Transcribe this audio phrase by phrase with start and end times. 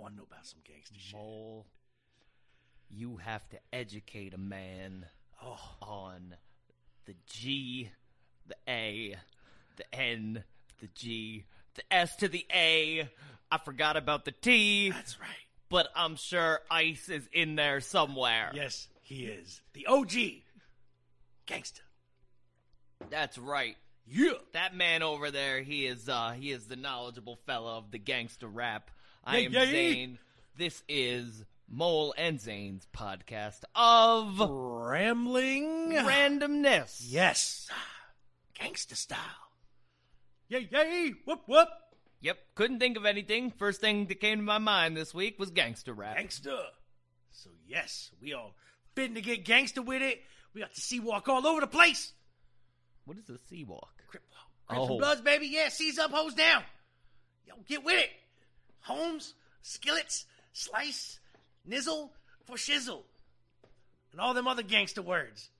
[0.00, 1.14] want to know about some gangster shit.
[1.14, 1.66] Mole.
[2.90, 5.06] You have to educate a man
[5.42, 6.34] Oh, on
[7.06, 7.88] the G,
[8.46, 9.14] the A,
[9.76, 10.44] the N,
[10.80, 11.44] the G,
[11.76, 13.08] the S to the A.
[13.50, 15.28] I forgot about the T, that's right.
[15.70, 18.50] but I'm sure Ice is in there somewhere.
[18.54, 20.12] Yes, he is the OG
[21.46, 21.82] gangster.
[23.08, 23.76] That's right.
[24.06, 24.32] Yeah.
[24.52, 28.46] That man over there, he is uh he is the knowledgeable fella of the gangster
[28.48, 28.90] rap.
[29.24, 29.70] I am yeah, yeah.
[29.70, 30.18] Zane.
[30.56, 35.92] This is Mole and Zane's podcast of Rambling.
[35.92, 36.96] randomness.
[37.06, 37.68] yes.
[38.58, 39.18] Gangster style.
[40.48, 41.12] Yay, yay.
[41.24, 41.68] Whoop, whoop.
[42.22, 43.50] Yep, couldn't think of anything.
[43.50, 46.16] First thing that came to my mind this week was gangster rap.
[46.16, 46.58] Gangster.
[47.30, 48.54] So, yes, we all
[48.94, 50.20] fitting to get gangster with it.
[50.52, 52.12] We got the C-Walk all over the place.
[53.06, 54.02] What is a C-Walk?
[54.08, 54.22] Crip,
[54.68, 54.88] Crips Oh.
[54.90, 55.46] and Bloods, baby.
[55.46, 56.62] Yeah, C's up, hoes down.
[57.46, 58.10] Yo, get with it.
[58.82, 61.18] Holmes, skillets, slice,
[61.68, 62.10] nizzle
[62.44, 63.02] for shizzle.
[64.12, 65.50] And all them other gangster words.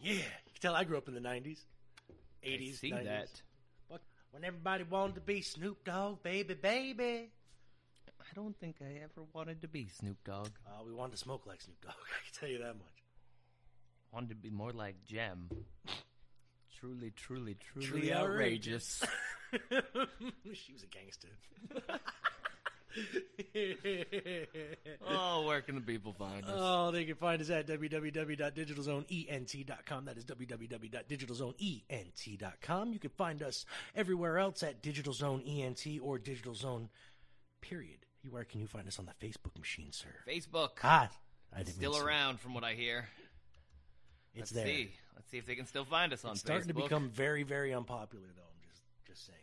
[0.00, 0.20] Yeah, you
[0.52, 1.58] can tell I grew up in the 90s,
[2.44, 3.04] 80s, I see 90s.
[3.04, 3.28] that.
[4.32, 7.28] When everybody wanted to be Snoop Dogg, baby, baby.
[8.08, 10.48] I don't think I ever wanted to be Snoop Dogg.
[10.66, 13.04] Uh, we wanted to smoke like Snoop Dogg, I can tell you that much.
[14.10, 15.50] Wanted to be more like Jem.
[16.82, 19.04] Truly, truly, truly, Truly outrageous.
[20.52, 21.28] she was a gangster.
[25.08, 26.50] oh, where can the people find us?
[26.52, 30.04] Oh, they can find us at www.digitalzoneent.com.
[30.06, 32.92] That is www.digitalzoneent.com.
[32.92, 33.64] You can find us
[33.94, 36.88] everywhere else at Digital Zone ENT or Digital Zone,
[37.60, 37.98] period.
[38.28, 40.08] Where can you find us on the Facebook machine, sir?
[40.28, 40.70] Facebook.
[40.82, 41.08] Ah,
[41.54, 43.06] I didn't Still around from what I hear.
[44.34, 44.66] It's Let's there.
[44.66, 44.90] see.
[45.14, 46.34] Let's see if they can still find us on Facebook.
[46.34, 48.42] It's starting to become very, very unpopular, though.
[48.42, 49.38] I'm just, just saying.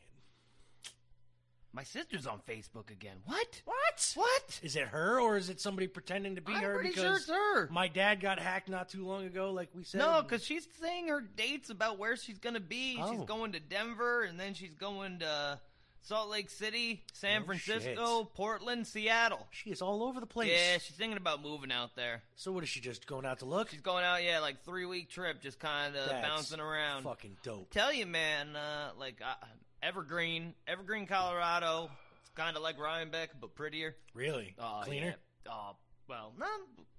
[1.72, 3.18] My sister's on Facebook again.
[3.26, 3.62] What?
[3.66, 4.12] What?
[4.16, 4.60] What?
[4.64, 6.74] Is it her or is it somebody pretending to be I'm her?
[6.74, 7.70] pretty because sure it's her.
[7.72, 10.00] My dad got hacked not too long ago, like we said.
[10.00, 12.96] No, because she's saying her dates about where she's gonna be.
[12.96, 13.24] She's Oh.
[13.26, 15.60] going to Denver, and then she's going to
[16.02, 19.48] Salt Lake City, San Oh, Francisco, Portland, Seattle.
[19.52, 20.50] she is all over the place.
[20.52, 22.24] Yeah, she's thinking about moving out there.
[22.36, 23.70] So what is she just going out to look?
[23.70, 27.04] She's going out, yeah, like three week trip, just kind of That's bouncing around.
[27.04, 27.70] Fucking dope.
[27.72, 29.46] Tell you, man, uh, like uh,
[29.84, 31.90] Evergreen, Evergreen, Colorado.
[32.22, 33.96] It's kind of like Rhinebeck, but prettier.
[34.14, 34.56] Really?
[34.60, 35.16] Oh, Cleaner?
[35.46, 35.52] Yeah.
[35.52, 35.76] Oh,
[36.08, 36.48] well, no,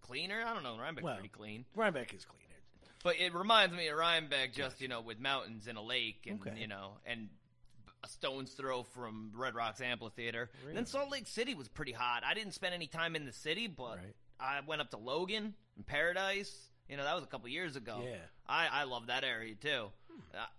[0.03, 0.43] cleaner.
[0.47, 0.77] I don't know.
[0.79, 1.65] Rhinebeck's Well, pretty clean.
[1.75, 2.45] Rhinebeck is cleaner.
[3.03, 6.41] But it reminds me of Rhinebeck, just you know, with mountains and a lake, and
[6.41, 6.59] Okay.
[6.61, 7.29] you know, and
[8.05, 10.51] a stone's throw from Red Rocks Amphitheater.
[10.55, 10.75] And Really?
[10.77, 12.23] then Salt Lake City was pretty hot.
[12.25, 14.17] I didn't spend any time in the city, but Right.
[14.39, 16.71] I went up to Logan and Paradise.
[16.89, 18.03] You know, that was a couple years ago.
[18.05, 18.17] Yeah.
[18.49, 19.91] I I love that area too.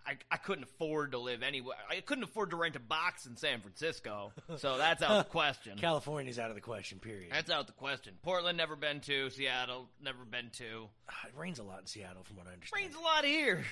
[0.06, 1.77] I, I couldn't afford to live anywhere.
[1.89, 5.30] I couldn't afford to rent a box in San Francisco, so that's out of the
[5.30, 5.77] question.
[5.77, 7.31] California's out of the question, period.
[7.31, 8.15] That's out of the question.
[8.24, 9.30] Portland never been to.
[9.30, 10.88] Seattle never been to.
[11.10, 12.83] Ah, it rains a lot in Seattle, from what I understand.
[12.83, 13.63] Rains a lot here.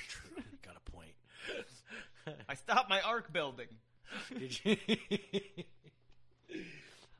[0.63, 1.11] Got a point.
[2.47, 3.67] I stopped my arc building.
[4.37, 4.77] Did you?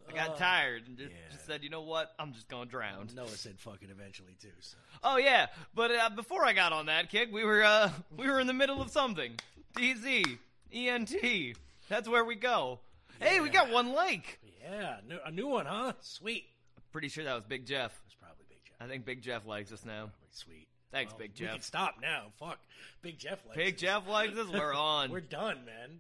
[0.09, 1.17] I got tired and just, yeah.
[1.31, 2.11] just said, you know what?
[2.17, 3.09] I'm just gonna drown.
[3.15, 4.49] Noah said "fucking" eventually, too.
[4.59, 4.77] So.
[5.03, 8.39] Oh yeah, but uh, before I got on that kick, we were uh, we were
[8.39, 9.33] in the middle of something.
[9.77, 10.37] DZ,
[10.73, 11.55] ENT.
[11.89, 12.79] That's where we go.
[13.19, 14.39] Hey, we got one like.
[14.63, 15.93] Yeah, new, a new one, huh?
[16.01, 16.45] Sweet.
[16.91, 17.99] Pretty sure that was Big Jeff.
[18.03, 18.75] That's probably Big Jeff.
[18.79, 20.09] I think Big Jeff likes us now.
[20.09, 20.67] Probably sweet.
[20.91, 21.53] Thanks, Well, Big We Jeff.
[21.53, 22.27] can stop now.
[22.39, 22.59] Fuck.
[23.01, 23.81] Big Jeff likes Big us.
[23.81, 24.47] Jeff likes us.
[24.49, 25.11] We're on.
[25.11, 25.99] We're done, man.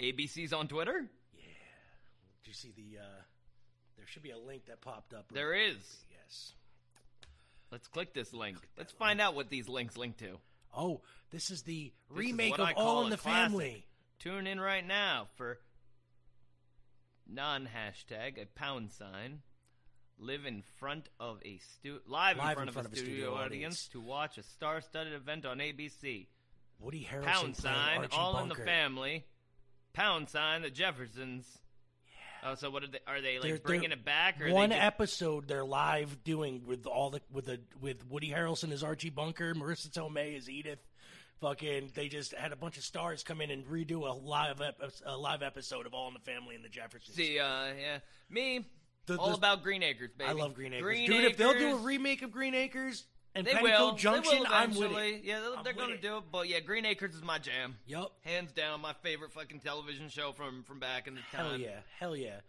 [0.00, 1.04] ABC's on Twitter.
[1.36, 1.42] Yeah.
[2.42, 3.00] Did you see the?
[3.00, 3.22] uh
[3.96, 5.26] There should be a link that popped up.
[5.32, 5.76] There is.
[6.10, 6.52] Yes.
[7.70, 8.56] Let's click this link.
[8.78, 10.38] Let's find out what these links link to.
[10.76, 13.50] Oh, this is the This remake what of All in the classic.
[13.50, 13.86] Family.
[14.20, 15.58] Tune in right now for
[17.28, 19.42] non hashtag a pound sign.
[20.18, 24.00] Live in front of a stu- live, Live in front, of, a studio, audience, to
[24.00, 26.26] watch a star-studded event on ABC.
[26.78, 29.24] Woody Harrelson Pound sign, Archie all in the family.
[29.92, 31.46] Pound sign, the Jeffersons.
[32.46, 32.98] Oh, so what are they?
[33.06, 36.64] Are they like They're- bringing they're- it back, or One just, episode they're live doing
[36.66, 40.80] with all the with the with Woody Harrelson as Archie Bunker, Marisa Tomei as Edith,
[41.40, 44.80] fucking they just had a bunch of stars come in and redo a live ep-
[45.06, 47.16] a live episode of All in the Family and the Jeffersons.
[47.16, 48.66] See, uh, yeah, me,
[49.06, 50.30] The- all the- about Green Acres, baby.
[50.30, 50.82] I love Green Acres.
[50.82, 53.04] Green Dude, if they'll do a remake of Green Acres
[53.34, 53.92] and they will.
[53.94, 55.24] Junction, will I'm with it.
[55.24, 56.24] Yeah, they're, they're gonna do it.
[56.30, 57.76] But yeah, Green Acres is my jam.
[57.86, 58.12] Yup.
[58.22, 61.46] Hands down, my favorite fucking television show from from back in the time.
[61.50, 61.80] Hell yeah.
[61.98, 62.40] Hell yeah.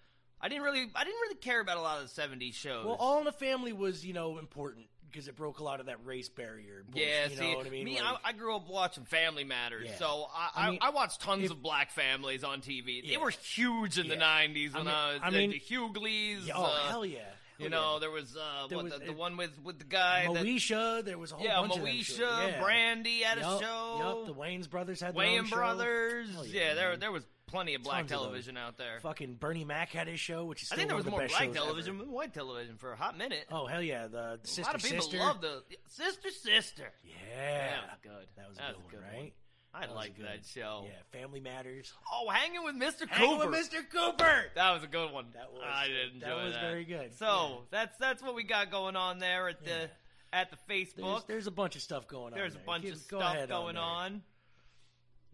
[0.41, 2.85] I didn't really, I didn't really care about a lot of the '70s shows.
[2.85, 5.85] Well, All in the Family was, you know, important because it broke a lot of
[5.85, 6.83] that race barrier.
[6.93, 7.85] yeah, you see, what I mean?
[7.85, 9.95] me, Like- I, I grew up watching Family Matters, Yeah.
[9.95, 13.07] so I, I I, mean, I watched tons if- of black families on TV.
[13.09, 14.21] They were huge in the Yeah.
[14.43, 16.47] '90s I when mean- I was I the- mean- the Hugleys.
[16.47, 17.19] Yeah, oh, uh, hell yeah.
[17.57, 17.99] You Hell know, yeah.
[18.01, 20.43] there was uh, There what was- the, the it- one with with the guy that
[20.43, 22.17] Moesha, there was a whole yeah, bunch of them shit.
[22.19, 22.61] Moesha, yeah.
[22.61, 23.97] Brandy had a show.
[23.99, 25.55] Yup, the Wayans brothers had own Wayans show.
[25.55, 26.33] Brothers.
[26.33, 27.23] Hell yeah, there there was
[27.55, 28.99] plenty of black Tons of television out there.
[29.01, 31.05] Fucking Bernie Mac had his show, which is I still think there one was of
[31.05, 32.03] the more best black shows television ever.
[32.03, 33.45] than white television for a hot minute.
[33.51, 35.17] Oh hell yeah, the a sister lot of people sister.
[35.19, 36.91] love the sister sister.
[37.03, 38.27] Yeah, That was good.
[38.37, 38.61] That was a
[38.91, 39.33] good a one, right?
[39.73, 40.25] I That was liked good.
[40.25, 40.85] that show.
[40.85, 41.91] Yeah, Family Matters.
[42.13, 43.09] Oh, hanging with Mr.
[43.09, 43.49] Hanging Cooper.
[43.49, 43.79] with Mr.
[43.91, 44.45] Cooper.
[44.55, 45.25] That was a good one.
[45.33, 47.13] That was I did enjoy that was very good.
[47.17, 49.87] So that's that's what we got going on there at the Yeah.
[50.31, 51.27] at the Facebook.
[51.27, 52.39] there's a bunch of stuff going on.
[52.39, 52.65] There's a there.
[52.65, 53.83] bunch of go stuff ahead going there.
[53.83, 54.21] on.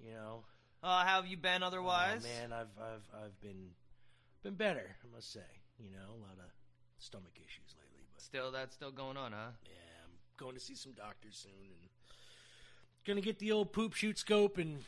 [0.04, 0.44] You know,
[0.83, 2.25] Uh, how have you been otherwise?
[2.25, 3.69] Oh, man, I've I've I've been
[4.44, 5.45] been better, I must say.
[5.80, 6.50] You know, a lot of
[7.00, 9.51] stomach issues lately, but Still, that's still going on, huh?
[9.66, 9.72] yeah,
[10.06, 11.89] I'm going to see some doctors soon, and
[13.06, 14.83] gonna get the old poop shoot scope and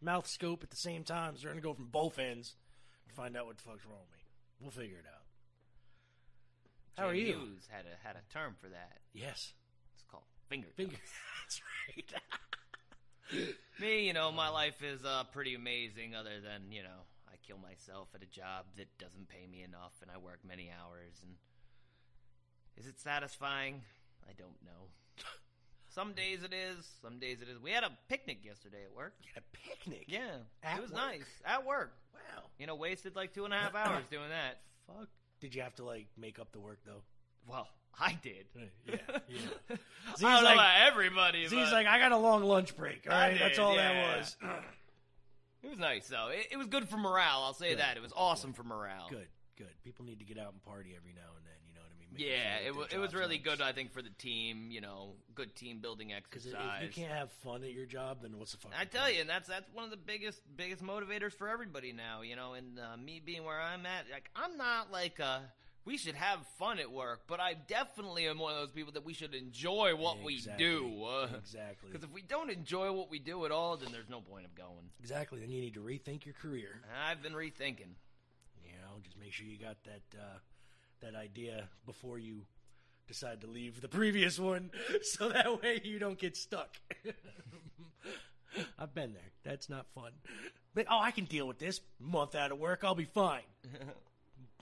[0.00, 1.36] mouth scope at the same time.
[1.36, 2.54] So we're gonna go from both ends
[3.08, 4.24] to find out what the fuck's wrong with me.
[4.60, 5.22] We'll figure it out.
[6.96, 7.26] How are you?
[7.26, 8.98] Hughes had a had a term for that.
[9.12, 9.52] Yes,
[9.94, 10.68] It's called finger.
[10.76, 10.96] finger.
[11.44, 12.12] That's right.
[13.80, 16.14] Me, you know, my life is uh, pretty amazing.
[16.14, 19.92] Other than you know, I kill myself at a job that doesn't pay me enough,
[20.02, 21.14] and I work many hours.
[21.22, 21.34] And
[22.76, 23.82] is it satisfying?
[24.28, 24.88] I don't know.
[25.88, 26.86] Some days it is.
[27.02, 27.58] Some days it is.
[27.60, 29.14] We had a picnic yesterday at work.
[29.36, 30.04] a picnic.
[30.08, 31.00] Yeah, At it was work?
[31.00, 31.94] nice at work.
[32.12, 32.42] Wow.
[32.58, 34.60] You know, wasted like two and a half hours doing that.
[34.86, 35.08] Fuck.
[35.40, 37.02] Did you have to like make up the work though?
[37.46, 37.68] Well,
[38.00, 38.46] I did.
[38.56, 38.96] Yeah, yeah.
[39.70, 39.74] I
[40.16, 41.42] Z's don't know like- about everybody.
[41.46, 43.06] He's like, I got a long lunch break.
[43.08, 43.92] All I right, that's all yeah.
[43.92, 44.36] that was.
[45.62, 46.28] it was nice though.
[46.28, 47.42] It, it was good for morale.
[47.44, 47.78] I'll say Good.
[47.78, 47.96] that.
[47.96, 49.06] It was awesome for morale.
[49.10, 49.26] good,
[49.56, 49.68] good.
[49.82, 51.52] People need to get out and party every now and then.
[51.66, 52.08] You know what I mean?
[52.12, 53.60] Make Yeah, it, like w- it was really good.
[53.62, 56.52] I think for the team, you know, good team building exercise.
[56.52, 59.10] Because if you can't have fun at your job, then what's the fucking I tell
[59.10, 62.20] you, and that's that's one of the biggest biggest motivators for everybody now.
[62.22, 65.38] You know, and uh, me being where I'm at, like I'm not like uh
[65.84, 69.04] we should have fun at work, but I definitely am one of those people that
[69.04, 70.64] we should enjoy what Exactly.
[70.64, 71.04] we do.
[71.04, 71.88] Uh, Exactly.
[71.92, 74.54] Because if we don't enjoy what we do at all, then there's no point of
[74.54, 74.90] going.
[75.00, 75.40] Exactly.
[75.40, 76.80] Then you need to rethink your career.
[77.06, 77.94] I've been rethinking.
[78.64, 80.38] You know, just make sure you got that uh,
[81.00, 82.46] that idea before you
[83.06, 84.70] decide to leave the previous one,
[85.02, 86.76] so that way you don't get stuck.
[88.78, 89.32] I've been there.
[89.44, 90.12] That's not fun.
[90.74, 92.82] But oh, I can deal with this month out of work.
[92.84, 93.42] I'll be fine.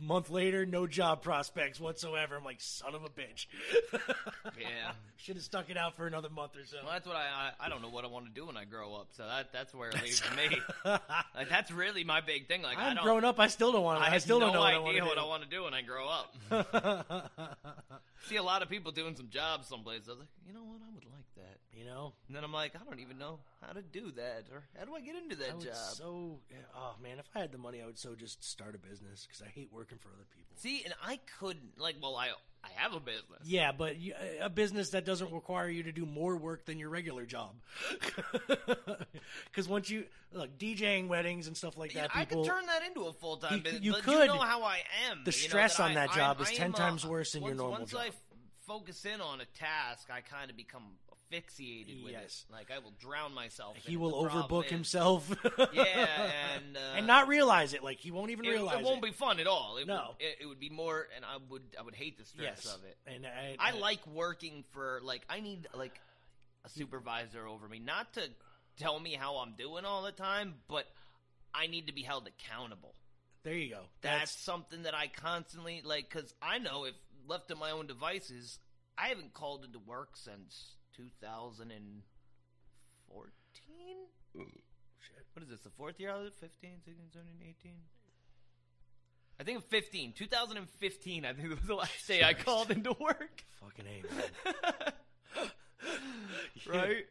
[0.03, 2.37] Month later, no job prospects whatsoever.
[2.37, 3.47] I'm like, son of a bitch.
[4.61, 4.93] Yeah.
[5.17, 6.79] Should have stuck it out for another month or so.
[6.83, 8.65] Well, that's what I, I I don't know what I want to do when I
[8.65, 9.09] grow up.
[9.13, 10.59] So that that's where it leaves me.
[11.35, 12.63] Like that's really my big thing.
[12.63, 13.05] Like I I'm don't.
[13.05, 13.39] grown up.
[13.41, 14.11] I still don't want to.
[14.11, 15.29] I I, still no don't know what I idea want what to I do.
[15.29, 17.31] want to do when I grow up.
[18.29, 20.03] See a lot of people doing some jobs someplace.
[20.07, 21.59] I was like, you know what, I would like that.
[21.73, 24.63] you know, And then I'm like, I don't even know how to do that, or
[24.79, 25.75] how do I get into that I would job?
[25.75, 26.39] so.
[26.77, 29.43] Oh man, if I had the money, I would so just start a business because
[29.43, 30.57] I hate working for other people.
[30.57, 31.79] See, and I couldn't.
[31.79, 32.29] Like, well, I
[32.65, 33.41] I have a business.
[33.45, 36.91] Yeah, but you, a business that doesn't require you to do more work than your
[36.91, 37.55] regular job.
[39.47, 42.67] Because once you look DJing weddings and stuff like Yeah, that, I people could turn
[42.67, 43.83] that into a full time You business.
[43.83, 44.21] you could.
[44.21, 44.79] You know how I
[45.11, 45.23] am.
[45.25, 47.07] The you know, stress on I- that I- job is I 10 am, uh, times
[47.07, 48.01] worse than your normal Once job.
[48.01, 48.11] I
[48.67, 50.85] focus in on a task, I kind of become
[51.33, 52.45] asphyxiated with Yes.
[52.49, 52.53] it.
[52.53, 53.77] Like I will drown myself.
[53.77, 55.31] he will overbook is- himself.
[55.73, 57.83] Yeah, and uh, and not realize it.
[57.83, 59.77] Like he won't even it, realize it won't be fun at all.
[59.79, 60.15] It No.
[60.19, 62.75] would, it, it would be more, and I would I would hate the stress yes
[62.75, 62.97] of it.
[63.07, 65.99] And I, I like working for like I need like
[66.65, 68.23] a supervisor over me, not to
[68.79, 70.87] tell me how I'm doing all the time, but
[71.55, 72.95] I need to be held accountable.
[73.45, 73.81] There you go.
[74.03, 76.95] That's, something that I constantly like because I know if
[77.27, 78.59] left to my own devices,
[78.97, 83.97] I haven't called into work since 2014.
[84.37, 85.25] Shit.
[85.33, 85.61] What is this?
[85.61, 86.11] The fourth year?
[86.11, 86.35] of it?
[86.35, 87.73] 15, 16, 17, 18.
[89.41, 90.13] I think 15.
[90.17, 91.25] 2015.
[91.25, 93.45] I think was the last day I called into work.
[93.61, 94.93] fucking a man.
[96.69, 97.05] right?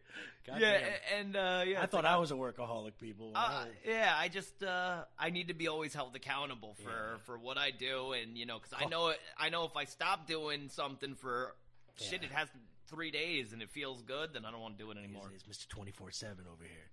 [0.47, 1.19] God yeah, damn.
[1.19, 1.81] and uh, yeah.
[1.81, 2.93] I thought like I was a workaholic.
[2.99, 3.31] People.
[3.35, 7.17] Uh, yeah, I just uh, I need to be always held accountable for Yeah.
[7.25, 9.85] for what I do, and you know, because I know it, I know if I
[9.85, 11.53] stop doing something for
[11.95, 12.47] shit, it has
[12.91, 15.31] three days and it feels good, then I don't want to do it anymore.
[15.33, 15.67] It's Mr.
[15.69, 16.89] 24 7 over here.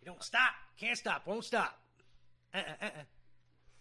[0.00, 0.50] You don't stop.
[0.78, 1.26] Can't stop.
[1.26, 1.78] Won't stop.
[2.54, 2.86] Uh uh uh.
[2.86, 2.90] uh.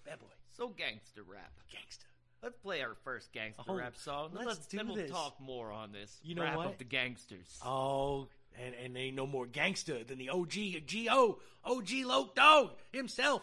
[0.06, 0.28] Bad boy.
[0.56, 1.52] So gangster rap.
[1.72, 2.06] Gangster.
[2.44, 4.30] Let's play our first gangster Oh, rap song.
[4.34, 5.12] let's Let's, do then we'll this.
[5.12, 6.20] talk more on this.
[6.24, 6.68] You know rap what?
[6.68, 7.60] of the gangsters.
[7.66, 8.28] Oh,
[8.64, 10.52] and, and ain't no more gangster than the OG,
[10.86, 13.42] G.O., OG Loke Dog himself.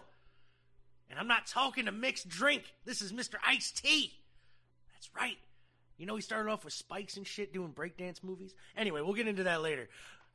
[1.11, 2.63] And I'm not talking to mixed drink.
[2.85, 3.35] This is Mr.
[3.47, 4.13] Ice T.
[4.95, 5.37] That's right.
[5.99, 8.55] You know, he started off with spikes and shit doing breakdance movies.
[8.77, 9.89] Anyway, we'll get into that later.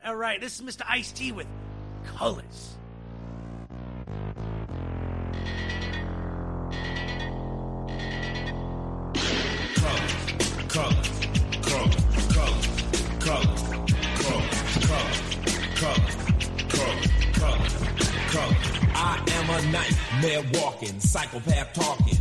[0.03, 0.82] All right, this is Mr.
[0.89, 1.48] Ice T with
[2.18, 2.77] Colors.
[18.94, 22.21] I am a nightmare walking, psychopath talking.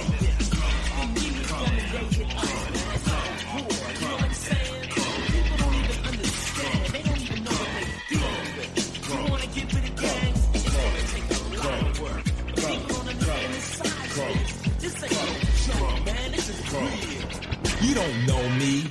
[17.81, 18.81] You don't know me,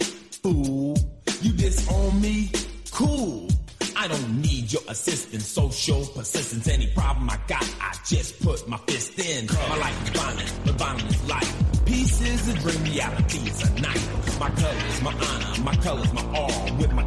[0.43, 0.97] fool.
[1.43, 2.51] You disown me,
[2.91, 3.49] cool.
[3.97, 6.67] I don't need your assistance, social persistence.
[6.69, 9.47] Any problem I got, I just put my fist in.
[9.69, 11.85] My life is violent, but violent is life.
[11.87, 14.09] Peace is a dream, reality is a night.
[14.41, 16.77] My colors, my honor, my colors, my all.
[16.77, 17.00] With my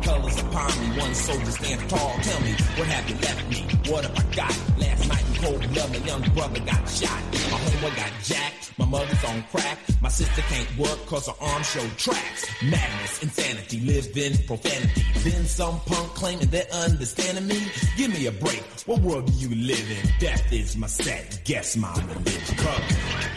[0.54, 2.14] upon me, one soldier stands tall.
[2.22, 3.92] Tell me, what have you left me?
[3.92, 4.56] What have I got?
[4.78, 7.22] Last night in cold blood, my young brother got shot.
[7.52, 8.78] My homeboy got jacked.
[8.78, 9.78] My mother's on crack.
[10.02, 12.46] My sister can't work cause her arm show tracks.
[12.64, 15.04] Madness, insanity, live in profanity.
[15.24, 17.60] Then some punk claiming they're understanding me.
[17.98, 18.64] Give me a break.
[18.86, 20.10] What world do you live in?
[20.20, 21.42] Death is my set.
[21.46, 22.58] Guess my religion.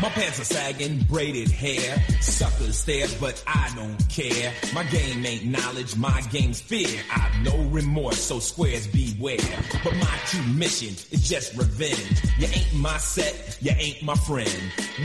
[0.01, 2.03] My pants are sagging, braided hair.
[2.21, 4.51] Suckers stare, but I don't care.
[4.73, 6.99] My game ain't knowledge, my game's fear.
[7.11, 9.37] I've no remorse, so squares beware.
[9.83, 12.23] But my true mission is just revenge.
[12.39, 14.49] You ain't my set, you ain't my friend.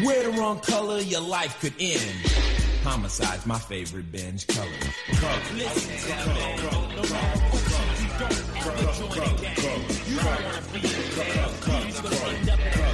[0.03, 2.01] Wear the wrong color, your life could end.
[2.83, 4.71] Homicide's my favorite binge color.
[12.49, 12.86] Up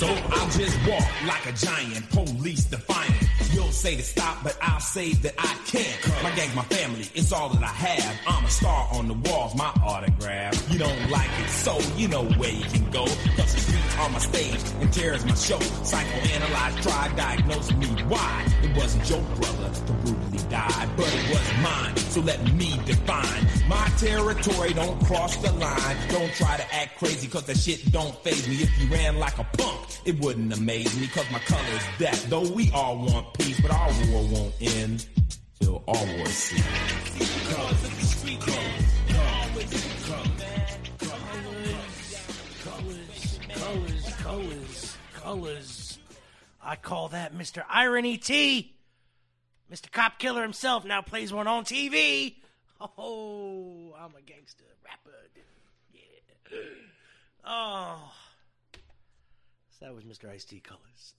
[0.00, 3.22] So I'll just walk like a giant, police defiant.
[3.52, 6.22] You'll say to stop, but I'll say that I can't.
[6.22, 8.18] My gang's my family, it's all that I have.
[8.26, 10.72] I'm a star on the walls, my autograph.
[10.72, 13.04] You don't like it, so you know where you can go.
[13.04, 15.58] Cause the streets on my stage and tears my show.
[15.58, 18.46] Psychoanalyze, try, diagnose me why.
[18.62, 21.96] It wasn't your brother to brutally die, but it was mine.
[21.96, 24.72] So let me define my territory.
[24.72, 25.96] Don't cross the line.
[26.08, 28.56] Don't try to act crazy, cause that shit don't phase me.
[28.56, 32.28] If you ran like a punk, it wouldn't amaze me, cause my color's death.
[32.28, 35.06] Though we all want peace, but our war won't end
[35.60, 36.64] till all wars cease.
[43.54, 45.98] Colors, colors, colors.
[46.62, 47.62] I call that Mr.
[47.68, 48.74] Irony T.
[49.70, 49.90] Mr.
[49.90, 52.34] Cop Killer himself now plays one on TV.
[52.80, 55.10] Oh, I'm a gangster rapper.
[55.92, 56.58] Yeah.
[57.44, 58.12] Oh.
[59.78, 60.30] So that was Mr.
[60.30, 61.14] Ice T Colors.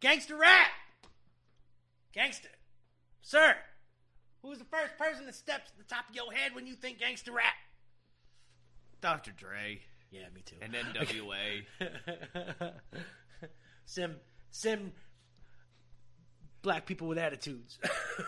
[0.00, 0.68] Gangster rap!
[2.12, 2.48] Gangster.
[3.22, 3.54] Sir,
[4.42, 6.74] who was the first person that steps to the top of your head when you
[6.74, 7.54] think gangster rap?
[9.00, 9.32] Dr.
[9.32, 10.56] Dre Yeah, me too.
[10.60, 11.62] and NWA.
[13.86, 14.16] Sim,
[14.50, 14.92] sim,
[16.66, 17.78] black people with attitudes.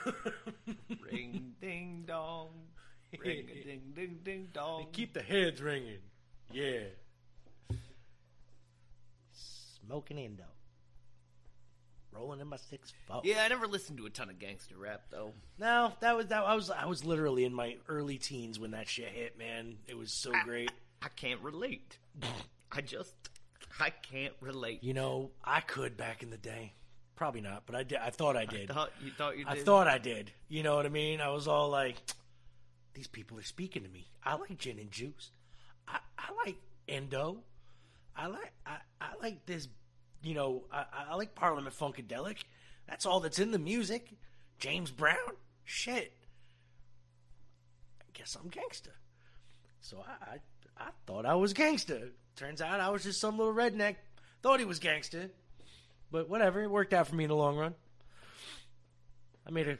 [1.10, 2.50] Ring ding dong.
[3.18, 4.86] Ring ding ding ding dong.
[4.92, 5.98] Keep the heads ringing.
[6.52, 6.84] Yeah.
[9.84, 10.44] Smoking Indo.
[12.12, 13.22] Rolling in my six four.
[13.24, 15.32] Yeah, I never listened to a ton of gangster rap though.
[15.58, 16.44] No, that was that.
[16.44, 19.36] I was I was literally in my early teens when that shit hit.
[19.36, 20.70] Man, it was so great.
[21.02, 21.98] I can't relate.
[22.70, 23.14] I just
[23.80, 24.84] I can't relate.
[24.84, 26.74] You know, I could back in the day.
[27.18, 27.98] Probably not, but I did.
[27.98, 28.68] I thought I did.
[28.68, 29.52] Thought, you thought you did?
[29.52, 30.30] I thought I did.
[30.48, 31.20] You know what I mean?
[31.20, 31.96] I was all like,
[32.94, 34.06] these people are speaking to me.
[34.24, 35.32] I like gin and juice.
[35.88, 36.54] I, I like
[36.86, 37.38] endo.
[38.16, 39.66] I like I, I like this.
[40.22, 42.36] You know, I, I like Parliament Funkadelic.
[42.88, 44.12] That's all that's in the music.
[44.60, 45.16] James Brown,
[45.64, 46.12] shit.
[48.00, 48.94] I guess I'm gangster.
[49.80, 50.38] So I, I
[50.78, 52.10] I thought I was gangster.
[52.36, 53.96] Turns out I was just some little redneck.
[54.40, 55.30] Thought he was gangster.
[56.10, 57.74] But whatever, it worked out for me in the long run.
[59.46, 59.78] I made a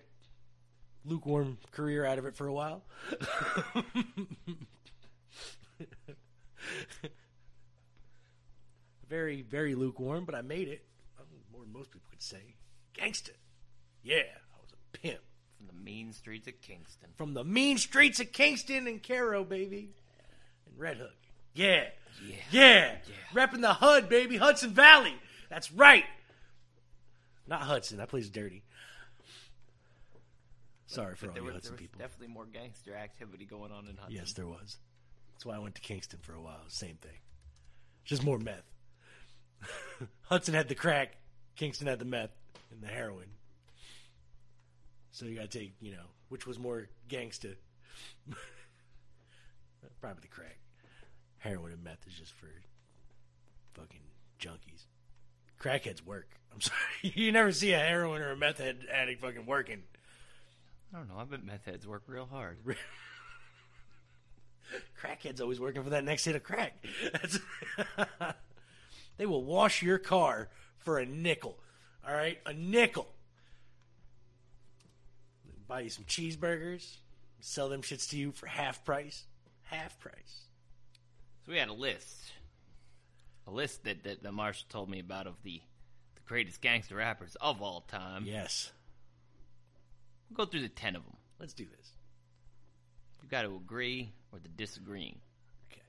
[1.04, 2.82] lukewarm career out of it for a while.
[9.08, 10.84] very, very lukewarm, but I made it.
[11.52, 12.54] More than most people could say.
[12.94, 13.32] Gangster.
[14.02, 15.20] Yeah, I was a pimp.
[15.56, 17.08] From the mean streets of Kingston.
[17.16, 19.90] From the mean streets of Kingston and Cairo, baby.
[20.66, 21.16] And Red Hook.
[21.54, 21.86] Yeah.
[22.26, 22.36] Yeah.
[22.52, 22.94] Yeah.
[23.34, 24.36] Repping the HUD, baby.
[24.36, 25.14] Hudson Valley.
[25.50, 26.04] That's right.
[27.48, 27.98] Not Hudson.
[27.98, 28.62] That place is dirty.
[30.86, 31.98] Sorry for all you was, Hudson there was people.
[31.98, 34.14] definitely more gangster activity going on in Hudson.
[34.14, 34.76] Yes, there was.
[35.32, 36.62] That's why I went to Kingston for a while.
[36.68, 37.18] Same thing.
[38.04, 38.64] Just more meth.
[40.22, 41.16] Hudson had the crack.
[41.56, 42.30] Kingston had the meth
[42.70, 43.28] and the heroin.
[45.10, 47.54] So you gotta take, you know, which was more gangsta.
[50.00, 50.58] Probably the crack.
[51.38, 52.48] Heroin and meth is just for
[53.74, 54.00] fucking
[54.40, 54.86] junkies.
[55.60, 56.37] Crackheads work.
[56.52, 56.78] I'm sorry.
[57.02, 59.82] You never see a heroin or a meth head addict fucking working.
[60.92, 61.14] I don't know.
[61.18, 62.58] I bet meth heads work real hard.
[65.00, 66.84] crackhead's always working for that next hit of crack.
[67.12, 67.38] That's
[69.16, 71.58] they will wash your car for a nickel.
[72.06, 73.08] All right, a nickel.
[75.66, 76.96] Buy you some cheeseburgers,
[77.40, 79.24] sell them shits to you for half price.
[79.64, 80.46] Half price.
[81.44, 82.32] So we had a list.
[83.46, 85.60] A list that, that, that Marshall told me about of the, the
[86.28, 88.24] greatest gangster rappers of all time.
[88.26, 88.70] Yes,
[90.30, 91.16] We'll go through the ten of them.
[91.40, 91.90] let's do this.
[93.22, 95.18] You got to agree or the disagreeing.
[95.72, 95.80] Okay.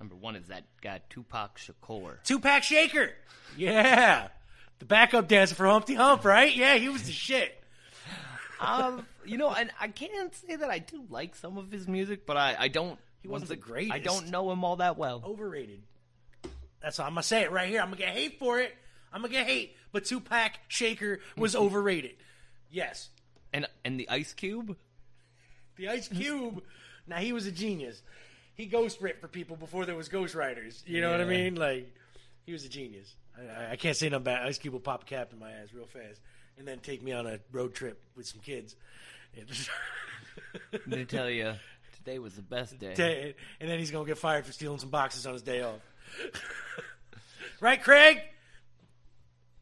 [0.00, 2.22] Number one is that guy Tupac Shakur.
[2.24, 3.10] Two pack shaker.
[3.56, 4.28] Yeah,
[4.80, 6.54] the backup dancer for Humpty Hump, right?
[6.54, 7.52] Yeah, he was the shit.
[8.60, 12.26] um, you know, and I can't say that I do like some of his music,
[12.26, 12.98] but I, I don't.
[13.22, 15.22] He wasn't the ag- I don't know him all that well.
[15.24, 15.82] Overrated.
[16.82, 17.80] That's all I'm gonna say it right here.
[17.80, 18.74] I'm gonna get hate for it.
[19.12, 19.76] I'm gonna get hate.
[19.92, 22.14] But Tupac Shaker was overrated.
[22.70, 23.10] Yes.
[23.52, 24.76] And and the Ice Cube.
[25.76, 26.62] The Ice Cube.
[27.06, 28.02] now he was a genius.
[28.54, 30.82] He ghost ripped for people before there was ghostwriters.
[30.86, 31.54] You know what I mean?
[31.54, 31.94] Like
[32.44, 33.14] he was a genius.
[33.36, 34.46] I, I, can't say nothing bad.
[34.46, 36.20] Ice Cube will pop a cap in my ass real fast,
[36.58, 38.76] and then take me on a road trip with some kids.
[40.90, 41.54] Gonna tell you,
[41.96, 42.94] today was the best day.
[42.94, 45.80] Day- and then he's gonna get fired for stealing some boxes on his day off.
[47.60, 48.20] right, Craig?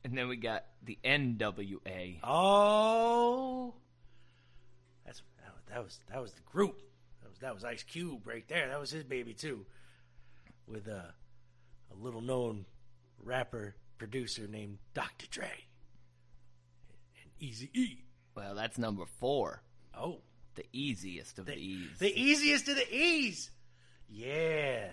[0.05, 2.19] And then we got the NWA.
[2.25, 3.75] Oh,
[5.05, 5.23] that's
[5.69, 6.81] that was that was the group.
[7.23, 8.69] That was that was Ice Cube right there.
[8.69, 9.67] That was his baby too,
[10.67, 11.13] with a
[11.93, 12.65] a little known
[13.23, 15.27] rapper producer named Dr.
[15.31, 15.51] Dre
[17.23, 18.05] and Easy E.
[18.35, 19.63] Well, that's number four.
[19.95, 20.21] Oh,
[20.55, 21.99] The easiest of the, the, E's.
[21.99, 23.51] the easiest of the E's.
[24.09, 24.89] Yeah,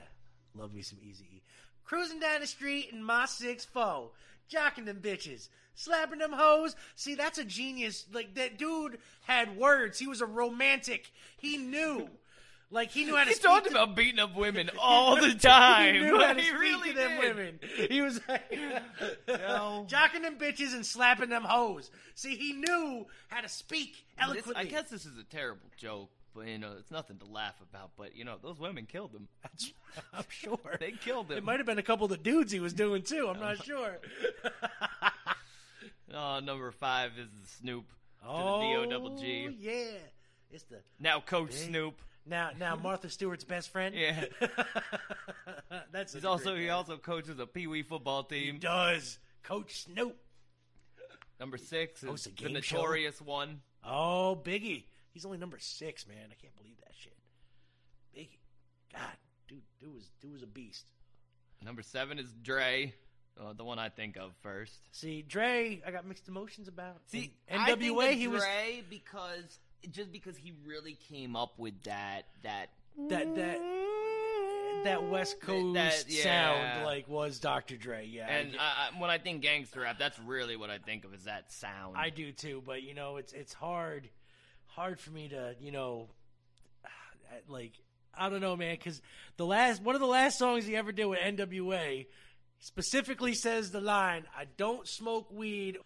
[0.56, 1.42] love me some Easy E.
[1.86, 4.12] Cruising down the street in my six four,
[4.52, 6.76] jocking them bitches, slapping them hoes.
[6.96, 8.06] See, that's a genius.
[8.12, 10.00] Like that dude had words.
[10.00, 11.12] He was a romantic.
[11.38, 12.10] He knew,
[12.72, 13.30] like he knew how to.
[13.30, 15.94] he speak talked to- about beating up women all the time.
[15.96, 17.36] He knew how to He speak really to them did.
[17.36, 17.60] women.
[17.90, 18.52] He was like,
[19.28, 19.86] No.
[19.90, 21.92] jocking them bitches and slapping them hoes.
[22.16, 24.56] See, he knew how to speak This- eloquently.
[24.56, 27.92] I guess this is a terrible joke, but you know, it's nothing to laugh about.
[27.98, 29.28] But you know, those women killed him.
[29.42, 29.74] That's-
[30.14, 31.38] I'm sure They killed him.
[31.40, 33.28] It might have been a couple of the dudes he was doing too.
[33.30, 33.98] I'm not sure.
[36.14, 37.86] Oh, number five is the Snoop
[38.22, 39.56] to oh, the double G.
[39.60, 39.84] yeah.
[40.52, 41.58] It's the Now Coach Big.
[41.68, 42.02] Snoop.
[42.26, 43.94] now now Martha Stewart's best friend.
[43.94, 44.24] Yeah.
[45.92, 48.58] That's He's also he also coaches a Pee Wee football He team.
[48.60, 50.18] does Coach Snoop.
[51.42, 52.78] Number six is a the game show.
[52.78, 53.60] notorious one.
[53.86, 54.86] Oh, Biggie.
[55.18, 56.28] He's only number six, man.
[56.30, 57.16] I can't believe that shit.
[58.16, 58.38] Biggie.
[58.94, 59.02] God,
[59.48, 60.92] dude, dude was dude was a beast.
[61.66, 62.94] Number seven is Dre,
[63.42, 64.76] uh, the one I think of first.
[64.92, 66.98] See, Dre, I got mixed emotions about.
[67.08, 69.58] See, And I think NWA, of he was Dre because
[69.90, 72.70] just because he really came up with that that
[73.10, 73.58] that that
[74.84, 76.24] that West Coast That- yeah.
[76.24, 77.76] sound like was Dr.
[77.76, 78.06] Dre.
[78.06, 81.16] Yeah, and I, I, when I think gangster rap, that's really what I think of
[81.16, 81.98] is that sound.
[81.98, 84.10] I do too, but you know, it's it's hard,
[84.78, 86.08] hard for me to you know,
[87.50, 87.74] like
[88.16, 89.02] I don't know, man, because
[89.36, 92.06] the last one of the last songs he ever did with NWA,
[92.60, 95.78] specifically says the line, "I don't smoke weed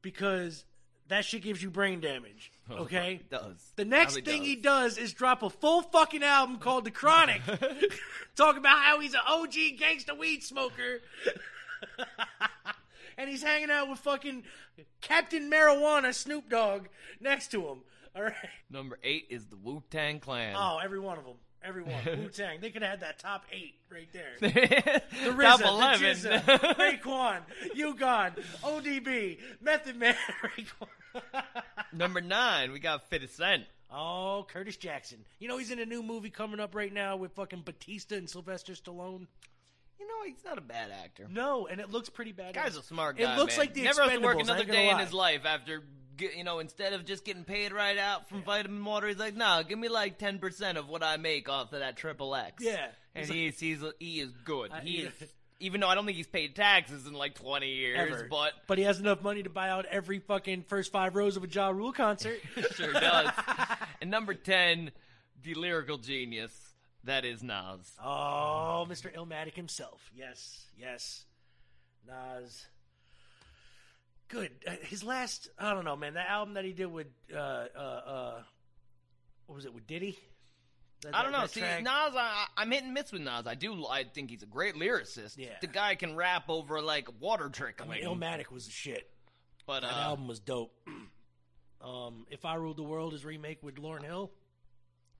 [0.00, 0.64] because
[1.08, 3.72] that shit gives you brain damage." Oh, okay, It does.
[3.74, 4.94] The next thing he does.
[4.94, 7.42] does is drop a full fucking album called The Chronic,
[8.36, 11.00] talking about how he's an OG gangsta weed smoker.
[13.18, 14.44] and he's hanging out with fucking
[15.00, 16.86] Captain Marijuana Snoop Dogg
[17.20, 17.78] next to him.
[18.16, 18.34] All right.
[18.70, 20.54] Number eight is the Wu Tang Clan.
[20.56, 21.36] Oh, every one of them.
[21.62, 22.04] Every one.
[22.06, 22.60] Wu Tang.
[22.60, 24.32] They could have had that top eight right there.
[24.40, 26.06] The the RZA, Top the 11.
[26.16, 26.42] GZA,
[26.76, 27.40] Raekwon,
[27.74, 31.42] U-God, ODB, Method Man, Raekwon.
[31.92, 33.64] Number nine, we got 50 Cent.
[33.92, 35.18] oh, Curtis Jackson.
[35.38, 38.28] You know he's in a new movie coming up right now with fucking Batista and
[38.30, 39.26] Sylvester Stallone.
[39.98, 41.26] You know, he's not a bad actor.
[41.30, 42.54] No, and it looks pretty bad.
[42.54, 43.34] Guy's a smart guy.
[43.34, 43.66] It looks man.
[43.66, 45.82] like the Never has to work another day in his life after,
[46.20, 49.34] get- you know, instead of just getting paid right out from vitamin water, he's like,
[49.36, 52.62] nah, give me like 10% of what I make off of that triple X.
[52.64, 52.86] Yeah.
[53.14, 54.70] And He's he's, he's, he is good.
[54.84, 55.12] He he- is,
[55.58, 58.28] even though I don't think he's paid taxes in like 20 years, Ever.
[58.30, 61.44] but but he has enough money to buy out every fucking first five rows of
[61.44, 62.38] a Ja Rule concert.
[62.76, 63.30] sure does.
[64.00, 64.90] and number 10,
[65.42, 66.52] the lyrical genius,
[67.04, 67.92] that is Nas.
[68.02, 69.12] oh, Mr.
[69.14, 70.00] Illmatic himself.
[70.14, 71.24] Yes, yes.
[72.06, 72.66] Nas.
[74.30, 74.52] Good.
[74.66, 76.14] Uh, his last, I don't know, man.
[76.14, 78.42] That album that he did with, uh, uh, uh,
[79.46, 80.18] what was it with Diddy?
[81.02, 81.42] That- I don't that- know.
[81.44, 81.82] that See, track?
[81.82, 83.46] Nas, I, I'm hit and miss with Nas.
[83.46, 83.86] I do.
[83.86, 85.36] I think he's a great lyricist.
[85.36, 85.48] Yeah.
[85.60, 89.10] The guy can rap over like water I mean, Illmatic was the shit.
[89.66, 90.72] but That uh, album was dope.
[91.82, 94.30] um, if I Ruled the World is remake with Lauryn Hill.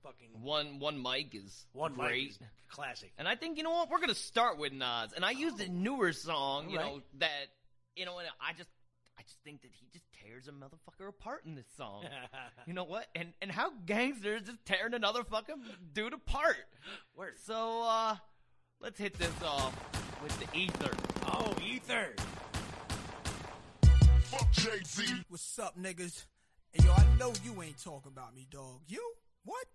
[0.03, 3.11] Fucking one one mic is one mic is classic.
[3.19, 5.69] And I think you know what we're gonna start with Nas, and I used a
[5.69, 6.95] newer song, you Alright.
[6.95, 7.29] know that
[7.95, 8.69] you know, and I just
[9.21, 12.05] I just think that he just tears a motherfucker apart in this song.
[12.65, 13.05] you know what?
[13.13, 15.61] And and how gangster is just tearing another fucking
[15.93, 16.57] dude apart?
[17.15, 17.33] Word.
[17.45, 18.15] So uh
[18.79, 19.77] let's hit this off
[20.23, 20.89] with the ether.
[21.27, 22.15] Oh, Ether.
[24.23, 25.23] Fuck Jay-Z.
[25.29, 26.25] What's up, niggas?
[26.73, 28.79] And yo, I know you ain't talking about me, dog.
[28.87, 29.03] You?
[29.43, 29.65] What?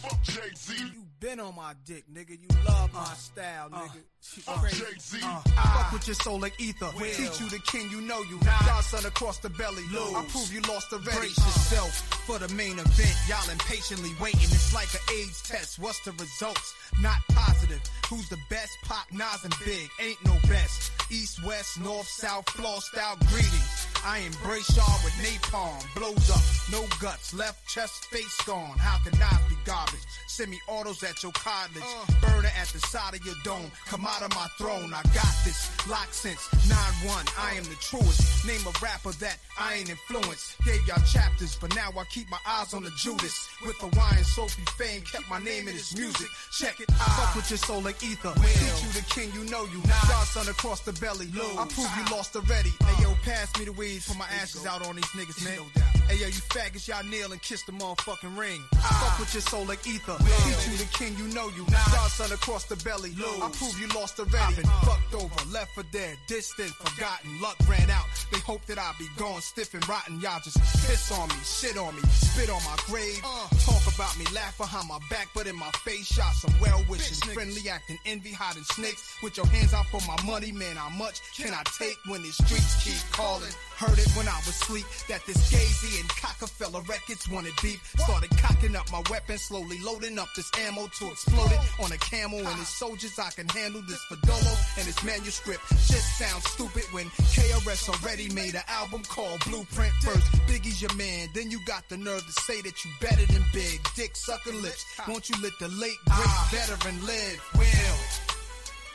[0.00, 0.74] Fuck Jay-Z.
[0.78, 2.30] You been on my dick, nigga.
[2.30, 4.00] You love my uh, style, uh, nigga.
[4.22, 4.80] Shit Fuck crazy.
[4.80, 5.18] Jay-Z.
[5.22, 6.88] Uh, fuck with your soul like ether.
[6.98, 8.38] Teach you the king, you know you.
[8.40, 9.82] Godson across the belly.
[9.92, 11.18] I prove you lost the already.
[11.18, 11.92] Brace uh, yourself
[12.26, 13.16] for the main event.
[13.28, 14.40] Y'all impatiently waiting.
[14.40, 15.78] It's like an AIDS test.
[15.78, 16.74] What's the results?
[17.02, 17.82] Not positive.
[18.08, 18.72] Who's the best?
[18.84, 19.90] Pop, Nas, and Big.
[20.00, 20.92] Ain't no best.
[21.10, 23.79] East, west, north, south, floor style greetings.
[24.04, 25.78] I embrace y'all with napalm.
[25.94, 27.34] Blows up, no guts.
[27.34, 28.78] Left chest, face gone.
[28.78, 30.00] How can I be garbage?
[30.28, 31.82] Semi-autos at your cartilage.
[31.84, 32.06] Uh.
[32.20, 33.70] Burner at the side of your dome.
[33.86, 34.92] Come out of my throne.
[34.94, 35.68] I got this.
[35.88, 37.28] Locked since 9-1.
[37.38, 38.46] I am the truest.
[38.46, 40.56] Name a rapper that I ain't influenced.
[40.64, 43.48] Gave y'all chapters, but now I keep my eyes on the Judas.
[43.66, 46.28] With the wine, Sophie fame kept my name in his music.
[46.52, 46.90] Check it.
[46.92, 48.32] Fuck with your soul like ether.
[48.34, 49.82] Teach you the king, you know you.
[50.08, 51.26] Godson across the belly.
[51.58, 52.72] I prove you lost already.
[52.80, 52.86] Uh.
[52.86, 55.44] Hey yo, pass me the weed for my ashes out on these niggas,
[55.94, 55.99] man.
[56.10, 58.60] Hey yo, you faggots, y'all kneel and kiss the motherfucking ring.
[58.82, 60.18] Fuck with your soul like ether.
[60.18, 61.64] Teach you the king, you know you.
[61.70, 63.14] Godson across the belly.
[63.14, 64.56] I prove you lost already.
[64.56, 67.40] Been fucked over, left for dead, distant, forgotten.
[67.40, 68.06] Luck ran out.
[68.32, 70.18] They hope that I be gone, stiff and rotten.
[70.18, 73.22] Y'all just piss on me, shit on me, spit on my grave.
[73.62, 77.22] Talk about me, laugh behind my back, but in my face, shot some well wishing,
[77.30, 79.14] friendly acting, envy, hiding snakes.
[79.22, 82.32] With your hands out for my money, man, how much can I take when the
[82.34, 83.54] streets keep calling?
[83.78, 87.80] Heard it when I was asleep that this Gay-Z and Cockafella records wanted beef.
[87.98, 91.98] Started cocking up my weapon, slowly loading up this ammo to explode it on a
[91.98, 93.18] camel and his soldiers.
[93.18, 95.60] I can handle this Fadolo and his manuscript.
[95.68, 100.26] Just sounds stupid when KRS already made an album called Blueprint first.
[100.48, 103.80] Biggie's your man, then you got the nerve to say that you better than Big.
[103.94, 107.40] Dick sucking lips, won't you let the late great veteran live?
[107.58, 108.00] Will.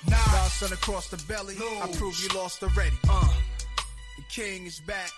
[0.10, 0.18] Nah.
[0.32, 2.96] Godson across the belly, I prove you lost already.
[3.10, 3.34] Uh.
[4.18, 5.12] The king is back.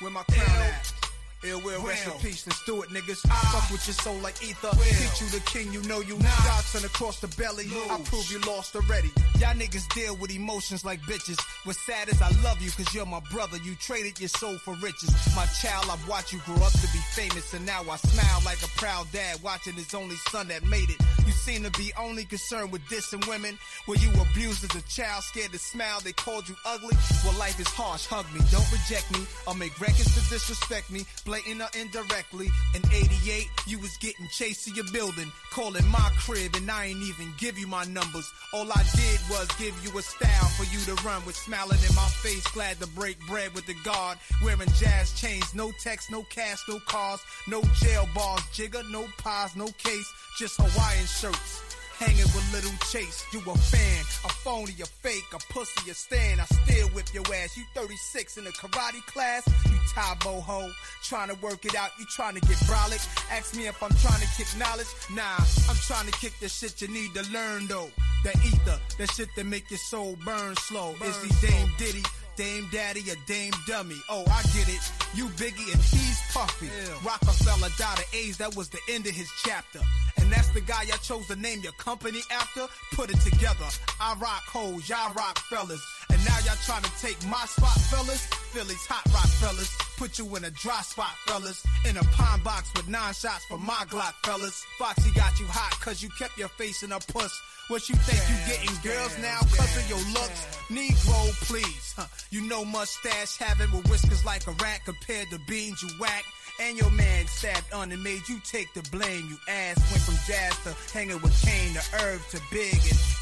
[0.00, 1.03] Where my crown at?
[1.44, 2.46] Ill will rest in peace.
[2.46, 3.20] Let's do it, niggas.
[3.52, 4.70] Fuck with your soul like ether.
[4.70, 6.16] Teach you the king, you know you.
[6.44, 7.66] Godson across the belly.
[7.90, 9.10] I prove you lost already.
[9.38, 11.38] Y'all niggas deal with emotions like bitches.
[11.64, 13.58] What's sad is I love you cause you're my brother.
[13.58, 15.10] You traded your soul for riches.
[15.36, 17.52] My child, I've watched you grow up to be famous.
[17.52, 21.00] And now I smile like a proud dad watching his only son that made it.
[21.26, 23.58] You seem to be only concerned with dissing women.
[23.86, 26.00] Were you abused as a child, scared to smile?
[26.00, 26.96] They called you ugly.
[27.24, 28.06] Well, life is harsh.
[28.06, 29.26] Hug me, don't reject me.
[29.46, 31.04] I'll make records to disrespect me,
[31.34, 32.48] blatant or indirectly.
[32.74, 37.02] In '88, you was getting chased to your building, calling my crib, and I ain't
[37.02, 38.32] even give you my numbers.
[38.52, 41.94] All I did was give you a style for you to run with, smiling in
[41.94, 46.22] my face, glad to break bread with the guard, wearing Jaz chains, no text, no
[46.30, 51.83] cash, no cars, no jail bars, jigger, no pies, no case, just Hawaiian shirts.
[51.98, 56.40] Hanging with little Chase, you a fan, a phony, a fake, a pussy, a stand.
[56.40, 57.56] I still whip your ass.
[57.56, 60.70] You 36 in a karate class, you Tae Bo ho.
[61.02, 63.02] Trying to work it out, you trying to get brolic.
[63.30, 64.88] Ask me if I'm trying to kick knowledge.
[65.12, 67.90] Nah, I'm trying to kick the shit you need to learn though.
[68.24, 70.94] The ether, the shit that make your soul burn slow.
[71.04, 72.02] Is he Dame Diddy?
[72.36, 73.96] Dame Daddy or Dame Dummy.
[74.08, 74.80] Oh, I get it.
[75.14, 76.68] You Biggie and he's Puffy.
[77.04, 78.38] Rockefeller died of AIDS.
[78.38, 79.80] That was the end of his chapter.
[80.16, 82.66] And that's the guy I chose to name your company after.
[82.92, 83.66] Put it together.
[84.00, 85.80] I rock hoes, y'all rock fellas.
[86.24, 88.24] Now y'all trying to take my spot, fellas.
[88.52, 89.70] Phillies hot rock fellas.
[89.98, 91.64] Put you in a dry spot, fellas.
[91.88, 94.64] In a pine box with nine shots for my Glock, fellas.
[94.78, 97.32] Foxy got you hot cause you kept your face in a puss.
[97.68, 100.40] What you think you getting girls now cause of your looks?
[100.68, 101.94] Negro, please.
[101.96, 102.06] Huh.
[102.30, 106.24] You know mustache having with whiskers like a rat compared to beans you whack.
[106.60, 109.26] And your man stabbed on and made you take the blame.
[109.28, 112.74] You ass went from Jaz to hanging with Kane to Herb to Big.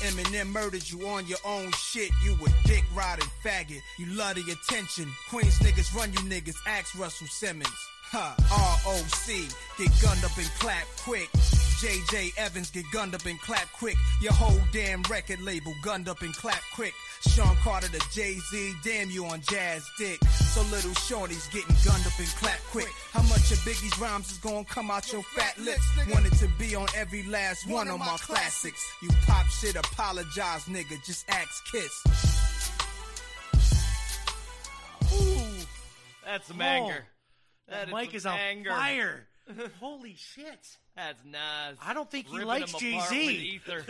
[0.04, 2.10] And Eminem murdered you on your own shit.
[2.24, 3.80] You a dick riding faggot.
[3.98, 5.10] You love the attention.
[5.30, 6.56] Queens niggas run you niggas.
[6.66, 7.91] Ask Russell Simmons.
[8.14, 8.34] Huh.
[8.86, 9.48] R.O.C.
[9.78, 11.30] Get gunned up and clap quick.
[11.80, 12.32] J.J.
[12.36, 13.96] Evans get gunned up and clap quick.
[14.20, 16.92] Your whole damn record label gunned up and clap quick.
[17.28, 20.22] Sean Carter to Jay-Z, damn you on Jaz dick.
[20.24, 22.86] So little Shorty's getting gunned up and clap quick.
[23.12, 25.82] How much of Biggie's rhymes is gonna come out your fat lips?
[26.12, 28.84] Wanted to be on every last one of my classics.
[29.02, 31.02] You pop shit, apologize, nigga.
[31.04, 32.04] Just ask Kiss.
[35.14, 35.66] Ooh,
[36.26, 37.06] That's some Oh, anger.
[37.68, 38.70] That That mic some is on anger.
[38.70, 39.26] fire.
[39.80, 40.76] Holy shit.
[40.96, 41.78] That's Nas.
[41.84, 43.26] I don't think he ripping likes him apart Jay-Z.
[43.54, 43.84] Ether.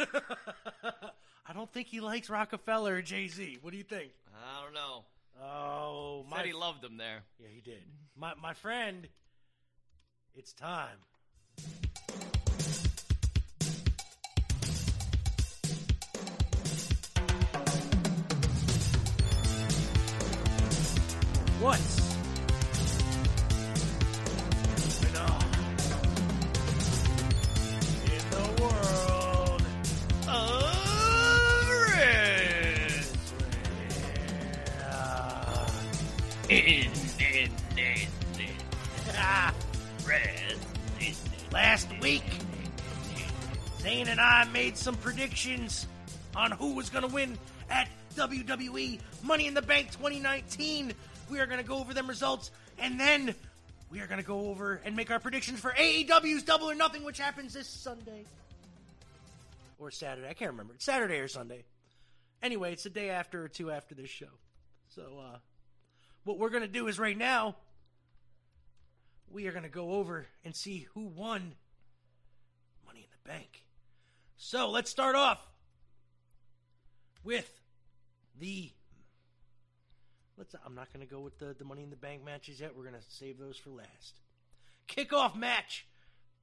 [1.47, 3.59] I don't think he likes Rockefeller or Jay Z.
[3.61, 4.13] What do you think?
[4.35, 5.05] I don't know.
[5.43, 6.47] Oh, Said my.
[6.47, 7.23] he loved him there.
[7.41, 7.83] yeah, he did.
[8.17, 9.09] My my friend.
[10.35, 10.99] It's time.
[21.61, 22.12] What's
[41.53, 42.25] last week,
[43.81, 45.87] Zane and I made some predictions
[46.35, 47.39] on who was going to win
[47.69, 50.95] at WWE Money in the Bank 2019.
[51.31, 53.35] We are going to go over them results, and then
[53.91, 57.05] we are going to go over and make our predictions for AEW's Double or Nothing,
[57.05, 58.25] which happens this Sunday.
[59.79, 60.29] Or Saturday.
[60.29, 60.75] I can't remember.
[60.75, 61.65] It's Saturday or Sunday.
[62.43, 64.27] Anyway, it's the day after or two after this show.
[64.95, 65.39] So, uh,
[66.25, 67.57] what we're going to do is right now,
[69.33, 71.55] we are going to go over and see who won
[72.87, 73.65] Money in the Bank.
[74.37, 75.41] So let's start off
[77.25, 77.51] with
[78.39, 78.71] the.
[80.37, 80.55] Let's.
[80.65, 82.77] I'm not going to go with the, the Money in the Bank matches yet.
[82.77, 84.21] We're going to save those for last.
[84.89, 85.87] Kickoff match.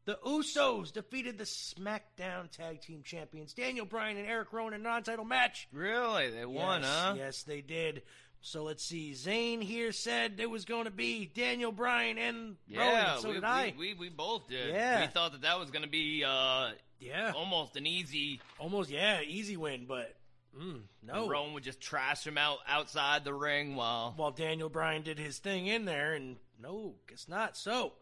[0.06, 4.84] The Usos defeated the SmackDown Tag Team Champions Daniel Bryan and Eric Rowan in a
[4.84, 5.68] non-title match.
[5.72, 6.32] Really?
[6.32, 7.14] They won, yes, huh?
[7.16, 8.02] Yes, they did.
[8.42, 9.14] So let's see.
[9.14, 13.22] Zane here said there was going to be Daniel Bryan and Yeah, Rowan.
[13.22, 14.74] So we, did we, We, we both did.
[14.74, 15.02] Yeah.
[15.02, 18.42] We thought that that was going to be uh, yeah, almost an easy.
[18.58, 18.90] almost.
[18.90, 20.16] Yeah, easy win, but
[20.58, 21.30] mm, no.
[21.30, 24.14] Rowan would just trash him out outside the ring while.
[24.16, 27.58] While Daniel Bryan did his thing in there, and no, guess not.
[27.58, 27.94] So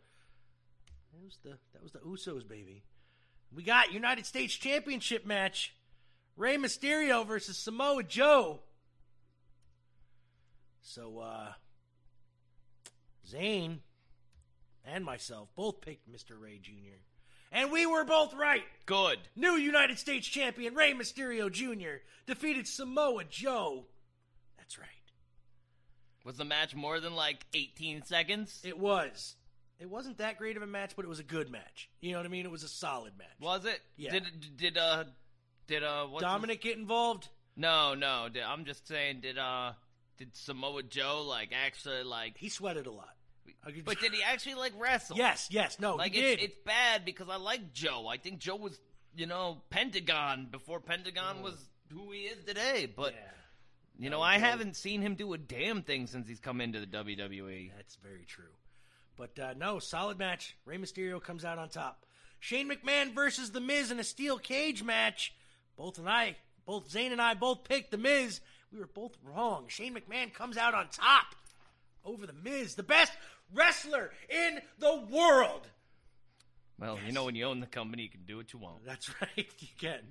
[1.14, 2.84] that was the that was the Usos, baby.
[3.54, 5.74] We got United States Championship match:
[6.36, 8.60] Rey Mysterio versus Samoa Joe.
[10.88, 11.52] So, uh,
[13.28, 13.82] Zane
[14.86, 16.40] and myself both picked Mr.
[16.40, 17.02] Rey Jr.
[17.52, 18.64] And we were both right.
[18.86, 19.20] Good.
[19.36, 22.02] New United States champion Rey Mysterio Jr.
[22.26, 23.86] defeated Samoa Joe.
[24.58, 24.88] That's right.
[26.24, 28.62] Was the match more than like 18 seconds?
[28.64, 29.36] It was.
[29.80, 31.90] It wasn't that great of a match, but it was a good match.
[32.00, 32.46] You know what I mean?
[32.46, 33.28] It was a solid match.
[33.42, 33.82] was it?
[33.98, 34.12] Yeah.
[34.12, 34.24] Did
[34.56, 35.04] did uh
[35.68, 37.28] did uh what's his- Dominic get involved?
[37.58, 38.28] No, no.
[38.32, 39.20] Did, I'm just saying.
[39.22, 39.74] Did uh
[40.18, 42.38] did Samoa Joe like actually like?
[42.38, 43.10] He sweated a lot.
[43.86, 45.18] But did he actually like wrestle?
[45.18, 46.50] Yes, yes, no, Like he it's, did.
[46.52, 48.08] it's bad because I like Joe.
[48.08, 48.80] I think Joe was
[49.16, 51.56] you know Pentagon before Pentagon was
[51.92, 52.88] who he is today.
[52.94, 56.62] But Yeah, you know I haven't seen him do a damn thing since he's come
[56.62, 56.88] into the.
[56.88, 57.72] WWE.
[57.76, 58.46] that's very true.
[59.16, 60.56] But uh, no, solid match.
[60.66, 62.06] Rey Mysterio comes out on top.
[62.40, 65.34] Shane McMahon versus The Miz in a steel cage match.
[65.76, 68.42] Both and I, both Zane and I, both picked The Miz.
[68.72, 69.66] We were both wrong.
[69.68, 71.36] Shane McMahon comes out on top
[72.04, 73.14] over The Miz, the best
[73.54, 75.68] wrestler in the world.
[76.80, 78.86] Well, you know when you own the company, you can do what you want.
[78.86, 80.02] That's right, you can.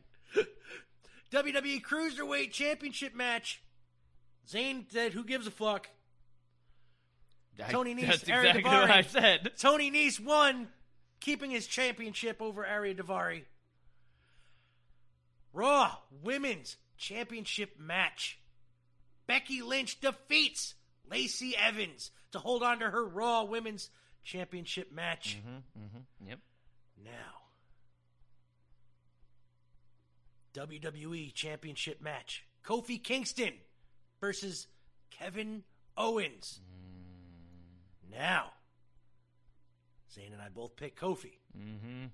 [1.33, 3.63] WWE Cruiserweight Championship match.
[4.49, 5.89] Zane said, "Who gives a fuck?"
[7.63, 9.53] I- Tony Nese, That's Ari exactly what I said.
[9.57, 10.69] Tony Nese won,
[11.21, 13.43] keeping his championship over Ariya Daivari.
[15.53, 18.39] Raw Women's Championship match.
[19.27, 20.75] Becky Lynch defeats
[21.11, 23.91] Lacey Evans to hold on to her Raw Women's
[24.23, 25.39] Championship match.
[26.27, 26.39] Yep.
[27.05, 27.11] Now,
[30.55, 32.45] WWE Championship match.
[32.65, 33.53] Kofi Kingston
[34.21, 34.67] versus
[35.11, 35.63] Kevin
[35.97, 36.61] Owens.
[38.11, 38.53] Now,
[40.13, 41.39] Zane and I both picked Kofi.
[41.57, 42.07] Mm-hmm.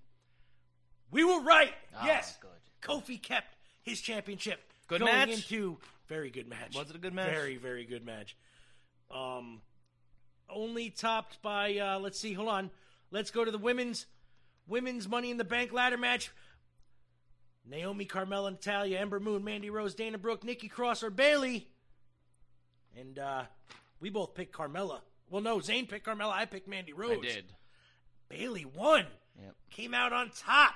[1.10, 1.74] We were right.
[1.96, 2.36] Ah, yes.
[2.40, 2.50] good.
[2.82, 4.71] Kofi kept his championship.
[4.92, 5.30] Good going match?
[5.30, 5.78] into
[6.08, 6.76] very good match.
[6.76, 7.30] Was it a good match?
[7.30, 8.36] Very, very good match.
[9.10, 9.62] Um,
[10.50, 12.70] only topped by uh, let's see, hold on.
[13.10, 14.06] Let's go to the women's
[14.68, 16.30] women's Money in the Bank ladder match.
[17.64, 21.68] Naomi, Carmella, Natalya, Ember Moon, Mandy Rose, Dana Brooke, Nikki Cross, or Bayley.
[22.98, 23.44] And uh,
[24.00, 25.00] we both picked Carmella.
[25.30, 26.32] Well, no, Zane picked Carmella.
[26.32, 27.18] I picked Mandy Rose.
[27.22, 27.44] I did.
[28.28, 29.06] Bayley won.
[29.40, 29.54] Yep.
[29.70, 30.74] Came out on top.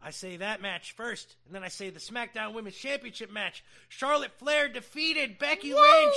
[0.00, 3.64] I say that match first, and then I say the SmackDown Women's Championship match.
[3.88, 6.14] Charlotte Flair defeated Becky Lynch.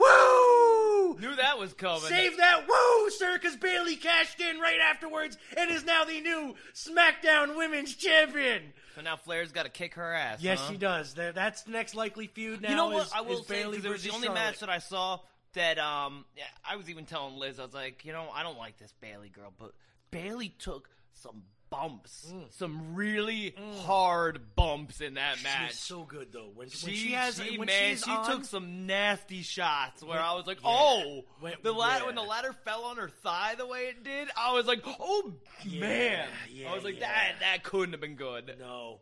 [0.00, 1.18] Woo!
[1.18, 2.00] Knew that was coming.
[2.02, 6.54] Save that woo, sir, because Bayley cashed in right afterwards and is now the new
[6.74, 8.62] SmackDown Women's Champion.
[8.94, 10.40] So now Flair's got to kick her ass.
[10.42, 10.70] Yes, huh?
[10.72, 11.14] she does.
[11.14, 12.70] That's the next likely feud now.
[12.70, 13.06] You know what?
[13.06, 14.40] is- I will say Bayley because it was the only Charlotte.
[14.40, 15.20] match that I saw
[15.54, 18.58] that um yeah, I was even telling Liz I was like, you know, I don't
[18.58, 19.72] like this Bayley girl, but
[20.10, 22.44] Bayley took some bumps, mm.
[22.58, 23.78] some really mm.
[23.84, 25.72] hard bumps in that match.
[25.72, 26.50] is so good though.
[26.54, 30.02] When, She, when she has, she, when man, she's she on, took some nasty shots
[30.02, 30.70] where When- I was like, yeah.
[30.70, 32.06] "Oh!" When- the ladder yeah.
[32.06, 35.32] when the ladder fell on her thigh the way it did, I was like, "Oh
[35.66, 37.00] man!" yeah, I was like.
[37.00, 39.00] "That that couldn't have been good." No.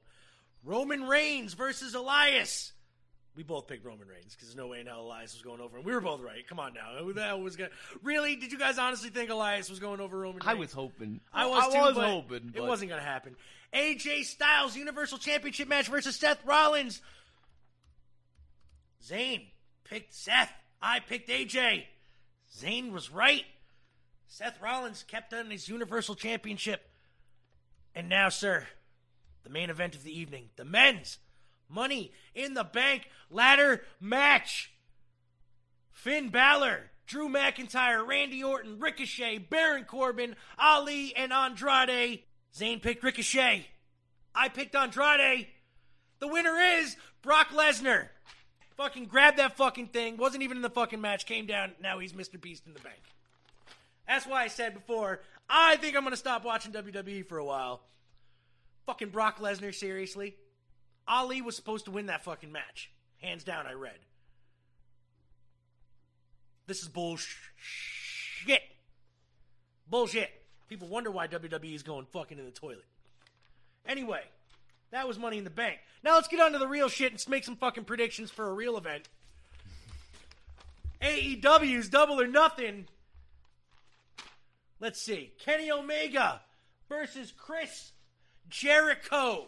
[0.65, 2.73] Roman Reigns versus Elias.
[3.37, 5.77] We both picked Roman Reigns because there's no way in hell Elias was going over,
[5.77, 6.47] and we were both right.
[6.49, 7.71] Come on now, who the hell was going?
[8.03, 8.37] Really?
[8.37, 10.41] Did you guys honestly think Elias was going over Roman?
[10.45, 11.21] I was hoping.
[11.35, 12.53] I was I too, was but hoping.
[12.55, 13.37] it wasn't going to happen.
[13.75, 17.03] AJ Styles Universal Championship match versus Seth Rollins.
[19.05, 19.47] Zane
[19.85, 20.53] picked Seth.
[20.81, 21.85] I picked AJ.
[22.57, 23.45] Zane was right.
[24.29, 26.89] Seth Rollins kept on his Universal Championship.
[27.95, 28.67] And now, sir,
[29.45, 31.19] the main event of the evening the men's
[31.69, 34.73] Money in the Bank ladder match.
[35.91, 42.23] Finn Balor, Drew McIntyre, Randy Orton, Ricochet, Baron Corbin, Ali, and Andrade.
[42.55, 43.67] Zane picked Ricochet.
[44.35, 45.49] I picked Andrade.
[46.19, 48.09] The winner is Brock Lesnar.
[48.77, 50.17] Fucking grabbed that fucking thing.
[50.17, 51.27] Wasn't even in the fucking match.
[51.27, 51.73] Came down.
[51.81, 52.41] Now he's Mr.
[52.41, 53.01] Beast in the bank.
[54.07, 57.45] That's why I said before, I think I'm going to stop watching WWE for a
[57.45, 57.81] while.
[58.87, 60.37] Fucking Brock Lesnar, seriously?
[61.09, 62.91] Ali was supposed to win that fucking match.
[63.21, 63.99] Hands down, I read.
[66.67, 67.33] This is bullshit.
[69.89, 70.31] Bullshit.
[70.69, 72.85] People wonder why WWE is going fucking in the toilet.
[73.87, 74.23] Anyway,
[74.91, 75.79] that was Money in the Bank.
[76.03, 78.53] Now let's get on to the real shit and make some fucking predictions for a
[78.53, 79.09] real event.
[81.01, 82.89] AEW's Double or Nothing.
[84.81, 85.33] Let's see.
[85.39, 86.41] Kenny Omega
[86.89, 87.93] versus Chris
[88.49, 89.47] Jericho.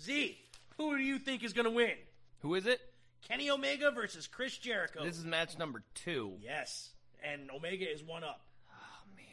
[0.00, 0.36] Z,
[0.76, 1.94] who do you think is going to win?
[2.40, 2.80] Who is it?
[3.26, 5.04] Kenny Omega versus Chris Jericho.
[5.04, 6.34] This is match number two.
[6.40, 6.90] yes,
[7.22, 8.40] and Omega is one up.
[8.70, 9.24] Oh man,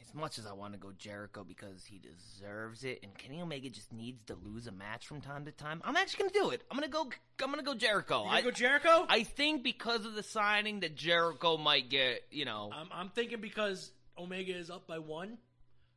[0.00, 3.68] as much as I want to go Jericho because he deserves it, and Kenny Omega
[3.68, 6.62] just needs to lose a match from time to time, I'm actually gonna do it.
[6.70, 7.10] I'm gonna go.
[7.42, 8.22] I'm gonna go Jericho.
[8.22, 9.06] You I, go Jericho?
[9.08, 13.40] I think because of the signing that Jericho might get, you know, I'm, I'm thinking
[13.40, 15.36] because Omega is up by one,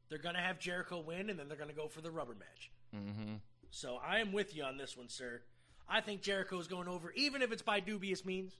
[0.10, 2.72] they're gonna have Jericho win, and then they're gonna go for the rubber match.
[2.95, 3.36] mm-hmm.
[3.76, 5.41] So I am with you on this one, sir.
[5.89, 8.53] I think Jericho is going over, even if it's by dubious means.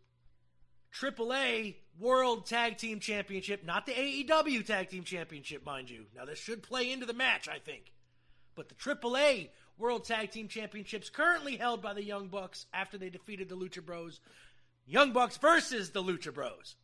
[0.94, 6.08] AAA World Tag Team Championship, not the AEW Tag Team Championship, mind you.
[6.14, 7.94] Now, this should play into the match, I think.
[8.56, 13.10] But the AAA World Tag Team Championships currently held by the Young Bucks after they
[13.10, 14.20] defeated the Lucha Bros.
[14.86, 16.76] Young Bucks versus the Lucha Bros.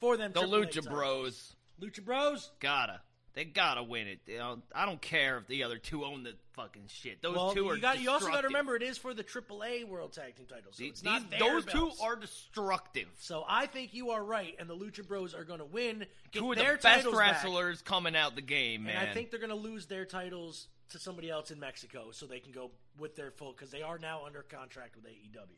[0.00, 0.86] For them, the AAA Lucha titles.
[0.86, 2.50] Bros Lucha Bros.
[2.60, 3.02] gotta.
[3.34, 4.20] They gotta win it.
[4.26, 7.20] You know, I don't care if the other two own the fucking shit.
[7.20, 9.24] Those well, two are you, got, you also got to remember it is for the
[9.24, 10.76] AAA World Tag Team titles.
[10.76, 13.08] So These- not these- their those two are destructive.
[13.18, 16.06] So I think you are right, and the Lucha Bros are going to win.
[16.30, 18.96] Get Two of their the best titles back, wrestlers coming out the game, man.
[18.96, 22.26] and I think they're going to lose their titles to somebody else in Mexico, so
[22.26, 25.56] they can go with their full because they are now under contract with AEW.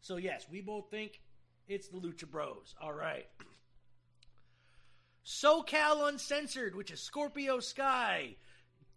[0.00, 1.20] So yes, we both think
[1.68, 2.74] it's the Lucha Bros.
[2.80, 3.26] All right.
[5.26, 8.36] SoCal Uncensored, which is Scorpio Sky,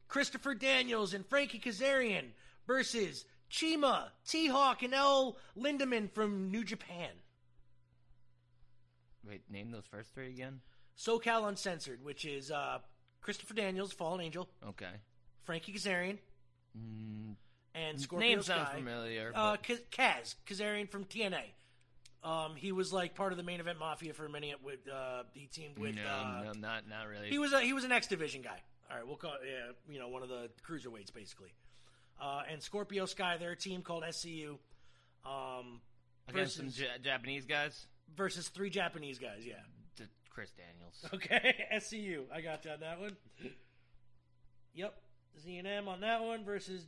[0.08, 2.26] Christopher Daniels, and Frankie Kazarian
[2.68, 7.10] versus CIMA, T Hawk, and El Lindaman from New Japan.
[9.28, 10.60] Wait, name those first three again.
[10.98, 12.80] SoCal Uncensored, which is uh,
[13.22, 14.92] Christopher Daniels, Fallen Angel, Okay.
[15.44, 16.18] Frankie Kazarian,
[16.76, 17.36] Mm,
[17.76, 18.56] and Scorpio name Sky.
[18.58, 19.32] sounds familiar.
[19.36, 21.44] Uh, but- Kaz, Kaz Kazarian from TNA.
[22.24, 24.60] Um, he was like part of the main event mafia for a minute.
[24.64, 25.96] With uh, he teamed with.
[25.96, 27.30] no, uh, no, not not really.
[27.30, 28.60] He was a he was an X Division guy.
[28.90, 31.54] All right, we'll call yeah, you know one of the cruiserweights basically.
[32.22, 34.58] Uh, and Scorpio Sky, their team called SCU,
[35.26, 35.82] um,
[36.30, 37.88] against some versus, ja- Japanese guys.
[38.16, 39.44] versus three Japanese guys.
[39.46, 39.56] Yeah.
[39.98, 41.06] D- Chris Daniels.
[41.14, 42.24] Okay, SCU.
[42.34, 43.18] I got you on that one.
[44.76, 44.94] Yep,
[45.42, 46.86] Z and M on that one versus.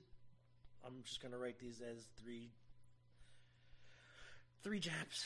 [0.86, 2.52] I'm just gonna write these as three.
[4.66, 5.24] Three Japs.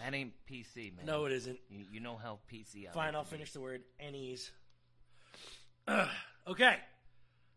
[0.00, 1.06] That ain't PC, man.
[1.06, 1.60] No, it isn't.
[1.70, 2.88] You, you know how PC.
[2.88, 4.50] I Fine, like I'll to finish the word any's.
[5.86, 6.08] Ugh,
[6.48, 6.74] okay,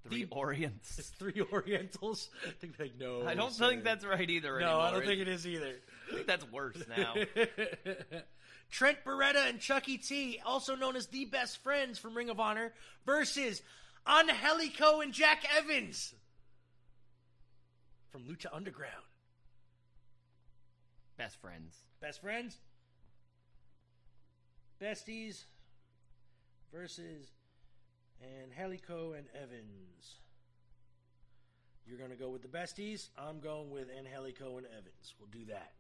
[0.08, 1.00] Three the- Orients.
[1.00, 2.30] it's three Orientals.
[2.62, 3.68] They'd be like, no, I don't sir.
[3.68, 4.60] think that's right either.
[4.60, 4.80] No.
[4.80, 5.74] I don't think it is either.
[6.12, 7.16] I think that's worse now.
[8.70, 12.74] Trent Beretta and Chucky T, also known as the best friends from Ring of Honor,
[13.08, 13.64] versus
[14.08, 16.14] Angelico and Jack Evans
[18.12, 18.94] from Lucha Underground.
[21.20, 21.76] Best friends.
[22.00, 22.60] Best friends?
[24.82, 25.44] Besties
[26.74, 27.28] versus
[28.24, 30.16] Angelico and Evans.
[31.86, 33.10] You're going to go with the besties.
[33.18, 35.14] I'm going with Angelico and Evans.
[35.20, 35.74] We'll do that.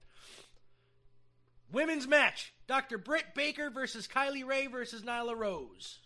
[1.72, 2.98] Women's match Dr.
[2.98, 6.00] Britt Baker versus Kylie Rae versus Nyla Rose.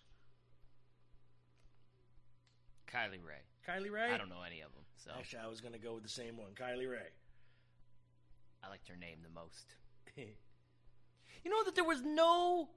[2.87, 3.41] Kylie Rae.
[3.67, 4.13] Kylie Rae?
[4.13, 6.09] I don't know any of them, so Actually, I was going to go with the
[6.09, 6.51] same one.
[6.53, 7.09] Kylie Rae.
[8.65, 9.75] I liked her name the most.
[11.43, 12.69] You know that there was no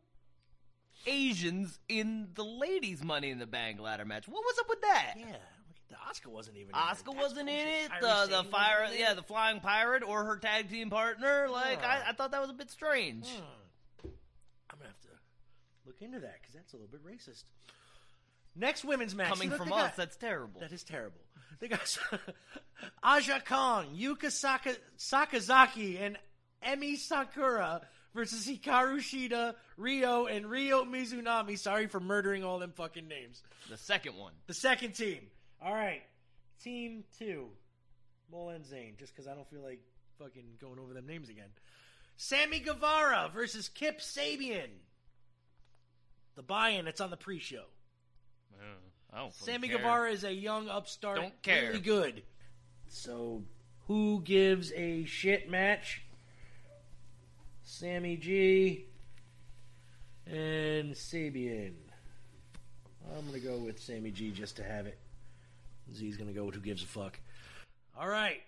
[1.07, 4.27] Asians in the ladies' Money in the Bank ladder match.
[4.27, 5.15] What was up with that?
[5.17, 5.37] yeah,
[5.89, 7.91] the Asuka wasn't even in Asuka wasn't in it.
[8.01, 8.99] The the fire, in it.
[8.99, 11.47] yeah, the flying pirate or her tag team partner.
[11.49, 12.03] Like Yeah.
[12.07, 13.29] I, I thought that was a bit strange.
[13.29, 14.09] Hmm.
[14.71, 15.09] I'm gonna have to
[15.87, 17.45] look into that because that's a little bit racist.
[18.57, 20.59] Next women's match Coming from us, got- that's terrible.
[20.61, 21.21] that is terrible.
[21.59, 21.99] They got
[23.03, 26.19] Aja Kong, Yuka Saka, Sakazaki, and
[26.67, 27.83] Emi Sakura
[28.15, 31.59] versus Hikaru Shida, Riho, and Ryo Mizunami.
[31.59, 33.43] Sorry for murdering all them fucking names.
[33.71, 34.33] the second one.
[34.47, 35.21] The second team.
[35.63, 36.03] All right,
[36.63, 37.47] team two,
[38.31, 38.95] Mole and Zane.
[38.99, 39.81] Just because I don't feel like
[40.19, 41.49] fucking going over them names again.
[42.17, 44.69] Sammy Guevara versus Kip Sabian.
[46.35, 46.87] The buy-in.
[46.87, 47.65] It's on the pre-show.
[48.59, 48.96] Uh, I
[49.31, 49.79] Sammy care.
[49.79, 51.17] Guevara is a young upstart.
[51.17, 51.69] Don't care.
[51.69, 52.23] Really good.
[52.89, 53.43] So,
[53.87, 56.03] who gives a shit match?
[57.63, 58.87] Sammy G
[60.27, 61.75] and Sabian.
[63.15, 64.99] I'm going to go with Sammy G just to have it.
[65.93, 67.19] Z's going to go with who gives a fuck.
[67.99, 68.41] All right.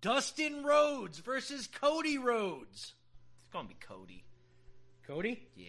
[0.00, 2.94] Dustin Rhodes versus Cody Rhodes.
[3.42, 4.24] It's gonna be Cody.
[5.06, 5.46] Cody?
[5.54, 5.66] Yeah.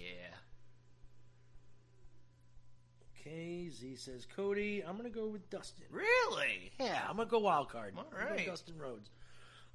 [3.22, 4.84] Okay, Z says Cody.
[4.86, 5.86] I'm going to go with Dustin.
[5.92, 6.72] Really?
[6.80, 7.94] Yeah, I'm gonna go wild card.
[7.96, 8.46] All I'm gonna go right.
[8.48, 9.10] Dustin Rhodes.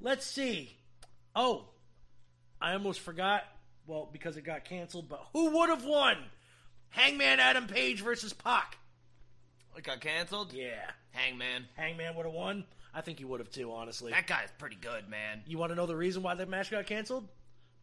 [0.00, 0.76] Let's see.
[1.34, 1.66] Oh,
[2.60, 3.44] I almost forgot.
[3.86, 5.08] Well, because it got canceled.
[5.08, 6.16] But who would have won?
[6.88, 8.78] Hangman Adam Page versus Pac.
[9.76, 10.52] It got canceled.
[10.52, 11.66] Yeah, Hangman.
[11.76, 12.64] Hangman would have won.
[12.94, 13.72] I think he would have too.
[13.72, 15.42] Honestly, That guy's pretty good, man.
[15.46, 17.28] you want to know the reason why that match got canceled?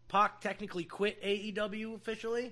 [0.10, 2.52] Pac technically quit AEW officially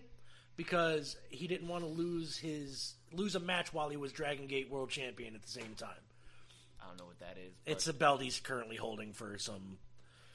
[0.56, 4.70] because he didn't want to lose his lose a match while he was Dragon Gate
[4.70, 5.90] World Champion at the same time.
[6.82, 7.54] I don't know what that is.
[7.66, 9.78] It's a belt he's currently holding for some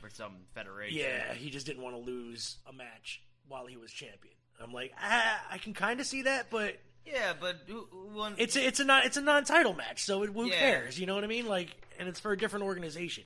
[0.01, 0.99] for some federation.
[0.99, 4.35] Yeah, he just didn't want to lose a match while he was champion.
[4.62, 8.57] I'm like, ah, I can kind of see that, but Yeah, but who, who it's
[8.57, 10.59] a, it's a non it's a non title match, so it, who Yeah.
[10.59, 10.99] cares?
[10.99, 11.47] You know what I mean?
[11.47, 11.68] Like,
[11.99, 13.24] and it's for a different organization.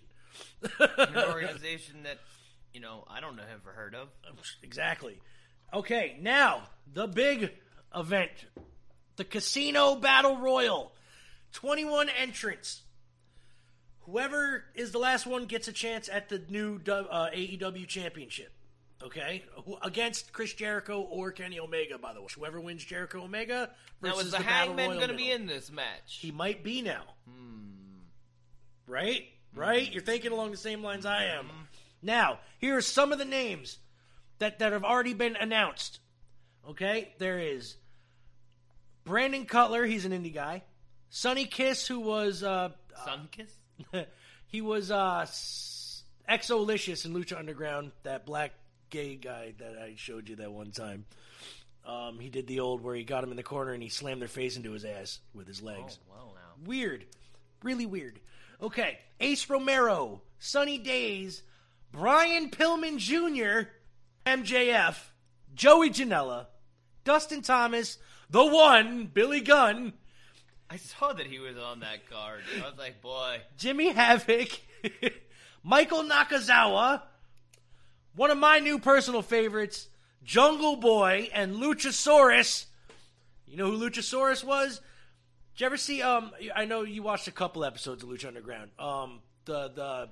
[0.79, 2.19] an organization that
[2.73, 4.09] you know I don't know ever heard of.
[4.63, 5.21] exactly.
[5.73, 7.53] Okay, now the big
[7.95, 8.31] event,
[9.21, 10.93] the Casino Battle Royal,
[11.53, 12.81] 21 entrants.
[14.07, 18.51] Whoever is the last one gets a chance at the new uh, AEW Championship.
[19.03, 19.45] Okay,
[19.83, 21.99] against Chris Jericho or Kenny Omega.
[21.99, 23.69] By the way, whoever wins Jericho Omega
[24.01, 25.87] Now versus is the, the Hangman going to be in this match?
[26.07, 27.03] He might be now.
[27.29, 28.01] Hmm.
[28.87, 29.25] Right?
[29.55, 29.93] Right?
[29.93, 31.47] You're thinking along the same lines I am.
[32.03, 33.77] Now, here are some of the names
[34.39, 36.01] that, that have already been announced.
[36.71, 37.13] Okay?
[37.19, 37.77] There is
[39.05, 40.63] Brandon Cutler, he's an indie guy.
[41.11, 42.71] Sonny Kiss, who was uh,
[43.05, 43.53] Sun kiss.
[44.47, 48.53] he was uh XO Lishus in Lucha Underground, that black
[48.91, 51.05] gay guy that I showed you that one time.
[51.87, 54.21] Um, he did the old where he got him in the corner and he slammed
[54.21, 56.69] their face into his ass with his Oh, legs well now.
[56.69, 57.07] weird,
[57.63, 58.21] really weird.
[58.63, 61.43] Okay, Ace Romero, Sunny Daze,
[61.91, 63.71] Brian Pillman Jr.,
[64.27, 64.97] MJF,
[65.55, 66.47] Joey Janela,
[67.05, 67.97] Dustin Thomas,
[68.31, 69.93] the one, Billy Gunn,
[70.69, 72.43] I saw that he was on that card.
[72.57, 74.49] I was like, boy, Jimmy Havoc,
[75.65, 77.03] Michael Nakazawa,
[78.15, 79.89] one of my new personal favorites,
[80.23, 82.67] Jungle Boy, and Luchasaurus.
[83.49, 84.81] You know who Luchasaurus was?
[85.55, 86.03] Did you ever see?
[86.03, 88.71] Um, I know you watched a couple episodes of Lucha Underground.
[88.79, 90.09] Um, the the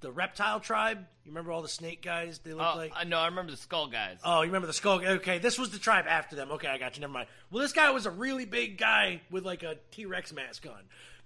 [0.00, 0.98] the reptile tribe.
[1.24, 2.38] You remember all the snake guys?
[2.38, 2.92] They look oh, like.
[2.92, 3.18] Uh, I know.
[3.18, 4.18] I remember the skull guys.
[4.24, 5.04] Oh, you remember the skull?
[5.04, 6.50] Okay, this was the tribe after them.
[6.52, 7.02] Okay, I got you.
[7.02, 7.28] Never mind.
[7.50, 10.82] Well, this guy was a really big guy with like a T Rex mask on,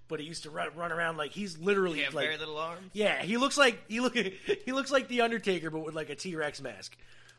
[0.08, 2.90] but he used to run, run around like he's literally he like very little arms.
[2.92, 6.16] yeah, he looks like he look he looks like the Undertaker, but with like a
[6.16, 6.96] T Rex mask.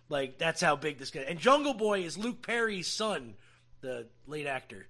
[0.08, 1.22] Like that's how big this guy.
[1.22, 3.34] And Jungle Boy is Luke Perry's son,
[3.82, 4.88] the late actor,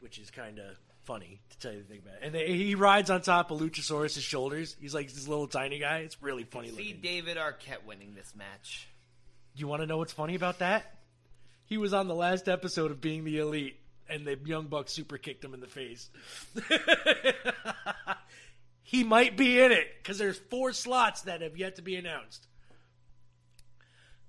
[0.00, 2.14] which is kind of funny to tell you the thing about.
[2.14, 2.20] it.
[2.22, 4.76] And they, he rides on top of Luchasaurus' shoulders.
[4.80, 5.98] He's like this little tiny guy.
[5.98, 7.00] It's really funny See looking.
[7.00, 8.88] David Arquette winning this match.
[9.54, 10.98] You want to know what's funny about that?
[11.66, 13.78] He was on the last episode of Being the Elite,
[14.08, 16.10] and the Young Bucks super kicked him in the face.
[18.82, 22.46] he might be in it because there's four slots that have yet to be announced.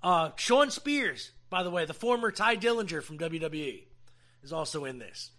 [0.02, 3.84] Uh, Shawn Spears, by the way, the former Tye Dillinger from WWE,
[4.42, 5.30] is also in this.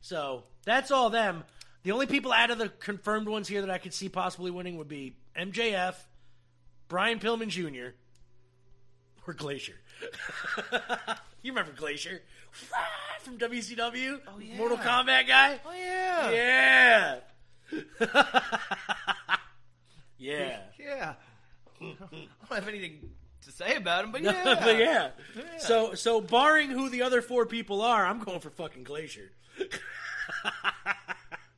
[0.00, 1.44] So that's all them.
[1.82, 4.76] The only people out of the confirmed ones here that I could see possibly winning
[4.78, 5.94] would be MJF,
[6.88, 7.94] Brian Pillman Jr.,
[9.26, 9.74] or Glacier.
[11.42, 12.22] you remember Glacier
[13.20, 14.20] from WCW?
[14.26, 14.56] Oh yeah.
[14.56, 15.60] Mortal Kombat guy.
[15.64, 16.30] Oh yeah.
[16.30, 17.18] Yeah.
[20.18, 20.58] yeah.
[20.78, 21.14] Yeah.
[21.80, 23.10] I don't have anything
[23.42, 24.60] to say about him, but yeah.
[24.62, 25.10] but yeah.
[25.60, 29.30] So so barring who the other four people are, I'm going for fucking Glacier.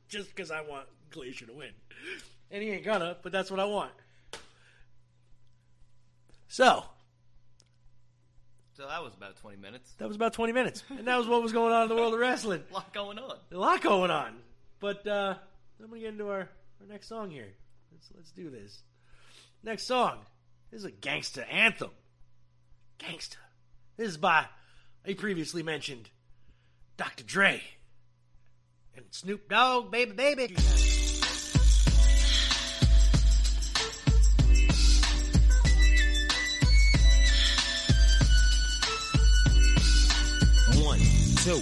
[0.09, 1.71] Just because I want Glacier to win.
[2.49, 3.91] And he ain't gonna, but that's what I want.
[6.47, 6.83] So,
[8.73, 9.93] So that was about 20 minutes.
[9.99, 10.83] that was about 20 minutes.
[10.89, 12.63] And that was what was going on in the world of wrestling.
[12.71, 13.37] A lot going on.
[13.51, 14.35] A lot going on.
[14.79, 15.35] But uh
[15.81, 16.49] I'm gonna get into our,
[16.81, 17.53] our next song here.
[17.91, 18.81] Let's let's do this.
[19.63, 20.19] Next song.
[20.71, 21.91] This is a gangsta anthem.
[22.99, 23.37] Gangsta.
[24.01, 24.47] This is by
[25.05, 26.09] a previously mentioned
[26.97, 27.23] Dr.
[27.23, 27.61] Dre.
[28.95, 30.55] And Snoop Dogg, baby baby.
[40.83, 40.99] One,
[41.43, 41.61] two,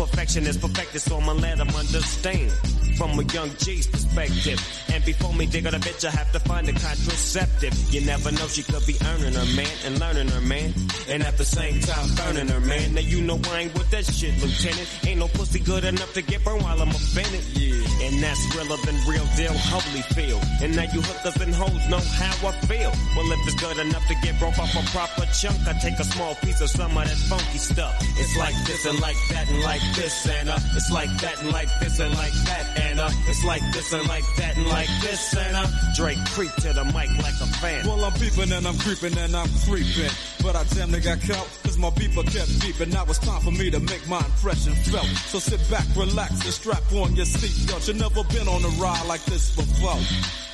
[0.00, 2.50] Perfection is perfected, so I'ma let them understand.
[2.96, 4.58] From a young G's perspective.
[4.92, 7.72] And before me dig on a bitch, I have to find a contraceptive.
[7.92, 10.72] You never know, she could be earning her man and learning her man.
[11.08, 12.94] And at the same time, burning her man.
[12.94, 14.88] Now you know I ain't with that shit, Lieutenant.
[15.06, 17.44] Ain't no pussy good enough to get burned while I'm offended.
[17.56, 17.80] Yeah.
[18.04, 20.44] And that's realer than real deal, Holyfield.
[20.62, 22.92] And now you hookers and hoes know how I feel.
[23.16, 26.04] Well, if it's good enough to get broke off a proper chunk, I take a
[26.04, 27.96] small piece of some of that funky stuff.
[28.16, 31.52] It's like this and like that and like this and uh, it's like that and
[31.52, 34.88] like this and like that and uh, it's like this and like that and like
[35.00, 37.86] this and uh, Dre creep to the mic like a fan.
[37.86, 40.10] Well, I'm peeping and I'm creeping and I'm creeping.
[40.42, 42.92] But I damn near got caught, cause my beeper kept beeping.
[42.92, 45.06] Now it's time for me to make my impression felt.
[45.28, 47.86] So sit back, relax, and strap on your seatbelt.
[47.88, 50.00] You've never been on a ride like this before.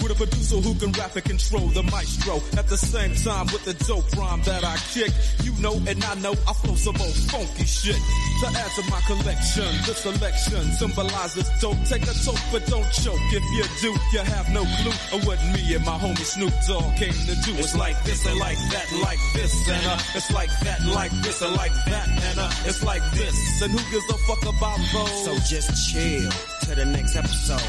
[0.02, 2.36] With a producer who can rap and control the maestro.
[2.58, 5.12] At the same time, with the dope rhyme that I kick.
[5.42, 7.96] You know and I know I flow some old funky shit.
[8.42, 11.78] To add to my collection, this selection symbolizes dope.
[11.86, 13.22] Take a toke, but don't choke.
[13.30, 16.96] If you do, you have no clue of what me and my homie Snoop Dogg
[16.96, 17.54] came to do.
[17.56, 19.54] It's like this and like that like this
[20.14, 23.62] it's like that like this and like that and it's like this.
[23.62, 25.24] And who gives a fuck about those?
[25.24, 26.30] So just chill
[26.62, 27.60] to the next episode.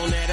[0.00, 0.19] On that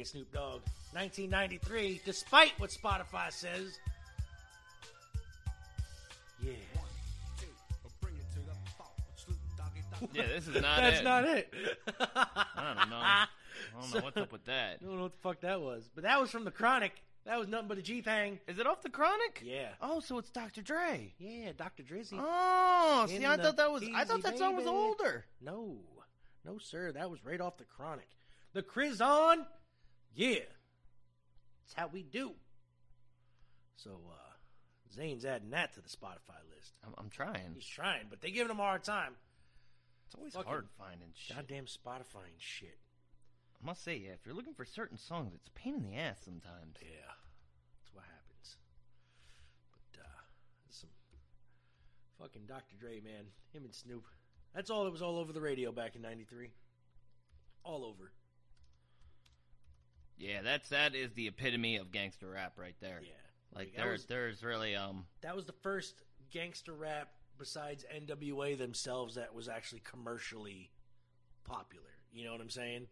[0.00, 0.60] And Snoop Dogg.
[0.92, 3.78] 1993, despite what Spotify says.
[6.42, 6.52] Yeah.
[10.14, 10.82] Yeah, this is not it.
[10.82, 11.04] That's it.
[11.04, 11.54] not it.
[12.00, 12.96] I don't know.
[12.96, 13.26] I
[13.80, 14.78] don't know what's up with that.
[14.80, 15.90] I don't know what the fuck that was.
[15.94, 16.92] But that was from The Chronic.
[17.26, 18.40] That was nothing but a G thing.
[18.48, 19.42] Is it off the Chronic?
[19.44, 19.68] Yeah.
[19.82, 20.62] Oh, so it's Dr.
[20.62, 21.12] Dre.
[21.18, 21.82] Yeah, Dr.
[21.82, 22.14] Drizzy.
[22.18, 23.84] Oh, see, In I thought that was.
[23.94, 25.26] I thought that song was older.
[25.42, 25.76] No.
[26.46, 26.92] No, sir.
[26.92, 28.08] That was right off The Chronic.
[28.54, 29.44] The Criz on?
[30.14, 30.40] Yeah.
[31.62, 32.32] That's how we do.
[33.76, 34.30] So, uh,
[34.94, 36.74] Zane's adding that to the Spotify list.
[36.84, 37.52] I'm, I'm trying.
[37.54, 39.14] He's trying, but they giving him a hard time.
[40.06, 41.36] It's always Fucking hard finding shit.
[41.36, 42.78] Goddamn Spotify and shit.
[43.62, 45.96] I must say, yeah, if you're looking for certain songs, it's a pain in the
[45.96, 46.76] ass sometimes.
[46.80, 47.12] Yeah.
[47.78, 48.56] That's what happens.
[49.70, 50.20] But, uh,
[50.70, 50.90] some
[52.18, 52.74] fucking Dr.
[52.80, 53.26] Dre, man.
[53.52, 54.04] Him and Snoop.
[54.54, 56.50] That's all that was all over the radio back in 93.
[57.62, 58.10] All over.
[60.20, 63.00] Yeah, that's that is the epitome of gangster rap right there.
[63.02, 63.08] Yeah.
[63.54, 65.06] Like that there, was- there's really um.
[65.22, 67.08] That was the first gangster rap
[67.38, 70.70] besides NWA themselves that was actually commercially
[71.44, 71.86] popular.
[72.12, 72.86] You know what I'm saying?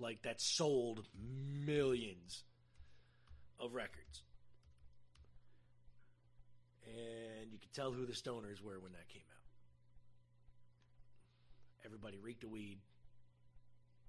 [0.00, 1.06] Like that sold
[1.64, 2.42] millions
[3.60, 4.22] of records.
[6.86, 9.44] And you could tell who the stoners were when that came out.
[11.84, 12.78] Everybody reeked of weed.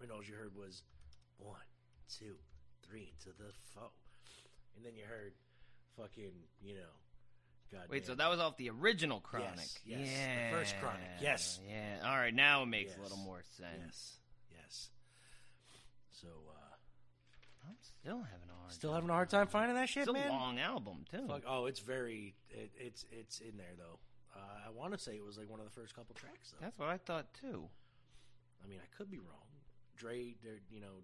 [0.02, 0.82] And all you heard was
[1.38, 1.58] one,
[2.18, 2.36] two,
[2.88, 3.92] three to the foe.
[4.76, 5.34] And then you heard
[5.98, 6.32] fucking,
[6.62, 6.92] you know,
[7.72, 9.60] God Wait, so that was off the original Chronic.
[9.60, 11.60] Yes, yes, yeah, the first Chronic, yes.
[11.70, 12.00] Yeah.
[12.10, 13.00] All right, now it makes Yes.
[13.00, 13.80] a little more sense.
[13.86, 14.18] Yes,
[14.66, 14.90] yes.
[16.12, 18.72] So, uh, I'm still having a hard.
[18.74, 20.30] still time having a hard time finding that shit, It's a man.
[20.30, 21.28] long album too.
[21.28, 24.00] Fuck, oh, it's very, it, it's it's in there though.
[24.36, 26.58] Uh, I want to say it was like one of the first couple tracks though.
[26.62, 27.68] That's what I thought too.
[28.64, 29.46] I mean, I could be wrong.
[29.98, 30.34] Dre,
[30.72, 31.04] you know,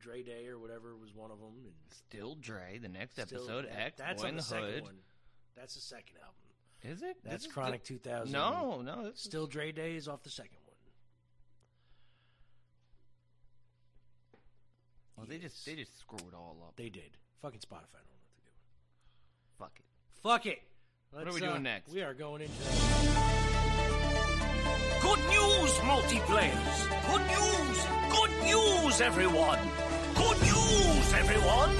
[0.00, 2.78] Dre Day or whatever was one of them, and Still Dre.
[2.78, 4.82] The next still- episode, that- X, That's Boy on in the, the, second Hood.
[4.82, 4.98] one.
[5.56, 6.34] That's the second album.
[6.82, 7.16] Is it?
[7.22, 8.32] That's This is Chronic the- 2000.
[8.32, 9.04] No, no.
[9.04, 10.76] This is- Still Dre Day is off the second one.
[15.16, 16.76] Well, they just they just screw it all up.
[16.76, 17.10] They did.
[17.42, 19.58] Fucking Spotify don't know what they're doing.
[19.58, 19.84] Fuck it.
[20.22, 20.62] Fuck it.
[21.10, 21.92] What are Let's, we doing uh, next?
[21.92, 22.54] We are going into.
[25.02, 26.88] Good news, multiplayers.
[27.10, 27.86] Good news.
[28.10, 28.30] Good
[28.86, 29.58] news, everyone.
[31.10, 31.70] Good news, everyone.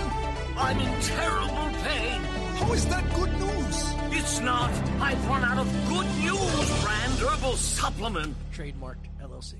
[0.57, 2.21] I'm in terrible pain.
[2.59, 3.95] How is that good news?
[4.19, 4.71] It's not.
[5.01, 8.35] I've run out of Good News brand herbal supplement.
[8.53, 9.55] Trademarked LLC.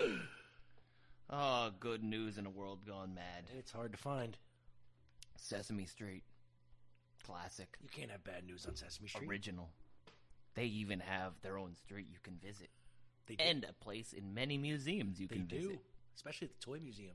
[0.00, 0.06] Oh,
[1.30, 3.44] ah, good news in a world gone mad.
[3.58, 4.36] It's hard to find.
[5.36, 6.22] Sesame Street,
[7.24, 9.28] classic, You can't have bad news on Sesame Street.
[9.28, 9.68] original.
[10.54, 12.70] They even have their own street you can visit,
[13.26, 13.44] They do.
[13.44, 15.80] and a place in many museums you they can do, visit.
[16.14, 17.14] especially at the Toy Museum.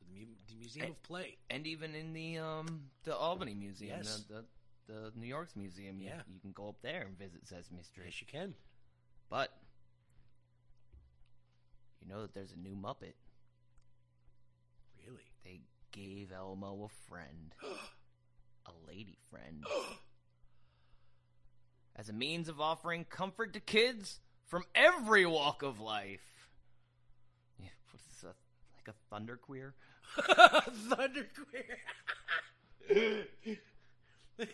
[0.00, 1.36] the, mu- the Museum of Play.
[1.50, 4.24] and even in the um the Albany Museum, Yes.
[4.28, 4.44] the, the
[4.92, 6.22] the New York's museum, you, Yeah.
[6.32, 8.06] you can go up there and visit Sesame Street.
[8.06, 8.54] Yes, you can.
[9.30, 9.52] But
[12.00, 13.14] you know that there's a new Muppet.
[15.06, 15.22] Really?
[15.44, 15.60] They
[15.92, 17.54] gave Elmo a friend,
[18.66, 19.64] a lady friend,
[21.96, 24.20] as a means of offering comfort to kids
[24.52, 26.20] from every walk of life.
[27.58, 28.22] Yeah, what is this?
[28.24, 28.26] A,
[28.76, 29.72] like a thunder queer?
[30.90, 31.26] thunder
[32.84, 33.26] queer.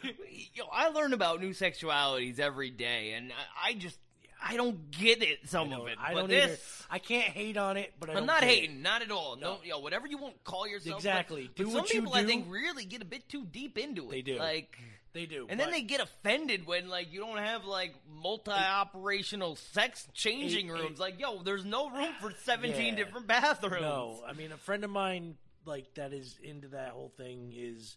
[0.55, 3.99] Yo, I learn about new sexualities every day, and I, I just
[4.41, 5.49] I don't get it.
[5.49, 6.51] Some of it, I but don't this.
[6.51, 6.61] either.
[6.95, 8.55] I can't hate on it, but I I'm don't not get it.
[8.55, 9.35] hating, not at all.
[9.35, 9.59] No, No.
[9.65, 10.97] yo, whatever you want to call yourself.
[10.99, 11.49] Exactly.
[11.49, 13.77] But, but Do some what you people, I think, really get a bit too deep
[13.79, 14.13] into it.
[14.13, 14.39] They do.
[14.39, 14.79] Like,
[15.13, 15.47] They do.
[15.49, 20.73] and then they get offended when, like, you don't have like multi-operational sex changing It-
[20.73, 20.99] rooms.
[20.99, 23.05] it- like, yo, there's no room for 17 Yeah.
[23.05, 23.81] different bathrooms.
[23.81, 27.97] No, I mean a friend of mine like that is into that whole thing is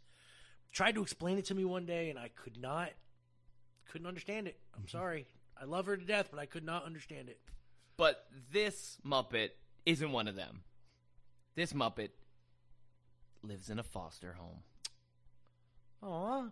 [0.72, 2.92] tried to explain it to me one day and I could not
[3.86, 4.58] couldn't understand it.
[4.74, 4.88] I'm mm-hmm.
[4.90, 5.28] sorry.
[5.60, 7.40] I love her to death, but I could not understand it.
[7.98, 9.50] But this Muppet
[9.86, 10.64] isn't one of them.
[11.56, 12.12] This Muppet
[13.44, 14.64] lives in a foster home.
[16.04, 16.52] Aw, Yep.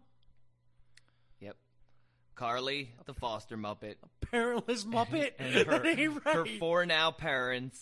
[2.36, 5.32] Karli, the foster Muppet, a parentless Muppet.
[5.40, 7.82] and her, ain't her four now parents.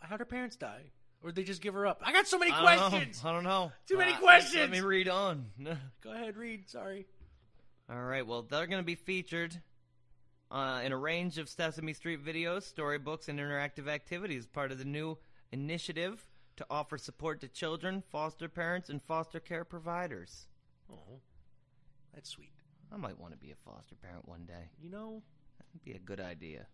[0.00, 0.82] How'd her parents die?
[1.22, 2.00] Or did they just give her up?
[2.04, 3.22] I got so many I don't questions.
[3.24, 3.72] I don't know.
[3.88, 4.54] Too many Uh, questions.
[4.60, 5.46] Let me read on.
[6.00, 6.68] Go ahead, read.
[6.68, 7.06] Sorry.
[7.90, 8.24] All right.
[8.26, 9.60] Well, they're going to be featured
[10.50, 14.46] uh, in a range of Sesame Street videos, storybooks, and interactive activities.
[14.46, 15.18] Part of the new
[15.50, 16.24] initiative
[16.56, 20.46] to offer support to children, foster parents, and foster care providers.
[20.92, 21.18] Oh,
[22.14, 22.52] that's sweet.
[22.92, 24.70] I might want to be a foster parent one day.
[24.80, 25.22] You know,
[25.58, 26.66] That'd be a good idea.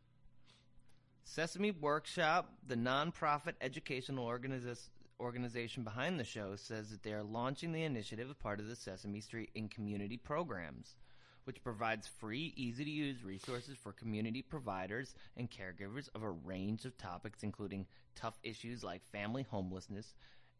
[1.25, 7.73] Sesame Workshop, the nonprofit educational organis- organization behind the show, says that they are launching
[7.73, 10.97] the initiative as part of the Sesame Street in Community programs,
[11.45, 16.85] which provides free, easy to use resources for community providers and caregivers of a range
[16.85, 20.15] of topics, including tough issues like family homelessness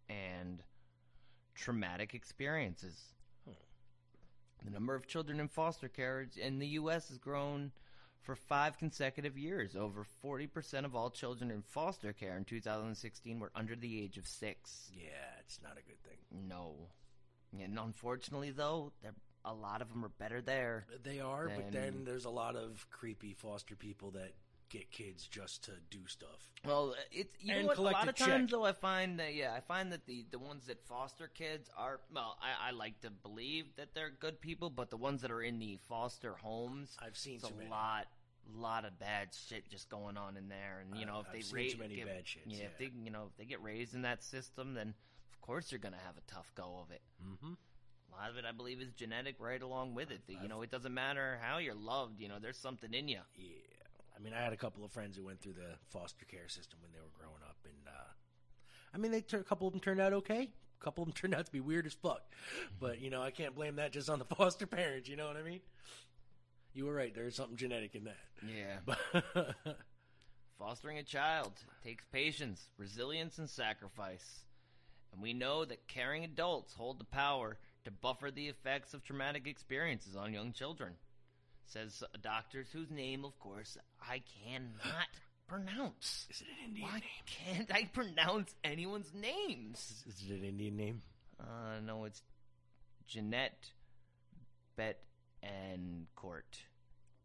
[0.09, 0.63] and
[1.55, 3.14] traumatic experiences.
[4.65, 7.09] The number of children in foster care in the U.S.
[7.09, 7.73] has grown
[8.23, 9.77] for five consecutive years.
[9.77, 14.27] Over 40% of all children in foster care in 2016 were under the age of
[14.27, 14.91] six.
[14.95, 15.11] yeah,
[15.41, 16.17] it's not a good thing.
[16.49, 16.75] No.
[17.63, 19.13] And unfortunately, though, there,
[19.45, 20.87] a lot of them are better there.
[21.03, 24.33] They are, but Then- then there's a lot of creepy foster people that
[24.75, 26.51] get kids just to do stuff.
[26.65, 27.79] Well, it's you And know what?
[27.79, 28.59] A lot a of times, check.
[28.59, 32.01] though, I find that yeah, I find that the the ones that foster kids are
[32.13, 35.43] well, I, I like to believe that they're good people, but the ones that are
[35.43, 37.71] in the foster homes, I've seen it's too a many.
[37.71, 38.07] lot,
[38.57, 41.55] lot of bad shit just going on in there, and you know if I've they
[41.57, 42.65] raise many give- bad shits, yeah, yeah.
[42.65, 44.89] if they you know if they get raised in that system, then
[45.33, 47.03] of course you're gonna have a tough go of it.
[47.25, 47.53] Mm-hmm.
[48.13, 50.21] A lot of it, I believe, is genetic right along with it.
[50.29, 52.21] That, you know, it doesn't matter how you're loved.
[52.21, 53.19] You know, there's something in you.
[53.35, 53.49] Yeah.
[54.17, 56.79] I mean, I had a couple of friends who went through the foster care system
[56.83, 58.13] when they were growing up, and uh,
[58.95, 60.51] I mean, they tur- a couple of them turned out okay.
[60.81, 62.23] A couple of them turned out to be weird as fuck.
[62.81, 65.09] But you know, I can't blame that just on the foster parents.
[65.09, 65.61] You know what I mean?
[66.73, 67.15] You were right.
[67.15, 68.17] There's something genetic in that.
[68.45, 69.73] Yeah.
[70.59, 71.53] Fostering a child
[71.85, 74.45] takes patience, resilience, and sacrifice.
[75.13, 79.47] And we know that caring adults hold the power to buffer the effects of traumatic
[79.47, 80.95] experiences on young children.
[81.67, 85.09] Says a doctors whose name, of course, I cannot
[85.49, 86.27] pronounce.
[86.31, 87.57] is it an Indian Why name?
[87.57, 90.05] can't I pronounce anyone's names?
[90.07, 91.03] Is it an Indian name?
[91.41, 92.23] Uh, no, it's
[93.07, 93.71] Jeanette
[94.77, 95.01] Bet
[95.43, 96.59] and Court.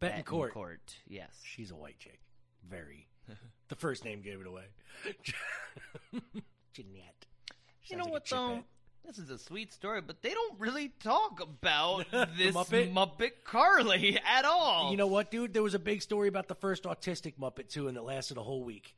[0.02, 0.52] Betancourt.
[0.54, 1.30] Court, yes.
[1.44, 2.20] She's a white chick.
[2.68, 3.08] Very.
[3.68, 4.64] the first name gave it away.
[6.74, 7.26] Jeanette.
[7.86, 8.64] You know like what though?
[9.10, 9.16] Chipette.
[9.16, 12.06] This is a sweet story, but they don't really talk about
[12.38, 12.94] this Muppet?
[12.94, 13.32] Muppet?
[13.44, 14.92] Karli at all.
[14.92, 15.54] You know what, dude?
[15.54, 18.44] There was a big story about the first autistic Muppet too, and it lasted a
[18.44, 18.96] whole week.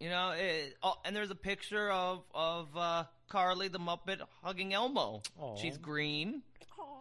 [0.00, 4.74] You know, it, oh, and there's a picture of of uh, Karli the Muppet hugging
[4.74, 5.22] Elmo.
[5.38, 5.56] Aw.
[5.56, 6.42] She's green.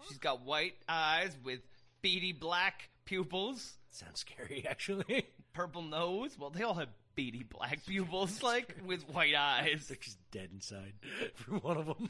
[0.08, 1.60] She's got white eyes with
[2.02, 5.28] beady black pupils, Sounds scary, actually.
[5.54, 6.38] purple nose.
[6.38, 9.88] Well, they all have beady black pupils, like with white eyes.
[9.88, 10.94] They're just dead inside
[11.36, 12.10] for one of them.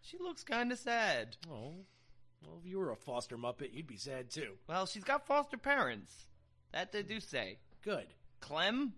[0.00, 1.36] She looks kind of sad.
[1.50, 1.74] Oh,
[2.44, 4.54] well, if you were a foster Muppet, you'd be sad too.
[4.68, 6.12] Well, she's got foster parents.
[6.72, 7.58] That they do say.
[7.82, 8.06] Good.
[8.40, 8.94] Clem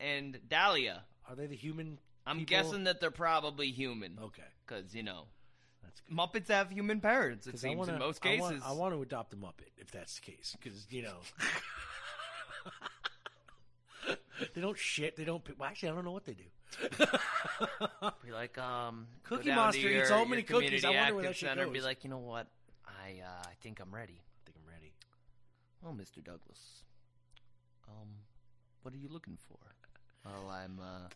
[0.00, 1.04] and Dahlia.
[1.28, 1.98] Are they the human?
[2.26, 2.56] I'm people?
[2.56, 4.18] guessing that they're probably human.
[4.22, 5.24] Okay, Because, you know,
[5.82, 6.16] that's good.
[6.16, 8.40] Muppets have human parents, It seems, wanna, in most I cases.
[8.40, 11.16] want, I want to adopt a Muppet if that's the case, because you know
[14.54, 15.16] they don't shit.
[15.16, 15.42] They don't.
[15.58, 16.44] Well, actually, I don't know what they do.
[18.24, 21.36] Be like, um, Cookie Monster to eats your, so many cookies, I wonder where that
[21.36, 22.48] shit and Be like, you know what?
[22.86, 24.20] I uh, I think I'm ready.
[24.20, 24.92] I think I'm ready.
[25.82, 26.24] Well, Mr.
[26.24, 26.82] Douglas,
[27.88, 28.08] um,
[28.82, 29.58] what are you looking for?
[30.24, 31.08] Well, I'm uh,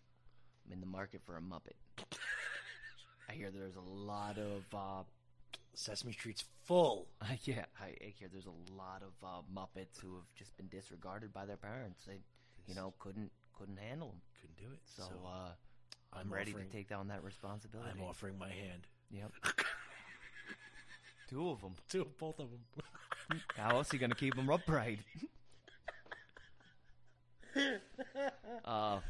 [0.66, 1.76] I'm in the market for a Muppet.
[3.28, 5.02] I hear there's a lot of uh,
[5.74, 7.08] Sesame Street's full.
[7.44, 11.32] yeah, I, I hear there's a lot of uh, Muppets who have just been disregarded
[11.32, 12.04] by their parents.
[12.06, 12.20] They,
[12.68, 14.20] you know, couldn't couldn't handle them.
[14.40, 14.80] Couldn't do it.
[14.84, 15.50] So, So, uh,
[16.12, 17.90] I'm, I'm ready offering- to take down that responsibility.
[17.92, 18.86] I'm offering my hand.
[19.10, 19.32] Yep.
[21.28, 21.74] Two of them.
[21.90, 23.40] To both of them.
[23.56, 25.00] How else are you gonna keep them upright?
[28.64, 29.00] uh,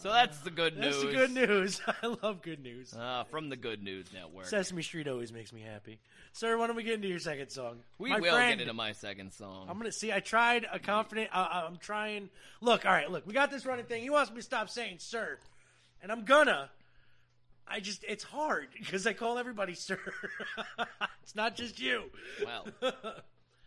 [0.00, 0.94] so that's the good news.
[0.94, 1.80] That's the good news.
[2.02, 2.94] I love good news.
[2.94, 4.46] Uh, from the Good News Network.
[4.46, 6.00] Sesame Street always makes me happy.
[6.32, 7.80] Sir, why don't we get into your second song?
[7.98, 9.66] we My will friend, get into my second song.
[9.68, 10.12] I'm gonna see.
[10.12, 11.30] I tried a confident.
[11.32, 12.30] Uh, I'm trying.
[12.60, 13.10] Look, all right.
[13.10, 14.02] Look, we got this running thing.
[14.02, 15.38] He wants me to stop saying "sir,"
[16.02, 16.70] and I'm gonna.
[17.66, 19.98] I just it's hard because I call everybody "sir."
[21.22, 22.04] it's not just you.
[22.44, 22.66] Well,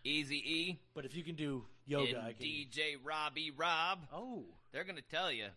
[0.04, 2.46] Easy E but if you can do yoga, and I can.
[2.46, 5.48] DJ Robbie Rob, Oh, they're gonna tell you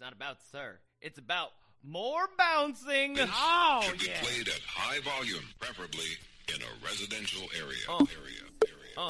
[0.00, 0.78] it's not about sir.
[1.02, 1.50] It's about
[1.84, 3.18] more bouncing.
[3.20, 4.20] oh Should be yeah.
[4.22, 6.06] played at high volume, preferably
[6.54, 7.84] in a residential area.
[7.86, 8.06] Uh.
[8.16, 9.08] area, area.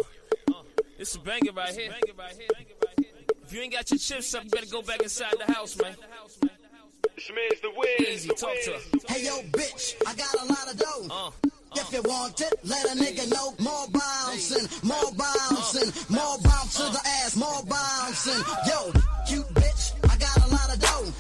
[0.48, 0.62] Uh,
[0.98, 1.92] It's a banger right here.
[3.44, 5.94] If you ain't got your chips up, you better go back inside the house, man.
[7.16, 9.14] The Easy, talk to her.
[9.14, 11.06] Hey yo, bitch, I got a lot of dough.
[11.08, 11.30] Uh,
[11.76, 13.54] If you want it, let a nigga know.
[13.60, 18.42] More bouncing, more bouncing, more bounce to the ass, more bouncing.
[18.66, 18.90] Yo,
[19.28, 19.79] cute bitch, I
[20.20, 21.12] got a lot of dough.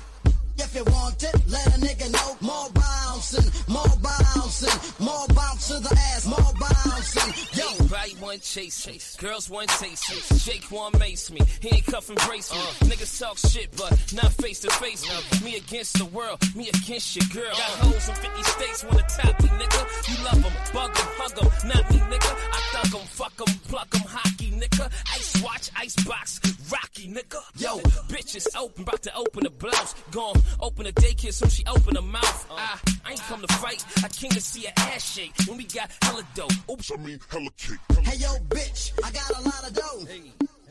[0.58, 2.36] If you want it, let a nigga know.
[2.40, 7.59] More bouncing, more bouncing, more bounce to the ass, more bouncing.
[7.70, 8.98] Yo, Everybody want chase me.
[9.18, 10.38] Girls one taste me.
[10.38, 11.40] Jake want mace me.
[11.60, 12.58] He ain't cuff embrace me.
[12.58, 12.84] Uh.
[12.86, 15.04] Niggas talk shit, but not face to face.
[15.42, 16.38] Me against the world.
[16.54, 17.52] Me against your girl.
[17.52, 17.86] Got uh.
[17.86, 20.08] hoes in 50 states wanna top me, nigga.
[20.08, 21.68] You love them, bug them, hug them.
[21.68, 22.32] Not me, nigga.
[22.52, 24.90] I thug them, fuck them, pluck them, hockey, nigga.
[25.14, 26.40] Ice watch, ice box,
[26.72, 27.40] rocky, nigga.
[27.56, 29.94] Yo, bitches open, about to open the blouse.
[30.10, 30.36] Gone.
[30.60, 32.46] open the daycare soon she open her mouth.
[32.50, 32.54] Uh.
[32.58, 33.84] I, I ain't come to fight.
[34.04, 36.52] I came to see her ass shake when we got hella dope.
[36.70, 37.50] Oops, I mean, hella.
[37.60, 40.06] Hey yo, bitch, I got a lot of dough.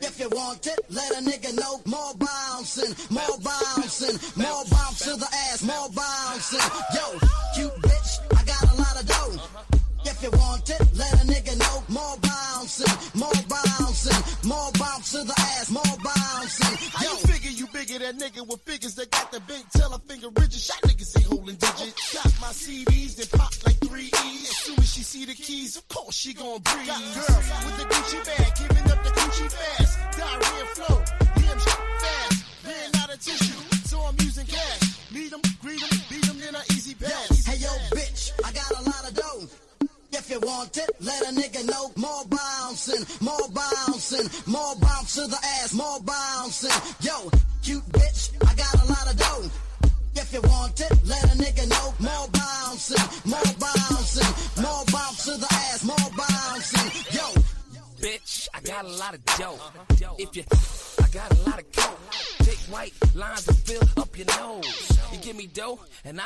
[0.00, 1.80] If you want it, let a nigga know.
[1.86, 6.58] More bouncing, more bouncing, more bounce to the ass, more bouncing.
[6.92, 7.18] Yo,
[7.54, 9.38] cute bitch, I got a lot of dough.
[10.04, 11.09] If you want it, let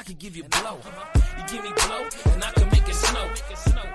[0.05, 0.79] can give you blow.
[1.39, 3.31] You give me blow, and I can make it snow.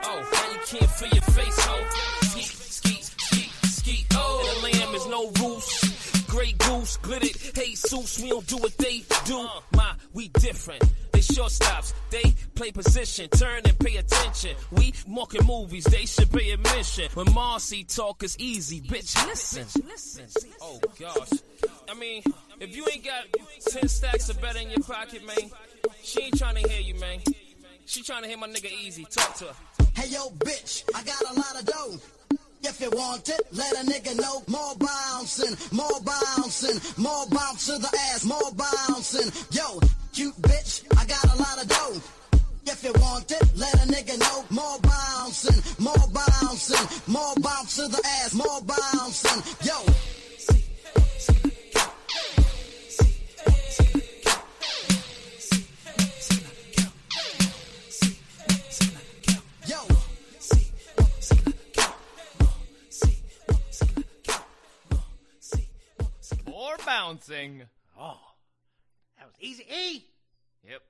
[0.03, 1.86] Oh, now you can't feel your face, ho.
[2.22, 4.05] Skeet, skeet, skeet, skeet.
[4.16, 6.26] Oh, the lamb is no rules.
[6.28, 9.47] Great goose, glittered, hey Zeus, we don't do what they do.
[9.76, 10.84] My, we different.
[11.12, 14.55] They shortstops, they play position, turn and pay attention.
[14.72, 17.10] We marking movies, they should pay admission.
[17.14, 19.66] When Marcy talk is easy, bitch, listen.
[20.62, 21.30] Oh gosh.
[21.89, 22.21] I mean,
[22.59, 23.25] if you ain't got
[23.71, 25.49] 10 stacks of better in your pocket, man,
[26.03, 27.19] she ain't trying to hear you, man.
[27.85, 29.09] She trying to hear my nigga Eazy.
[29.09, 29.55] Talk to her.
[29.95, 31.97] hey yo, bitch, I got a lot of dough.
[32.61, 34.43] If you want it, let a nigga know.
[34.47, 39.31] More bouncing, more bouncing, more bounce to the ass, more bouncing.
[39.49, 39.79] Yo,
[40.13, 42.01] cute bitch, I got a lot of dough.
[42.67, 44.45] If you want it, let a nigga know.
[44.51, 49.41] More bouncing, more bouncing, more bounce to the ass, more bouncing.
[49.65, 49.91] Yo,
[67.10, 67.64] bouncing.
[67.99, 68.20] Oh,
[69.18, 69.64] that was easy.
[69.64, 70.05] E.
[70.68, 70.82] Yep,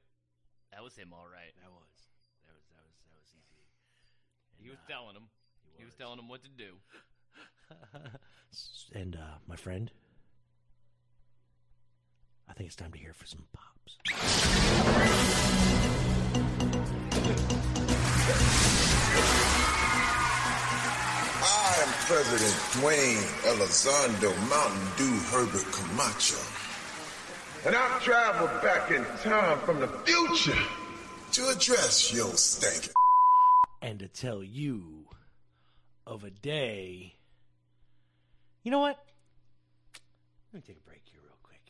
[0.74, 1.53] that was him, all right.
[1.61, 1.88] That was.
[2.45, 2.65] That was.
[2.76, 2.95] That was.
[3.07, 3.63] That was easy.
[4.61, 5.30] He was telling him.
[5.78, 6.76] He was telling him what to do.
[8.95, 9.91] And uh, my friend,
[12.49, 13.99] I think it's time to hear for some pops.
[21.51, 26.37] I am President Dwayne Elizondo Mountain Dew Herbert Camacho.
[27.65, 30.57] And I've traveled back in time from the future
[31.31, 32.91] to address your stank.
[33.81, 35.05] and to tell you
[36.05, 37.15] of a day.
[38.63, 39.03] You know what?
[40.53, 41.61] Let me take a break here, real quick.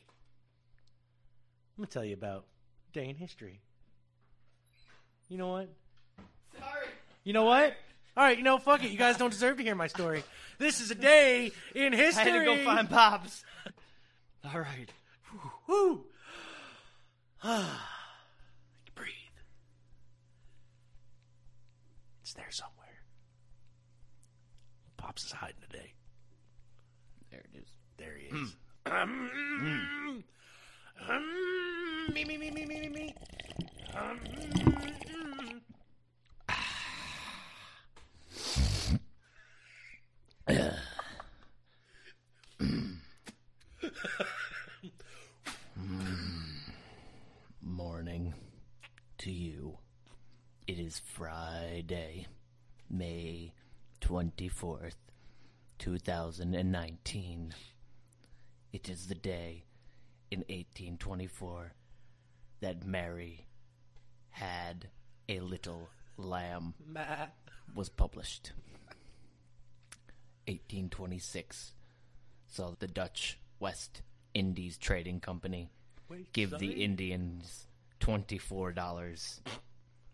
[1.78, 2.46] I'm going to tell you about
[2.92, 3.62] day in history.
[5.30, 5.70] You know what?
[6.60, 6.88] Sorry.
[7.24, 7.74] You know what?
[8.20, 8.92] All right, you know, fuck it.
[8.92, 10.26] You guys don't deserve to hear my story.
[10.58, 12.04] This is a day in history.
[12.04, 12.32] I history.
[12.34, 13.46] had to go find Pops.
[14.44, 14.92] All right.
[15.68, 16.04] Woo!
[17.42, 17.90] Ah.
[18.94, 19.08] Breathe.
[22.22, 23.00] It's there somewhere.
[24.98, 25.94] Pops is hiding today.
[27.32, 27.70] There it is.
[27.96, 28.56] There he is.
[28.86, 30.24] Um,
[31.08, 33.16] um, me, me, me, me, me, me, me.
[33.96, 34.60] Um, mm.
[40.50, 40.74] Mm.
[45.80, 46.44] Mm.
[47.62, 48.34] Morning
[49.20, 49.78] to you.
[50.68, 52.26] It is Friday,
[52.90, 53.54] May
[54.02, 54.96] 24th,
[55.78, 57.54] 2019.
[58.74, 59.66] It is the day
[60.32, 61.74] in 1824
[62.62, 63.46] that Mary
[64.32, 64.88] had
[65.28, 66.74] a little lamb
[67.76, 68.52] was published.
[70.50, 71.74] 1826
[72.48, 74.02] saw the Dutch West
[74.34, 75.70] Indies Trading Company
[76.10, 76.68] Wait, give sorry?
[76.68, 77.68] the Indians
[78.00, 79.40] $24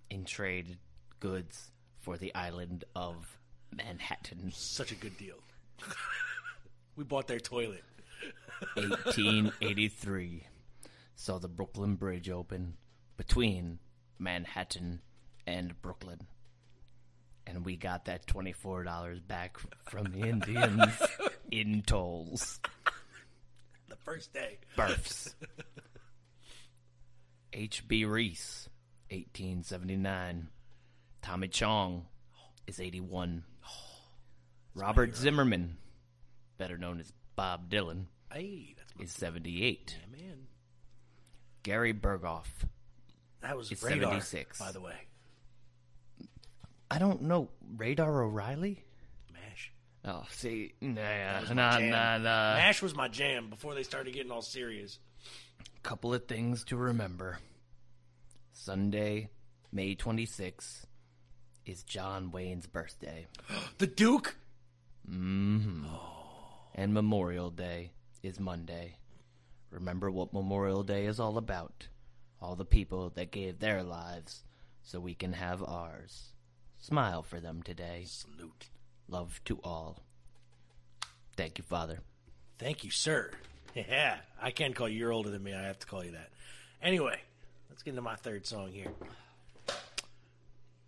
[0.10, 0.78] in trade
[1.22, 1.72] goods
[2.02, 3.38] for the island of
[3.72, 4.52] Manhattan.
[4.54, 5.38] Such a good deal.
[6.98, 7.84] we bought their toilet.
[8.76, 10.48] 1883
[11.16, 12.76] saw the Brooklyn Bridge open
[13.16, 13.80] between
[14.20, 15.00] Manhattan
[15.48, 16.28] and Brooklyn.
[17.48, 19.58] And we got that $24 back
[19.90, 21.02] from the Indians
[21.52, 22.60] in tolls.
[23.88, 24.58] The first day.
[24.76, 25.36] Births.
[27.54, 28.06] H.B.
[28.06, 28.70] Reese,
[29.12, 30.50] 1879.
[31.22, 32.06] Tommy Chong
[32.68, 33.44] is 81.
[34.76, 35.78] Robert Zimmerman,
[36.58, 39.98] better known as Bob Dylan, Hey, that's my is 78.
[40.12, 40.38] yeah, man.
[41.64, 42.48] Gary Burghoff
[43.42, 44.60] That was is radar, 76.
[44.60, 44.96] by the way.
[46.90, 47.50] I don't know.
[47.78, 48.84] Radar O'Reilly?
[49.34, 49.72] Mash.
[50.04, 51.90] Oh, see, nah, was my nah, jam.
[51.90, 52.54] nah, nah.
[52.56, 55.00] Mash was my jam before they started getting all serious.
[55.84, 57.40] Couple of things to remember.
[58.54, 59.30] Sunday,
[59.72, 60.86] May 26th,
[61.66, 63.28] is John Wayne's birthday.
[63.78, 64.36] The Duke?
[65.08, 65.86] hmm
[66.74, 67.92] And Memorial Day
[68.24, 68.98] is Monday.
[69.72, 71.88] Remember what Memorial Day is all about.
[72.42, 74.44] All the people that gave their lives
[74.84, 76.32] so we can have ours.
[76.86, 78.04] Smile for them today.
[78.06, 78.70] Salute.
[79.08, 80.04] Love to all.
[81.36, 81.98] Thank you, Father.
[82.60, 83.32] Thank you, sir.
[83.76, 85.00] Yeah, I can't call you.
[85.00, 85.54] You're older than me.
[85.54, 86.30] I have to call you that.
[86.82, 87.20] Anyway,
[87.70, 88.88] let's get into my third song here.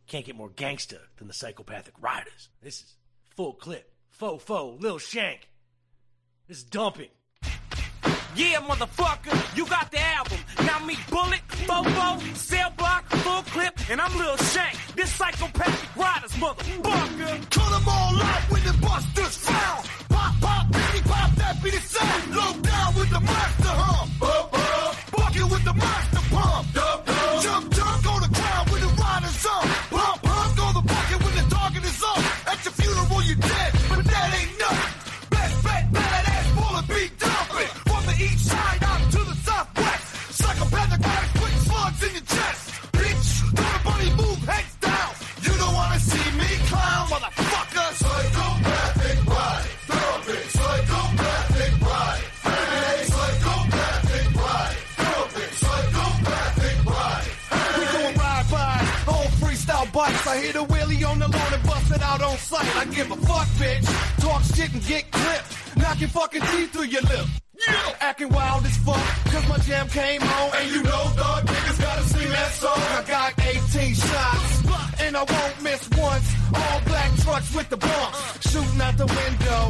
[0.08, 2.48] Can't get more gangsta than the Psychopathic Rydas.
[2.62, 2.96] This is
[3.36, 3.92] full clip.
[4.12, 5.50] Fo Fo, Lil Shank.
[6.48, 7.10] This is dumping.
[8.38, 10.38] Yeah, motherfucker, you got the album.
[10.60, 14.78] Now me Bullet, Fofo, Cell Block, Full Clip, and I'm Lil Shank.
[14.98, 17.50] This Psychopathic Rydas, motherfucker.
[17.52, 19.86] Cut them all out when the busters found.
[20.10, 22.36] Pop, pop, baby, pop, that be the sound.
[22.36, 24.22] Low down with the hump.
[24.24, 24.96] Up, up.
[25.12, 26.07] Bucket with the monster
[60.58, 62.76] a wheelie on the lawn and bust it out on sight.
[62.76, 63.86] I give a fuck, bitch.
[64.20, 65.78] Talk shit and get clipped.
[65.78, 67.28] Knock your fucking teeth through your lip.
[67.66, 67.96] Yeah.
[68.02, 70.50] Acting wild as fuck, cause my jam came on.
[70.58, 72.82] And you know, dog niggas gotta sing that song.
[73.00, 76.28] I got 18 shots, and I won't miss once.
[76.54, 79.62] All black trucks with the bumps, shooting out the window.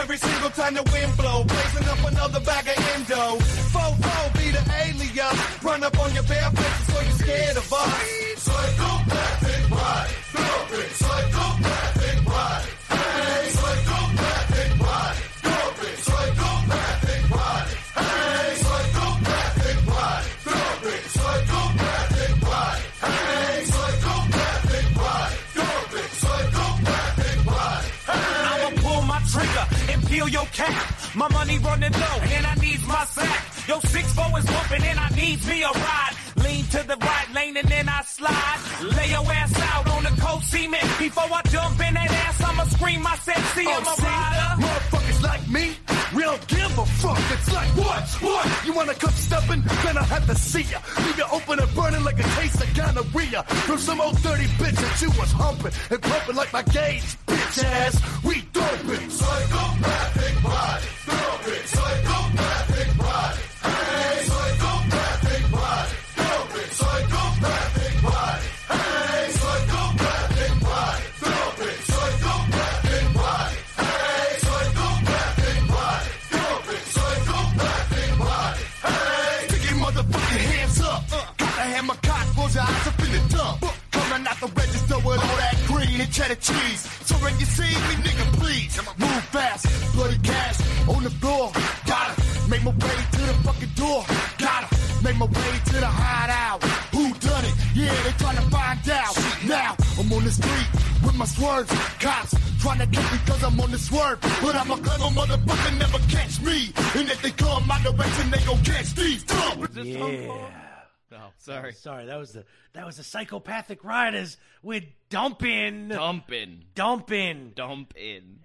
[0.00, 3.24] Every single time the wind blow, blazing up another bag of endo.
[3.72, 7.92] Fofo be the alias, run up on your bare faces so you're scared of us.
[8.46, 10.90] Psychopathic ride, dumping.
[11.02, 12.03] Psychopathic
[30.14, 30.74] kill your cap.
[31.14, 33.42] My money running low, and I need my sack.
[33.68, 36.14] Yo, six four is whooping, and I need me a ride.
[36.44, 38.58] Lean to the right lane, and then I slide.
[38.96, 40.88] Lay your ass out on the cold cement.
[40.98, 44.06] Before I jump in that ass, I'ma scream, I said, see, I'm a Oh, see?
[44.06, 44.50] rider.
[44.64, 45.64] Motherfuckers like me,
[46.14, 47.18] we don't give a fuck.
[47.34, 48.04] It's like, what?
[48.26, 48.66] What?
[48.66, 49.62] You wanna come stepping?
[49.84, 50.78] Then I have to see ya.
[51.04, 53.42] Leave you open and burning like a case of gonorrhea.
[53.66, 57.16] From some old dirty bitch that you was humping and pumping like my gauge,
[57.62, 58.00] ass.
[58.24, 59.10] We doping.
[59.10, 61.66] Psychopathic body, doping.
[61.74, 63.42] Psychopathic body.
[63.62, 66.70] Hey, psychopathic body, doping.
[66.80, 68.46] Psychopathic body.
[68.74, 71.80] Hey, psychopathic body, doping.
[71.92, 73.56] Psychopathic body.
[73.82, 76.84] Hey, psychopathic body, doping.
[76.96, 78.64] Psychopathic body.
[78.84, 81.02] Hey, stick your motherfucking hands up.
[81.36, 83.64] Gotta have my cock, close your eyes up in the dump.
[83.92, 86.88] Coming out the register with all that green and cheddar cheese.
[87.24, 89.64] So when you see me, nigga, please move fast.
[89.94, 91.52] Bloody cash on the floor.
[91.86, 92.20] Gotta
[92.50, 94.04] make my way to the fucking door.
[94.36, 94.68] Gotta
[95.02, 96.62] make my way to the hideout.
[96.92, 97.54] Who done it?
[97.74, 99.16] Yeah, they trying to find out.
[99.46, 100.68] Now I'm on the street
[101.02, 101.72] with my swerves.
[101.98, 104.20] Cops trying to catch me cause I'm on the swerve.
[104.20, 106.72] But I'm a clever motherfucker, never catch me.
[106.94, 109.66] And if they come my direction, they gon' catch these dumb.
[109.72, 110.73] Yeah.
[111.44, 111.72] Sorry.
[111.74, 116.64] Sorry, that was the that was the Psychopathic Rydas with dumping, Dumping.
[116.74, 117.52] dumping.
[117.54, 118.40] Dumping.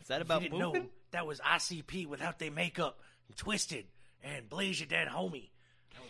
[0.00, 3.84] Is that about you didn't know, that was ICP without their makeup, and Twiztid,
[4.22, 5.50] and Blaze Ya Dead Homie.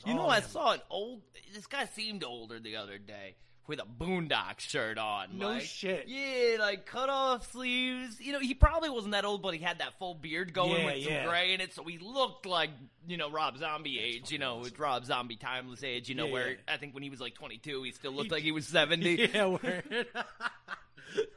[0.07, 1.23] You know, I saw an old.
[1.53, 3.35] This guy seemed older the other day
[3.71, 5.39] with a boondock shirt on.
[5.39, 6.07] No like- shit.
[6.09, 8.21] Yeah, like cut off sleeves.
[8.21, 10.85] You know, he probably wasn't that old, but he had that full beard going Yeah,
[10.87, 11.27] with some yeah.
[11.27, 12.71] gray in it, so he looked like
[13.07, 14.31] you know Rob Zombie age.
[14.33, 16.09] You know, with Rob Zombie timeless age.
[16.09, 16.57] You know, Yeah, where.
[16.69, 19.31] I think when he was like 22, he still looked like he was 70.
[19.33, 19.57] Yeah,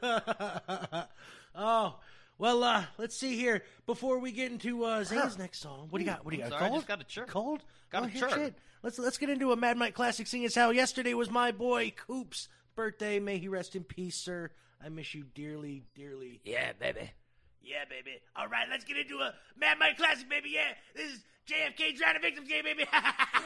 [1.54, 1.96] oh,
[2.38, 3.62] well, uh, let's see here.
[3.86, 6.24] Before we get into uh, Zane's next song, what do you got?
[6.24, 6.58] What do you I'm got?
[6.58, 6.78] sorry, I Cold?
[6.80, 7.28] just got a chirp.
[7.28, 7.62] Cold?
[7.90, 8.32] Got oh, a shit, chirp.
[8.32, 8.54] shit.
[8.82, 10.26] Let's let's get into a Mad Mike classic.
[10.26, 13.18] Seeing as how yesterday was my boy Coop's birthday.
[13.20, 14.50] May he rest in peace, sir.
[14.84, 16.40] I miss you dearly, dearly.
[16.44, 17.10] Yeah, baby.
[17.62, 18.20] Yeah, baby.
[18.36, 20.50] All right, let's get into a Mad Mike classic, baby.
[20.52, 22.84] Yeah, this is JFK Drowning Victims Game, baby.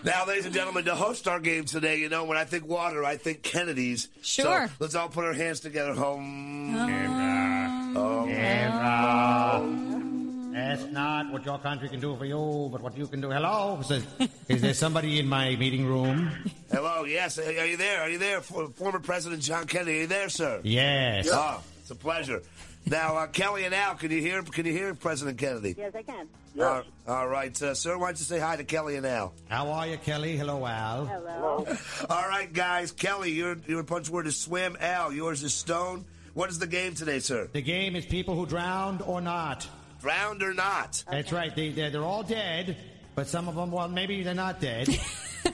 [0.05, 3.05] Now, ladies and gentlemen, to host our game today, you know, when I think water,
[3.05, 4.07] I think Kennedy's.
[4.23, 4.69] Sure.
[4.69, 5.93] So let's all put our hands together.
[5.93, 7.48] Home.
[10.53, 13.31] That's not what your country can do for you, but what you can do.
[13.31, 13.79] Hello?
[13.81, 16.31] Is there, is there somebody in my meeting room?
[16.71, 17.39] Hello, yes.
[17.39, 18.03] Are you there?
[18.03, 18.41] Are you there?
[18.41, 20.61] For- Former President John Kennedy, are you there, sir?
[20.65, 21.29] Yes.
[21.33, 22.43] Oh, it's a pleasure.
[22.87, 24.43] Now, uh, Kelly and Al, can you hear?
[24.43, 25.75] Can you hear President Kennedy?
[25.77, 26.27] Yes, I can.
[26.61, 27.97] All- all right, uh, sir.
[27.99, 29.33] Why don't you say hi to Kelly and Al?
[29.49, 30.37] How are you, Kelly?
[30.37, 31.07] Hello, Al.
[31.07, 31.67] Hello.
[32.11, 32.91] All right, guys.
[32.93, 34.77] Kelly, your your punch word is swim.
[34.81, 36.05] Al, yours is stone.
[36.39, 37.49] What is the game today, sir?
[37.53, 39.67] The game is people who drowned or not.
[40.01, 41.03] Drowned or not?
[41.11, 41.53] That's right.
[41.53, 42.77] They, they're, they're all dead,
[43.17, 44.87] but some of them, well, maybe they're not dead.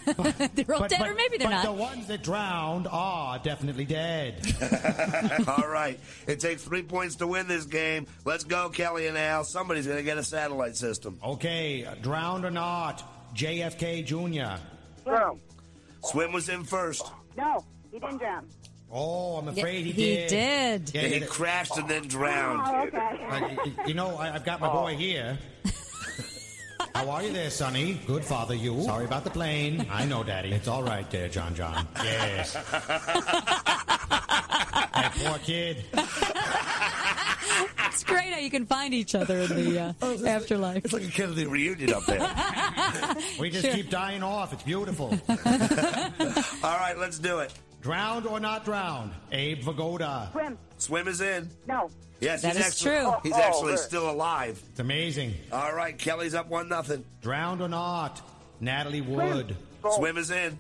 [0.05, 1.65] They're all But- dead, but- or maybe they're not.
[1.65, 1.77] but not.
[1.77, 4.43] the ones that drowned are definitely dead.
[5.49, 5.99] All right.
[6.27, 8.07] It takes three points to win this game.
[8.27, 9.45] Let's go, Kelly and Al.
[9.45, 11.19] Somebody's going to get a satellite system.
[11.25, 13.03] Okay, uh, drowned or not,
[13.35, 14.61] JFK Jr.
[15.05, 15.41] Drown.
[16.03, 17.11] Swim was in first.
[17.37, 18.47] No, he didn't drown.
[18.97, 20.29] Oh, I'm afraid he, he did.
[20.85, 20.95] did.
[20.95, 22.63] Yeah, he yeah, crashed and then drowned.
[22.65, 23.27] Oh, okay.
[23.29, 23.49] Uh,
[23.89, 25.37] you know, I, I've got my boy here.
[26.95, 27.95] How are you there, Sonny?
[28.07, 28.55] Good, Father.
[28.55, 28.81] You?
[28.83, 29.85] Sorry about the plane.
[29.91, 30.53] I know, Daddy.
[30.53, 31.89] It's all right there, John John.
[32.05, 32.53] Yes.
[34.95, 35.85] that poor kid.
[37.87, 39.93] It's great how you can find each other in the uh,
[40.25, 40.85] afterlife.
[40.85, 42.21] It's like a Kennedy reunion up there.
[43.41, 43.75] We just Sure.
[43.75, 44.53] keep dying off.
[44.53, 45.07] It's beautiful.
[45.29, 47.53] All right, let's do it.
[47.89, 49.11] Drowned or not drowned?
[49.31, 50.33] Abe Vigoda.
[50.33, 50.57] Swim.
[50.79, 51.51] Swim is in.
[51.69, 51.91] No.
[52.19, 53.13] Yes, That he's is actually, true.
[53.23, 53.79] He's Oh, actually right.
[53.79, 54.63] still alive.
[54.71, 55.35] It's amazing.
[55.53, 57.05] All right, Kelly's up one nothing.
[57.21, 58.23] Drowned or not?
[58.61, 59.55] Natalie Wood.
[59.97, 60.59] Swim is in.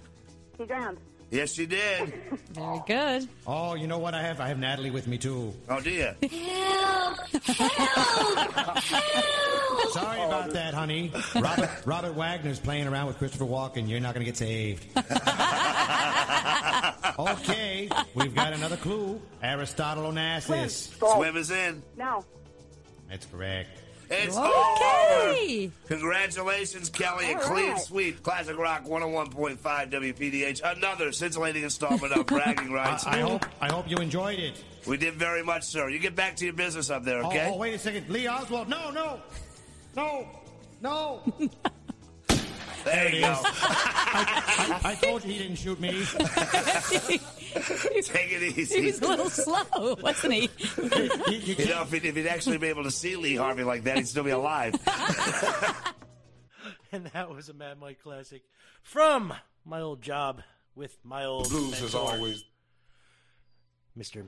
[0.59, 0.99] He drowned.
[1.31, 2.13] Yes, she did.
[2.53, 3.27] Very good.
[3.47, 4.39] Oh, you know what I have?
[4.39, 5.55] I have Natalie with me too.
[5.71, 6.15] Oh dear.
[6.31, 7.17] Help!
[7.47, 8.79] Help!
[9.93, 11.11] Sorry about that, honey.
[11.35, 13.89] Robert Robert Wagner's playing around with Christopher Walken.
[13.89, 14.85] You're not going to get saved.
[17.19, 19.21] okay, we've got another clue.
[19.43, 20.97] Aristotle Onassis.
[21.17, 21.83] Swim is in.
[21.97, 22.25] No.
[23.09, 23.69] That's correct.
[24.11, 25.31] It's all over.
[25.31, 25.71] Okay.
[25.89, 27.33] Congratulations, Kelly.
[27.33, 27.81] A All clean right.
[27.81, 28.23] sweep.
[28.23, 29.59] Classic Rock 101.5
[29.91, 30.61] WPDH.
[30.77, 33.07] Another scintillating installment of bragging rights.
[33.07, 34.63] I hope I hope you enjoyed it.
[34.87, 35.89] We did very much, sir.
[35.89, 37.51] You get back to your business up there, Oh, okay?
[37.53, 38.69] Oh, wait a second, Lee Oswald.
[38.69, 39.21] No, no,
[39.97, 40.29] no,
[40.83, 41.23] no.
[42.85, 43.41] There you go.
[43.45, 45.91] I, I told you he didn't shoot me.
[47.55, 48.81] Take it easy.
[48.81, 50.51] He was a little slow, wasn't he?
[50.77, 53.97] You know, if he'd, if he'd actually be able to see Lee Harvey like that,
[53.97, 54.75] he'd still be alive.
[56.93, 58.43] and that was a Mad Mike classic
[58.83, 59.33] from
[59.65, 60.43] my old job
[60.75, 62.45] with my old Blues as mentor, always.
[63.99, 64.27] Mr.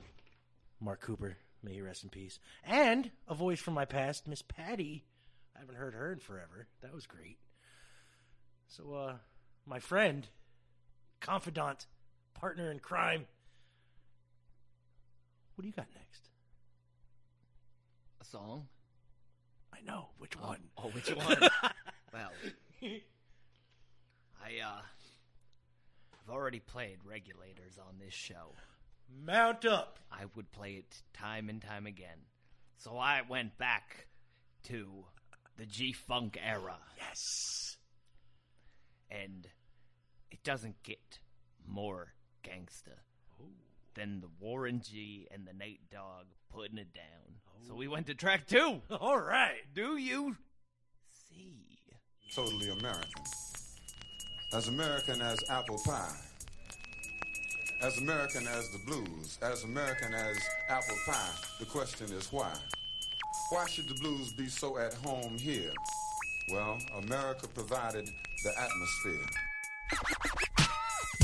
[0.79, 1.37] Mark Cooper.
[1.63, 2.39] May he rest in peace.
[2.63, 5.05] And a voice from my past, Miss Patty.
[5.55, 6.67] I haven't heard her in forever.
[6.81, 7.37] That was great.
[8.67, 9.15] So, uh,
[9.65, 10.27] my friend,
[11.19, 11.87] confidant,
[12.33, 13.25] partner in crime.
[15.55, 16.29] What do you got next?
[18.21, 18.67] A song?
[19.73, 20.09] I know.
[20.17, 20.59] Which one?
[20.77, 21.37] Oh, which one?
[22.13, 22.31] well,
[22.83, 24.81] I uh,
[26.13, 28.53] I've already played regulators on this show.
[29.25, 29.99] Mount up.
[30.11, 32.19] I would play it time and time again.
[32.77, 34.07] So I went back
[34.63, 35.05] to
[35.57, 36.77] the G Funk era.
[36.97, 37.76] Yes.
[39.09, 39.47] And
[40.31, 41.19] it doesn't get
[41.65, 42.13] more
[42.43, 42.99] gangsta
[43.41, 43.45] oh.
[43.95, 47.37] than the Warren G and the Nate Dogg putting it down.
[47.67, 47.91] So we oh.
[47.91, 48.81] went to track two.
[48.91, 49.61] All right.
[49.73, 50.35] Do you
[51.29, 51.57] see?
[52.33, 53.23] Totally American.
[54.53, 56.15] As American as apple pie.
[57.81, 59.37] As American as the blues.
[59.41, 60.37] As American as
[60.69, 61.31] apple pie.
[61.59, 62.53] The question is why?
[63.49, 65.71] Why should the blues be so at home here?
[66.51, 68.09] Well, America provided
[68.43, 69.25] the atmosphere.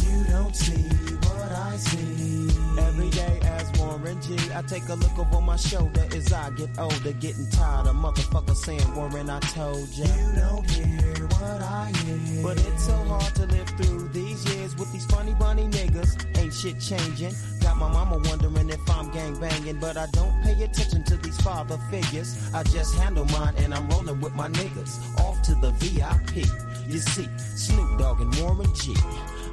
[0.02, 0.84] You don't see
[1.28, 2.50] what I see.
[2.80, 6.78] Every day as Warren G, I take a look over my shoulder as I get
[6.80, 10.06] older, getting tired of motherfuckers saying, Warren, I told ya.
[10.06, 12.44] You don't hear what I hear.
[12.44, 16.38] But it's so hard to live through these years with these funny bunny niggas.
[16.38, 17.34] Ain't shit changing.
[17.62, 21.40] Got my mama wondering if I'm gang banging, but I don't pay attention to these
[21.42, 22.38] father figures.
[22.54, 25.20] I just handle mine and I'm rolling with my niggas.
[25.20, 26.73] Off to the VIP.
[26.88, 28.96] You see, Snoop Dogg and Warren G.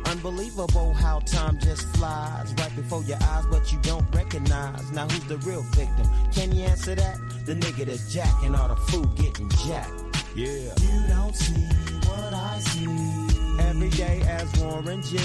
[0.07, 4.91] Unbelievable how time just flies right before your eyes, but you don't recognize.
[4.93, 6.07] Now who's the real victim?
[6.35, 7.19] Can you answer that?
[7.47, 9.91] The nigga that's jacking all the food getting jacked.
[10.35, 10.75] Yeah.
[10.81, 11.63] You don't see
[12.09, 12.87] what I see.
[13.69, 15.17] Every day as Warren G.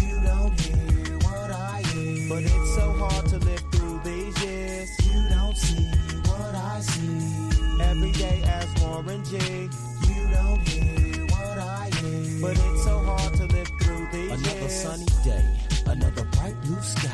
[0.00, 2.28] You don't hear what I hear.
[2.28, 4.90] But it's so hard to live through these years.
[5.06, 5.84] You don't see
[6.28, 7.82] what I see.
[7.82, 9.36] Every day as Warren G.
[9.36, 11.13] You don't hear what I hear.
[12.44, 14.82] But it's so hard to live through these Another years.
[14.82, 15.44] sunny day,
[15.86, 17.08] another bright blue sky.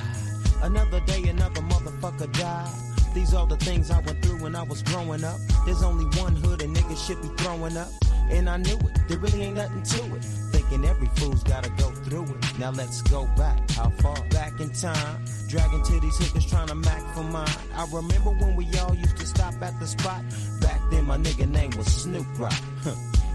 [0.61, 2.69] Another day, another motherfucker died.
[3.15, 5.39] These are the things I went through when I was growing up.
[5.67, 7.91] There's only one hood and niggas should be throwing up.
[8.29, 10.25] And I knew it, there really ain't nothing to it.
[10.51, 12.59] Thinking every fool's gotta go through it.
[12.59, 14.21] Now let's go back, how far?
[14.31, 15.25] Back in time.
[15.47, 17.47] Dragging to these hookers trying to mac for mine.
[17.77, 20.25] I remember when we all used to stop at the spot.
[20.61, 22.61] Back then my nigga name was Snoop Rock.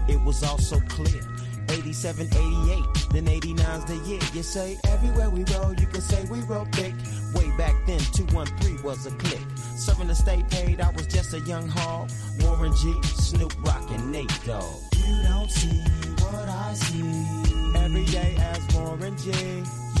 [0.08, 1.22] it was all so clear.
[1.70, 4.20] 87, 88, then 89's the year.
[4.32, 6.94] You say everywhere we roll, you can say we roll big.
[7.34, 9.40] Way back then, 213 was a click.
[9.76, 12.10] Serving the state paid, I was just a young hog.
[12.40, 14.64] Warren G, Snoop Rock, and Nate Dogg.
[14.96, 15.80] You don't see
[16.20, 17.46] what I see.
[17.76, 19.30] Every day as Warren G.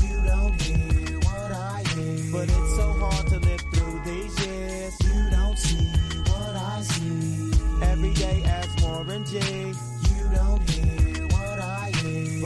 [0.02, 2.32] You don't hear what I hear.
[2.32, 4.94] But it's so hard to live through these years.
[5.04, 5.86] You don't see
[6.30, 7.52] what I see.
[7.82, 9.40] Every day as Warren G.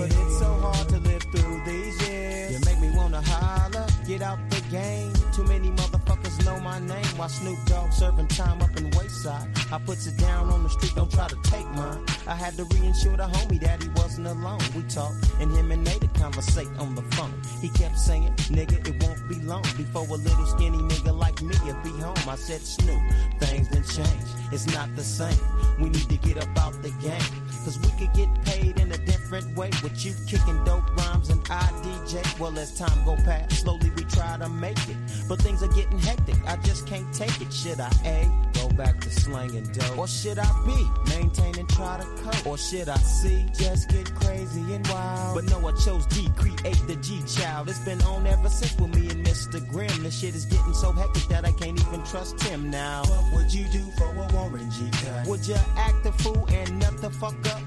[0.01, 2.53] But it's so hard to live through these years.
[2.53, 5.13] You make me wanna holler, get out the game.
[5.35, 7.05] Too many motherfuckers know my name.
[7.19, 9.47] While Snoop Dogg serving time up in Wayside.
[9.71, 12.03] I puts it down on the street, don't try to take mine.
[12.27, 14.61] I had to reinsure the homie that he wasn't alone.
[14.75, 17.35] We talked, and him and Nate conversate on the phone.
[17.61, 21.55] He kept saying, nigga, it won't be long before a little skinny nigga like me
[21.67, 22.17] will be home.
[22.27, 23.03] I said, Snoop,
[23.39, 24.29] things done changed.
[24.51, 25.45] It's not the same.
[25.79, 27.21] We need to get up out the game.
[27.65, 28.99] Cause we could get paid in a
[29.31, 32.41] different way with you kicking dope rhymes and I DJ.
[32.41, 34.97] Well, as time go past, slowly we try to make it.
[35.29, 37.53] But things are getting hectic, I just can't take it.
[37.53, 39.99] Should I A, go back to slanging dope?
[39.99, 42.47] Or should I B, maintain and try to cope?
[42.47, 45.37] Or should I C, just get crazy and wild?
[45.37, 47.69] But no, I chose D, create the G child.
[47.69, 49.67] It's been on ever since with me and Mr.
[49.71, 50.03] Grimm.
[50.03, 53.05] The shit is getting so hectic that I can't even trust him now.
[53.05, 55.29] What would you do for a Warren G cut?
[55.29, 57.63] Would you act a fool and nut the fuck up?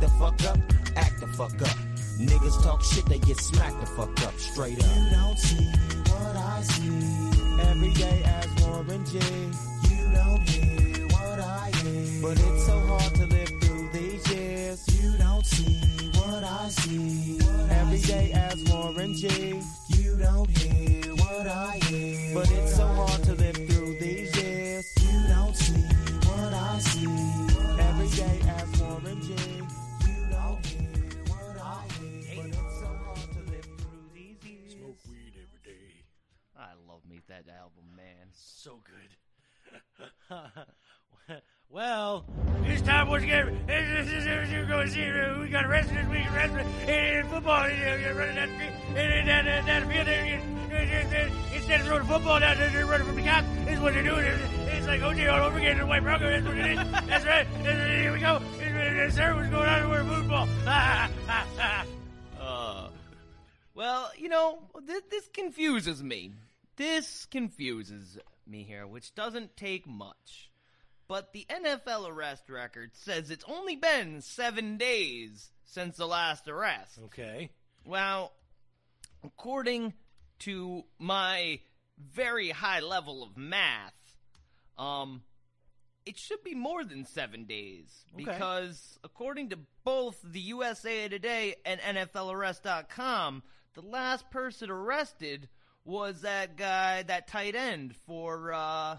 [0.00, 0.58] The fuck up,
[0.96, 1.76] act the fuck up.
[2.18, 4.96] Niggas talk shit, they get smacked the fuck up, straight up.
[4.96, 5.64] You don't see
[6.10, 7.60] what I see.
[7.62, 9.18] Every day as Warren G.
[9.90, 12.22] You don't hear what I hear.
[12.22, 15.02] But it's so hard to live through these years.
[15.02, 17.40] You don't see what I see.
[17.70, 19.60] Every day as Warren G.
[19.88, 22.34] You don't hear what I hear.
[22.34, 23.22] But it's so hard
[41.70, 42.24] well,
[42.64, 43.64] it's time once again.
[43.66, 46.30] This is we're going to We got a rest this week.
[46.34, 46.54] Rest
[46.88, 47.68] in football.
[47.70, 48.48] You're running that.
[48.94, 50.08] That that field.
[51.54, 53.44] Instead of throwing football down they're running from the cop.
[53.64, 54.24] This is what they're doing.
[54.24, 55.76] It's- like OJ all over again.
[55.76, 56.30] The white Bronco.
[56.30, 56.78] That's what it is.
[57.06, 57.46] That's right.
[57.46, 58.38] Here we go.
[58.58, 60.48] This sir was going on wear football.
[62.40, 62.88] Uh,
[63.74, 66.32] well, you know, this, this confuses me.
[66.76, 68.18] This confuses
[68.48, 70.50] me here, which doesn't take much.
[71.06, 76.98] But the NFL arrest record says it's only been seven days since the last arrest.
[77.06, 77.50] Okay.
[77.84, 78.32] Well,
[79.24, 79.94] according
[80.40, 81.60] to my
[81.98, 83.94] very high level of math,
[84.76, 85.22] um,
[86.04, 88.24] it should be more than seven days Okay.
[88.24, 93.42] because according to both the USA Today and NFLArrest.com,
[93.74, 95.48] the last person arrested
[95.88, 98.52] was that guy, that tight end for.
[98.52, 98.98] uh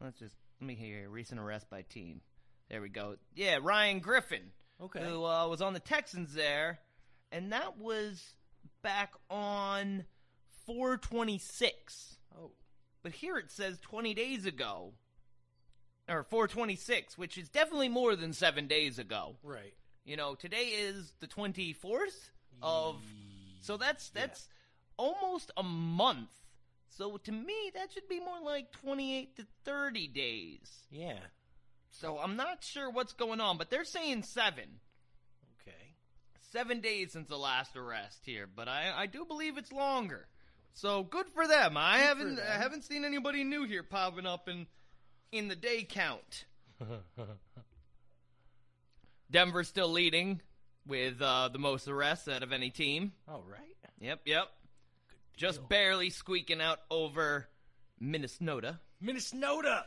[0.00, 2.22] Let's just let me hear recent arrest by team.
[2.70, 3.16] There we go.
[3.34, 4.50] Yeah, Ryan Griffin.
[4.82, 5.04] Okay.
[5.04, 6.78] Who uh, was on the Texans there,
[7.32, 8.22] and that was
[8.82, 10.04] back on
[10.66, 12.16] 426.
[12.36, 12.52] Oh.
[13.02, 14.92] But here it says 20 days ago.
[16.08, 19.36] Or 426, which is definitely more than seven days ago.
[19.42, 19.74] Right.
[20.06, 22.30] You know, today is the 24th
[22.62, 22.96] of.
[23.60, 24.48] So that's that's
[24.98, 26.30] almost a month.
[26.90, 30.82] So to me, that should be more like 28 to 30 days.
[30.90, 31.18] Yeah.
[31.90, 34.80] So I'm not sure what's going on, but they're saying seven.
[35.62, 35.94] Okay.
[36.52, 40.26] Seven days since the last arrest here, but I, I do believe it's longer.
[40.74, 41.76] So good for them.
[41.76, 42.44] I Good haven't them.
[42.48, 44.66] I haven't seen anybody new here popping up in
[45.32, 46.44] in the day count.
[49.30, 50.40] Denver's still leading
[50.86, 53.12] with uh, the most arrests out of any team.
[53.28, 53.76] All right.
[54.00, 54.48] Yep, yep.
[55.38, 57.46] Just barely squeaking out over
[58.00, 58.80] Minnesota.
[59.00, 59.84] Minnesota.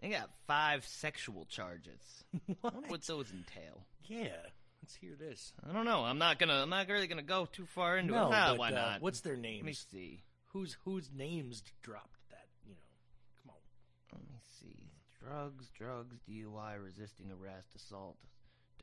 [0.00, 2.24] They got five sexual charges.
[2.60, 3.84] what would those entail?
[4.06, 4.36] Yeah.
[4.82, 5.52] Let's hear this.
[5.68, 6.02] I don't know.
[6.02, 6.62] I'm not gonna.
[6.62, 8.34] I'm not really gonna go too far into No, it.
[8.34, 9.02] Ah, but, why uh, not?
[9.02, 9.58] what's their names?
[9.62, 10.22] Let me see.
[10.46, 12.46] Who's whose names dropped that?
[12.66, 13.42] You know.
[13.42, 14.18] Come on.
[14.20, 14.90] Let me see.
[15.22, 18.16] Drugs, drugs, DUI, resisting arrest, assault,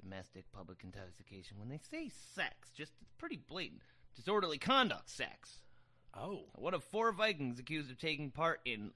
[0.02, 1.58] domestic, public intoxication.
[1.60, 3.82] When they say sex, just it's pretty blatant.
[4.16, 5.60] Disorderly conduct, sex.
[6.18, 6.40] Oh.
[6.56, 8.92] What of four Vikings accused of taking part in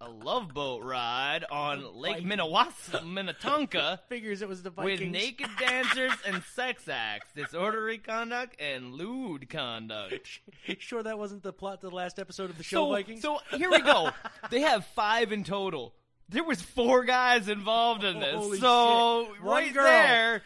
[0.00, 2.32] a love boat ride on Lake Vikings.
[2.32, 5.00] Minnewaska, Minnetonka, Figures it was the Vikings.
[5.00, 10.40] with naked dancers and sex acts, disorderly conduct, and lewd conduct.
[10.78, 13.20] sure that wasn't the plot to the last episode of the show So, Vikings?
[13.20, 14.08] so here we go.
[14.50, 15.92] they have five in total.
[16.30, 19.42] There was four guys involved in this, Holy so shit.
[19.42, 19.82] Right girl.
[19.82, 20.42] there,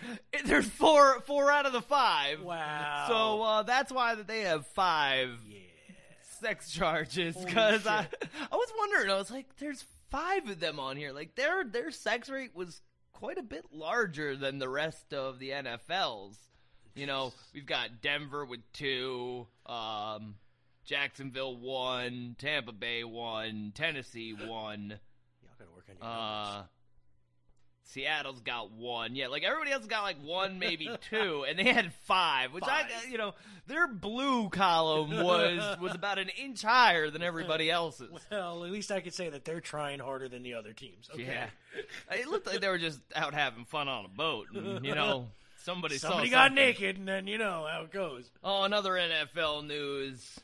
[0.47, 2.41] there's four four out of the five.
[2.41, 3.05] Wow.
[3.07, 5.29] So uh, that's why that they have five
[6.39, 7.37] sex charges.
[7.37, 8.01] Because I.
[8.53, 11.13] I was wondering, I was like, there's five of them on here.
[11.13, 12.81] Like their their sex rate was
[13.13, 16.39] quite a bit larger than the rest of the NFL's.
[16.95, 20.37] You know, we've got Denver with two, um,
[20.85, 25.01] Jacksonville one, Tampa Bay one, Tennessee one.
[25.43, 26.63] Y'all gotta work on your Uh,
[27.87, 29.15] Seattle's got one.
[29.15, 32.53] Yeah, like everybody else got like one, maybe two, and they had five.
[32.53, 33.35] Which I, you know,
[33.67, 38.11] their blue column was was about an inch higher than everybody else's.
[38.31, 41.09] Well, at least I could say that they're trying harder than the other teams.
[41.13, 41.25] Okay.
[41.25, 41.47] Yeah,
[42.11, 44.47] it looked like they were just out having fun on a boat.
[44.55, 45.29] And, you know,
[45.63, 46.65] somebody saw Somebody got something.
[46.65, 48.31] naked, and then you know how it goes.
[48.43, 50.41] Oh, another NFL news.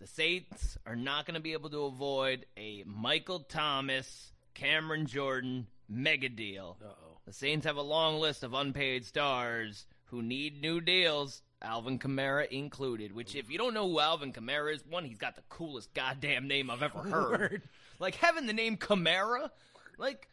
[0.00, 5.66] The Saints are not going to be able to avoid a Michael Thomas, Cameron Jordan
[5.90, 6.78] mega deal.
[6.82, 7.18] Uh-oh.
[7.26, 12.48] The Saints have a long list of unpaid stars who need new deals, Alvin Kamara
[12.48, 13.12] included.
[13.14, 16.48] Which, if you don't know who Alvin Kamara is, one, he's got the coolest goddamn
[16.48, 17.62] name I've ever heard.
[17.98, 19.50] Like having the name Kamara,
[19.98, 20.28] like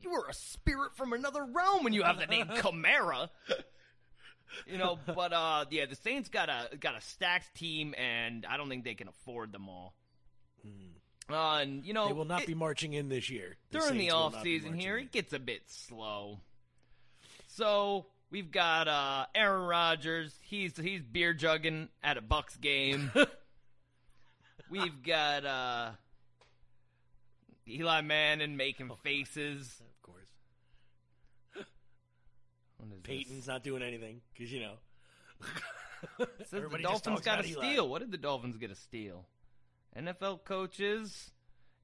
[0.00, 3.28] you were a spirit from another realm when you have the name Kamara.
[4.66, 8.56] You know, but uh, yeah, the Saints got a got a stacked team, and I
[8.58, 9.94] don't think they can afford them all.
[11.30, 13.56] Uh, and you know, they will not it- be marching in this year.
[13.70, 15.04] during the Saints will off season here, in.
[15.04, 16.40] it gets a bit slow.
[17.46, 20.34] So we've got uh, Aaron Rodgers.
[20.42, 23.12] He's he's beer jugging at a Bucks game.
[24.70, 25.90] we've got uh,
[27.68, 29.80] Eli Manning making faces.
[29.80, 30.28] Of course.
[31.56, 33.00] Is this?
[33.04, 34.74] Peyton's not doing anything because you know.
[36.46, 37.58] Says the Dolphins got a Eli.
[37.72, 37.88] steal.
[37.88, 39.24] What did the Dolphins get a steal?
[39.96, 41.30] NFL coaches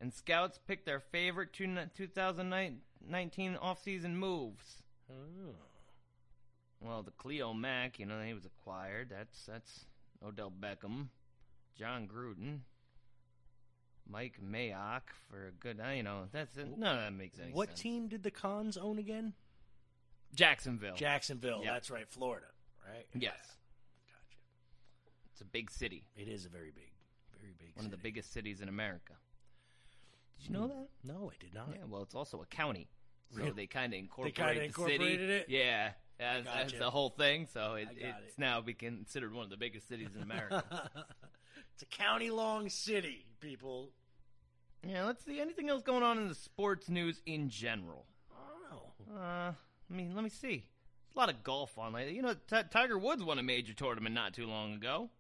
[0.01, 4.83] and scouts picked their favorite two, 2019 offseason moves.
[5.11, 5.55] Oh.
[6.81, 9.09] Well, the Cleo Mack, you know, he was acquired.
[9.11, 9.85] That's that's
[10.25, 11.09] Odell Beckham,
[11.77, 12.61] Jon Gruden,
[14.09, 15.81] Mike Mayock for a good.
[15.85, 17.81] uh, You know, that's none of that makes any What sense.
[17.81, 19.35] team did the Cons own again?
[20.35, 20.95] Jacksonville.
[20.95, 21.63] Jacksonville.
[21.65, 21.73] Yep.
[21.73, 22.47] That's right, Florida.
[22.87, 23.07] Right.
[23.15, 23.35] Yes.
[24.07, 24.39] Gotcha.
[25.33, 26.05] It's a big city.
[26.17, 26.88] It is a very big,
[27.69, 27.77] big.
[27.77, 29.15] One of the biggest cities in America.
[30.39, 30.89] Did you know that?
[31.05, 31.69] No, I did not.
[31.73, 32.89] Yeah, well, it's also a county,
[33.31, 33.51] so Really?
[33.53, 35.33] they kind of incorporate kinda the incorporated city.
[35.33, 35.47] it?
[35.49, 35.91] Yeah,
[36.21, 36.79] as, as Gotcha.
[36.79, 37.47] the whole thing.
[37.53, 40.63] So it, I got it's now be considered one of the biggest cities in America.
[41.75, 43.91] it's a county long city, people.
[44.87, 45.41] yeah, let's see.
[45.41, 48.07] Anything else going on in the sports news in general?
[48.33, 48.93] Oh.
[49.17, 50.65] Uh, I mean, let me see.
[51.17, 52.15] A lot of golf on lately.
[52.15, 55.11] You know, Ti Tiger Woods won a major tournament not too long ago.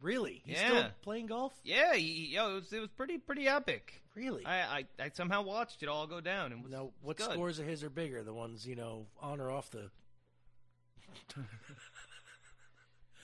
[0.00, 0.42] Really?
[0.44, 0.68] He's yeah.
[0.68, 1.52] still playing golf?
[1.64, 4.02] Yeah, he, yo, it was, it was pretty pretty epic.
[4.14, 4.44] Really?
[4.46, 6.52] I, I, I somehow watched it all go down.
[6.52, 7.32] And was, Now, was what good.
[7.32, 8.22] scores of his are bigger?
[8.22, 9.90] The ones, you know, on or off the.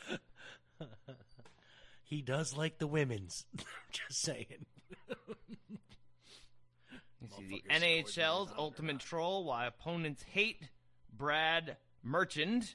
[2.05, 3.45] he does like the women's.
[3.93, 4.67] Just saying.
[7.21, 10.69] You see the NHL's ultimate troll why opponents hate
[11.13, 12.75] Brad Marchand.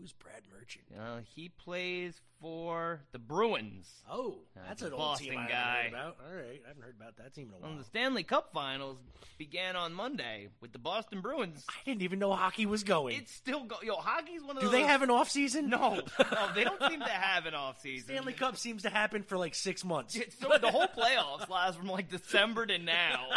[0.00, 0.84] Who's Brad Marchand?
[0.98, 3.88] Uh, he plays for the Bruins.
[4.10, 5.82] Oh, Uh, that's an old Boston team I guy.
[5.84, 6.16] heard about.
[6.28, 7.78] All right, I haven't heard about that team in a Well, while.
[7.78, 8.98] the Stanley Cup Finals
[9.38, 11.64] began on Monday with the Boston Bruins.
[11.68, 13.16] I didn't even know hockey was going.
[13.16, 13.76] It's still go.
[13.82, 14.72] Yo, hockey's one of Do those.
[14.74, 15.68] Do they have an off season?
[15.70, 18.08] No, no, they don't seem to have an off season.
[18.08, 20.18] Stanley Cup seems to happen for like six months.
[20.40, 23.28] So the whole playoffs last from like December to now.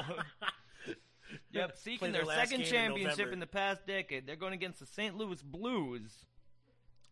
[1.51, 3.33] yep, seeking their their second in championship November.
[3.33, 4.25] in the past decade.
[4.27, 5.15] They're going against the St.
[5.17, 6.11] Louis Blues,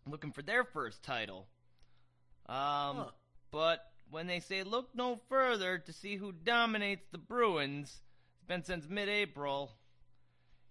[0.07, 1.47] looking for their first title.
[2.47, 3.05] Um,
[3.51, 3.79] but
[4.09, 8.01] when they say look no further to see who dominates the Bruins,
[8.35, 9.71] it's been since mid-April.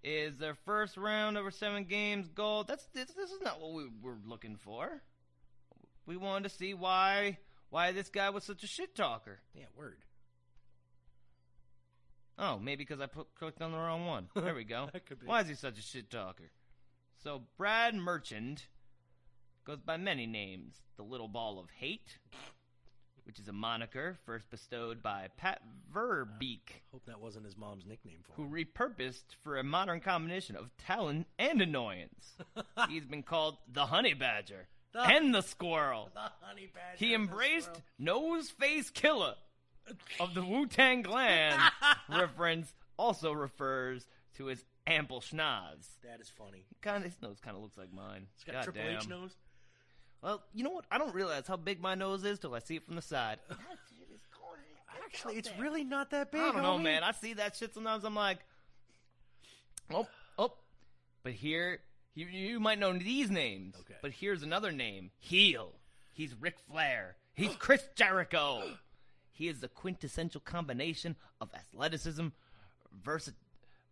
[0.02, 2.65] Is their first round over seven games goal?
[2.65, 3.11] That's this.
[3.12, 5.02] This is not what we were looking for.
[6.05, 7.39] We wanted to see why
[7.70, 9.40] why this guy was such a shit talker.
[9.55, 10.05] Yeah, word.
[12.39, 14.28] Oh, maybe because I put, clicked on the wrong one.
[14.35, 14.89] There we go.
[14.93, 15.27] That could be.
[15.27, 16.51] Why is he such a shit talker?
[17.23, 18.65] So Brad Marchand
[19.65, 20.74] goes by many names.
[20.97, 22.19] The Little Ball of Hate,
[23.24, 25.61] which is a moniker first bestowed by Pat
[25.93, 28.49] Verbeek, Hope that wasn't his mom's nickname for him.
[28.49, 28.65] who him.
[28.66, 32.36] repurposed for a modern combination of talent and annoyance.
[32.89, 36.11] He's been called the Honey Badger The- and the Squirrel.
[36.15, 36.97] The honey badger.
[36.99, 37.82] He and the embraced squirrel.
[37.99, 39.35] Nose Face Killer
[40.20, 41.59] of the Wu Tang Clan.
[42.09, 45.89] reference also refers to his ample schnoz.
[46.05, 46.65] That is funny.
[46.82, 48.27] Kind of, his nose kind of looks like mine.
[48.36, 48.82] He's got Triple.
[48.82, 49.35] H nose.
[50.24, 50.86] Well, you know what?
[50.90, 53.38] I don't realize how big my nose is till I see it from the side.
[55.05, 56.40] Actually, it's really not that big.
[56.40, 56.84] I don't know, homie.
[56.84, 57.02] man.
[57.02, 58.05] I see that shit sometimes.
[58.05, 58.38] I'm like,
[59.92, 60.55] oh, oh.
[61.22, 61.80] But here,
[62.14, 63.76] you, you might know these names.
[63.80, 63.98] Okay.
[64.01, 65.72] But here's another name: Heel.
[66.14, 67.16] He's Ric Flair.
[67.34, 68.62] He's Chris Jericho.
[69.36, 72.28] He is the quintessential combination of athleticism,
[73.05, 73.32] versi-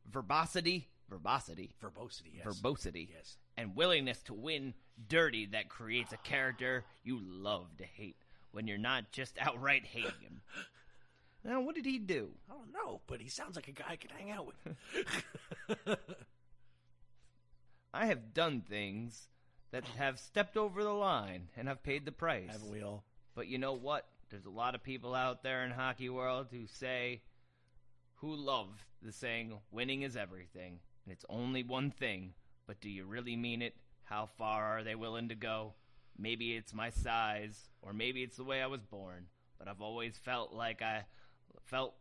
[0.09, 2.45] verbosity, verbosity, Verbosity, yes.
[2.45, 3.37] verbosity, Yes.
[3.57, 4.73] and willingness to win
[5.09, 8.17] dirty that creates a character you love to hate
[8.53, 10.41] when you're not just outright hating him.
[11.45, 12.31] Now, what did he do?
[12.49, 15.99] I don't know, but he sounds like a guy I could hang out with.
[17.93, 19.27] I have done things
[19.73, 22.49] that have stepped over the line and have paid the price.
[22.53, 23.03] Haven't we all?
[23.35, 24.07] But you know what?
[24.31, 27.23] There's a lot of people out there in hockey world who say,
[28.17, 28.69] who love
[29.03, 32.35] the saying, winning is everything, and it's only one thing.
[32.67, 33.75] But do you really mean it?
[34.05, 35.75] How far are they willing to go?
[36.19, 39.27] Maybe it's my size, or maybe it's the way I was born.
[39.59, 41.05] But I've always felt like I
[41.67, 41.95] felt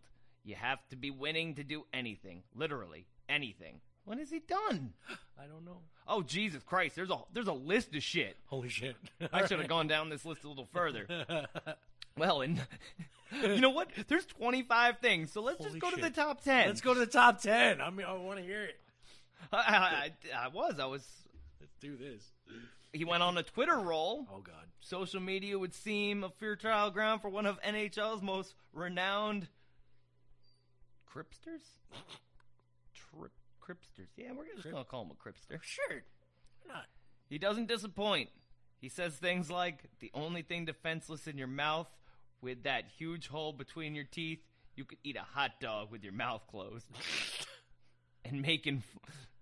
[0.43, 3.81] you have to be winning to do anything, literally anything.
[4.03, 4.93] What has he done?
[5.39, 5.81] I don't know.
[6.07, 6.95] Oh Jesus Christ!
[6.95, 8.35] There's a there's a list of shit.
[8.47, 8.95] Holy shit!
[9.33, 11.07] I should have gone down this list a little further.
[12.17, 12.61] Well, and
[13.41, 13.89] you know what?
[14.07, 16.67] There's 25 things, so let's Holy just go to the top 10.
[16.67, 17.81] Let's go to the top ten.
[17.81, 18.79] I mean, I want to hear it.
[19.53, 21.05] I, I, I was, I was.
[21.59, 22.23] Let's do this.
[22.93, 24.27] He went on a Twitter roll.
[24.31, 24.65] Oh God.
[24.79, 29.47] Social media would seem a fair trial ground for one of NHL's most renowned
[31.09, 31.61] cripsters.
[32.93, 33.31] Trip
[33.61, 34.07] cripsters.
[34.17, 35.61] Yeah, we're just gonna call him a cripster.
[35.61, 36.03] Sure.
[36.63, 36.85] Why not?
[37.29, 38.29] He doesn't disappoint.
[38.79, 41.87] He says things like, "The only thing defenseless in your mouth,
[42.41, 44.39] with that huge hole between your teeth,
[44.75, 46.87] you could eat a hot dog with your mouth closed."
[48.25, 48.83] and making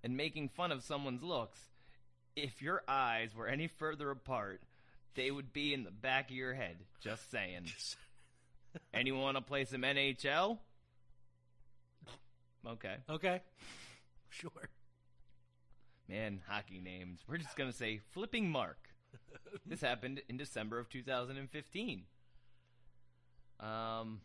[0.03, 1.59] and making fun of someone's looks.
[2.35, 4.61] If your eyes were any further apart,
[5.15, 6.77] they would be in the back of your head.
[7.01, 7.65] Just saying.
[8.93, 10.59] Anyone want to play some NHL?
[12.67, 12.95] Okay.
[13.09, 13.41] Okay.
[14.31, 14.69] Sure.
[16.07, 17.21] Man, hockey names.
[17.27, 18.89] We're just going to say Flipping Mark.
[19.65, 22.03] this happened in December of 2015.
[23.59, 24.21] Um,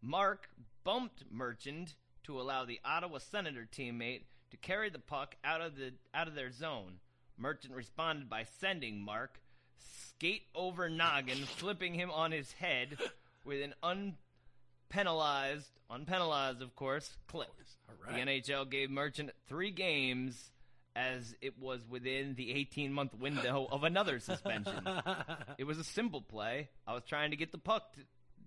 [0.00, 0.48] Mark
[0.84, 1.94] bumped Marchand
[2.24, 6.34] to allow the Ottawa Senator teammate to carry the puck out of the out of
[6.34, 6.94] their zone.
[7.36, 9.40] Marchand responded by sending Mark
[9.78, 12.98] skate over noggin, flipping him on his head
[13.44, 17.48] with an unpenalized, unpenalized of course, clip.
[17.88, 18.26] All right.
[18.26, 20.50] The NHL gave Marchand three games
[20.96, 24.88] as it was within the 18 month window of another suspension.
[25.58, 26.68] it was a simple play.
[26.86, 28.00] I was trying to get the puck to,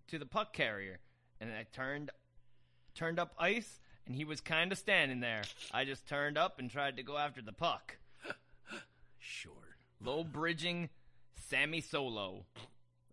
[0.10, 1.00] to the puck carrier,
[1.40, 2.12] and I turned
[2.96, 5.44] turned up ice, and he was kind of standing there.
[5.72, 7.98] I just turned up and tried to go after the puck.
[9.20, 9.52] Sure.
[10.02, 10.90] Low bridging
[11.50, 12.46] Sami Salo.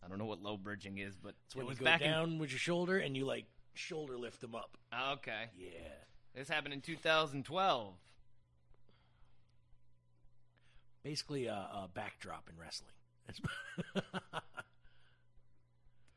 [0.04, 2.00] I don't know what low bridging is, but It's when it was you go back
[2.00, 3.44] down with your shoulder and you like
[3.74, 4.76] shoulder lift them up.
[4.92, 5.44] Ah, okay.
[5.56, 5.68] Yeah.
[6.34, 7.94] This happened in 2012.
[11.02, 12.90] Basically, a, a backdrop in wrestling.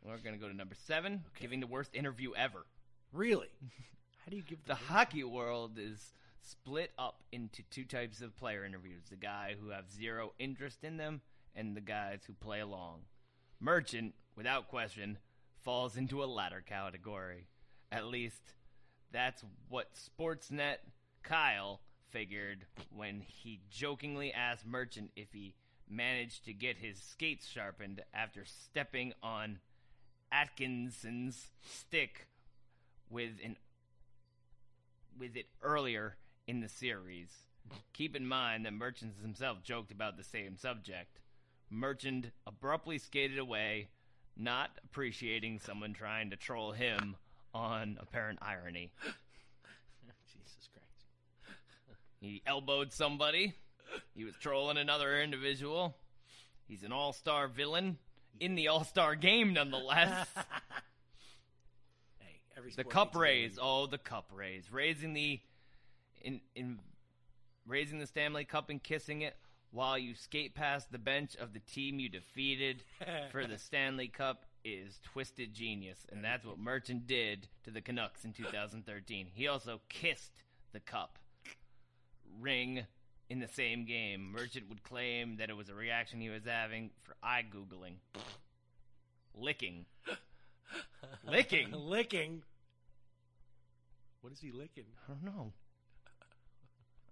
[0.05, 2.65] We're going to go to number seven, giving the worst interview ever.
[3.13, 3.47] really.
[4.23, 8.63] How do you give The hockey world is split up into two types of player
[8.63, 11.21] interviews the guy who have zero interest in them,
[11.55, 13.01] and the guys who play along.
[13.59, 15.17] Marchand, without question,
[15.61, 17.47] falls into a latter category.
[17.91, 18.53] At least,
[19.11, 20.77] that's what Sportsnet
[21.21, 25.55] Kyle figured when he jokingly asked Marchand if he
[25.89, 29.59] managed to get his skates sharpened after stepping on
[30.31, 32.27] Atkinson's stick
[33.09, 33.57] with an
[35.17, 36.15] with it earlier
[36.47, 37.29] in the series.
[37.93, 41.19] Keep in mind that Marchands himself joked about the same subject.
[41.69, 43.89] Marchand abruptly skated away,
[44.37, 47.15] not appreciating someone trying to troll him
[47.53, 48.91] on apparent irony.
[50.25, 51.57] Jesus Christ.
[52.19, 53.53] He elbowed somebody.
[54.15, 55.95] He was trolling another individual.
[56.67, 57.97] He's an all star villain
[58.39, 60.27] in the all star game, nonetheless.
[62.63, 63.59] Every the cup raise.
[63.61, 64.71] Oh, the cup raise.
[64.71, 65.41] Raising the
[66.21, 66.79] in in
[67.67, 69.35] raising the Stanley Cup and kissing it
[69.71, 72.83] while you skate past the bench of the team you defeated
[73.31, 78.23] for the Stanley Cup is twisted genius, and that's what Marchand did to the Canucks
[78.23, 79.27] in 2013.
[79.33, 80.31] He also kissed
[80.71, 81.19] the cup
[82.39, 82.85] ring
[83.29, 84.31] in the same game.
[84.31, 87.95] Marchand would claim that it was a reaction he was having for eye googling,
[89.35, 89.85] licking,
[91.25, 91.71] licking.
[91.73, 92.43] licking.
[94.23, 94.85] What is he licking?
[95.05, 95.51] I don't know.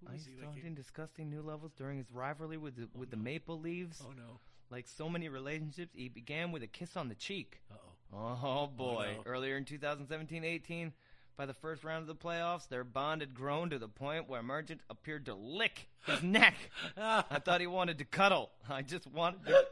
[0.10, 0.70] Ice he found licking?
[0.70, 4.02] in disgusting new levels during his rivalry with the, oh, with the Maple Leaves.
[4.02, 4.40] Oh no.
[4.70, 7.60] Like so many relationships, he began with a kiss on the cheek.
[7.70, 8.18] Uh-oh.
[8.18, 9.10] Oh, oh boy!
[9.18, 9.30] no.
[9.30, 10.94] Earlier in 2017-18,
[11.36, 14.42] by the first round of the playoffs, their bond had grown to the point where
[14.42, 16.56] Marchand appeared to lick his neck.
[16.96, 18.52] I thought he wanted to cuddle.
[18.70, 19.66] I just wanted to,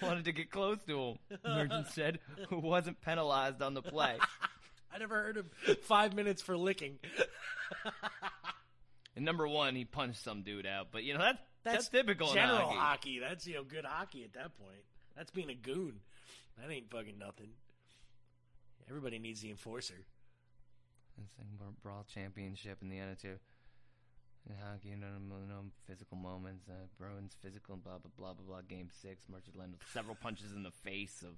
[0.00, 1.18] wanted to get close to him.
[1.44, 4.16] Marchand said, who wasn't penalized on the play.
[4.92, 5.46] I never heard of
[5.82, 6.98] five minutes for licking.
[9.18, 10.92] And number one, he punched some dude out.
[10.92, 13.18] But you know that that's, typical in general hockey.
[13.18, 14.84] That's you know good hockey at that point.
[15.16, 15.94] That's being a goon.
[16.56, 17.48] That ain't fucking nothing.
[18.88, 20.06] Everybody needs the enforcer.
[21.20, 23.40] It's like Brawl Championship in the attitude.
[24.48, 26.68] In hockey, no, no, no physical moments.
[26.68, 28.60] Uh, Bruins physical, blah, blah, blah, blah, blah.
[28.68, 31.34] Game six, Marchand landed several punches in the face of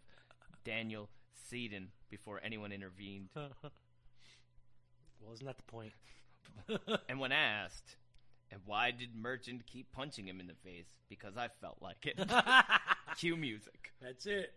[0.65, 1.09] Daniel
[1.51, 3.29] Sedin before anyone intervened.
[3.35, 5.93] well, isn't that the point?
[7.09, 7.97] and when asked,
[8.51, 10.87] and why did Marchand keep punching him in the face?
[11.09, 12.19] Because I felt like it.
[13.17, 13.93] Cue music.
[14.01, 14.53] That's it.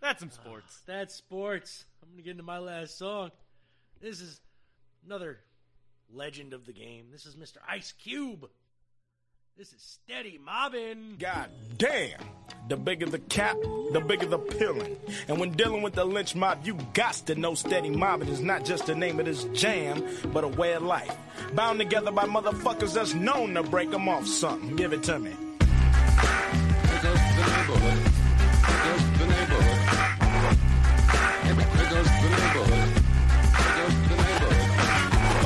[0.00, 0.82] That's some sports.
[0.86, 1.84] That's sports.
[2.02, 3.30] I'm gonna get into my last song.
[4.00, 4.40] This is
[5.04, 5.38] another
[6.12, 7.06] legend of the game.
[7.10, 7.56] This is Mr.
[7.68, 8.48] Ice Cube.
[9.56, 11.16] This is Steady Mobbin.
[11.18, 12.20] God damn.
[12.68, 13.56] The bigger the cap,
[13.92, 14.96] the bigger the pillin'.
[15.28, 18.64] And when dealing with the Lench Mob, you got to know steady mobbing is not
[18.64, 20.02] just the name of this jam,
[20.32, 21.14] but a way of life.
[21.54, 24.74] Bound together by motherfuckers that's known to break 'em off something.
[24.74, 25.30] Give it to me.
[25.30, 25.38] Four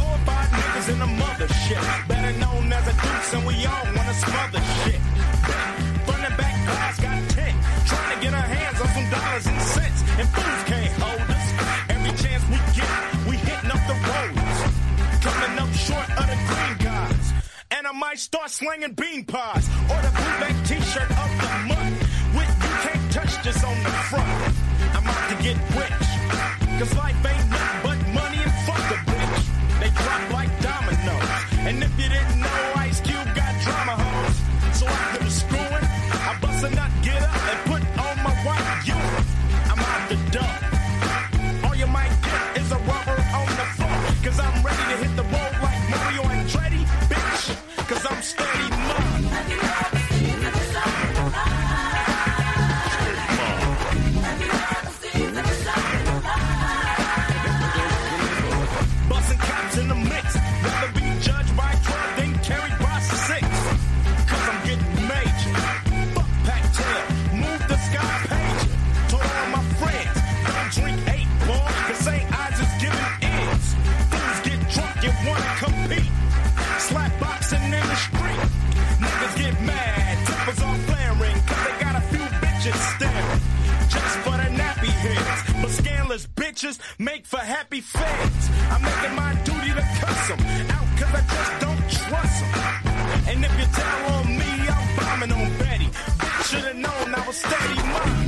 [0.09, 2.09] or five niggas in the mothership.
[2.09, 5.00] Better known as a dukes, and we all wanna smother shit.
[18.11, 19.69] Might start slinging bean pies.
[19.89, 22.01] Or the bootleg t-shirt of the month.
[22.35, 24.57] With you can't touch this on the front.
[24.97, 26.81] I'm out to get rich.
[26.81, 27.80] Cause life ain't nothing
[86.61, 88.51] bitches make for happy feds.
[88.71, 93.29] I'm making my duty to cuss them out cause I just don't trust them.
[93.29, 95.89] And if you tell on me, I'm bombing on Betty.
[96.45, 98.20] Should've known I was steady mine.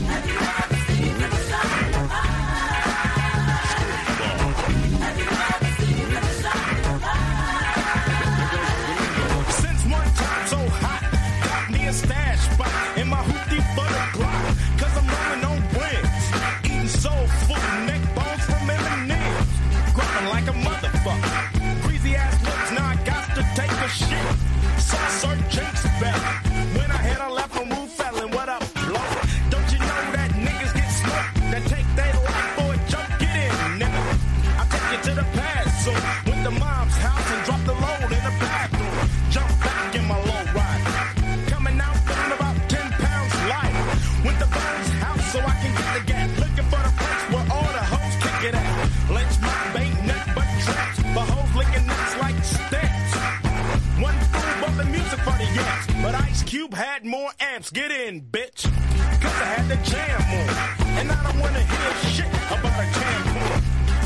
[56.73, 57.71] Ice had more amps.
[57.71, 58.65] Get in, bitch.
[58.65, 60.99] Cause I had the jam on.
[60.99, 63.59] And I don't wanna hear shit about a jam on.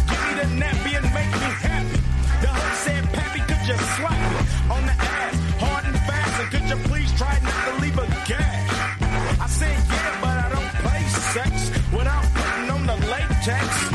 [0.08, 2.00] Give me the nappy and make me happy.
[2.42, 4.38] The hoe said, Pappy, could you slap me
[4.74, 6.40] on the ass, hard and fast?
[6.40, 8.70] And could you please try not to leave a gash?
[9.40, 11.02] I said, yeah, but I don't play
[11.34, 13.85] sex without putting on the latex.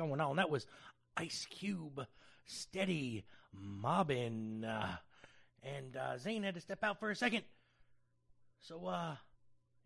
[0.00, 0.36] Going on?
[0.36, 0.66] That was
[1.16, 2.06] Ice Cube,
[2.46, 4.96] steady mobbing, uh,
[5.62, 7.42] and uh, Zane had to step out for a second.
[8.60, 9.16] So, uh,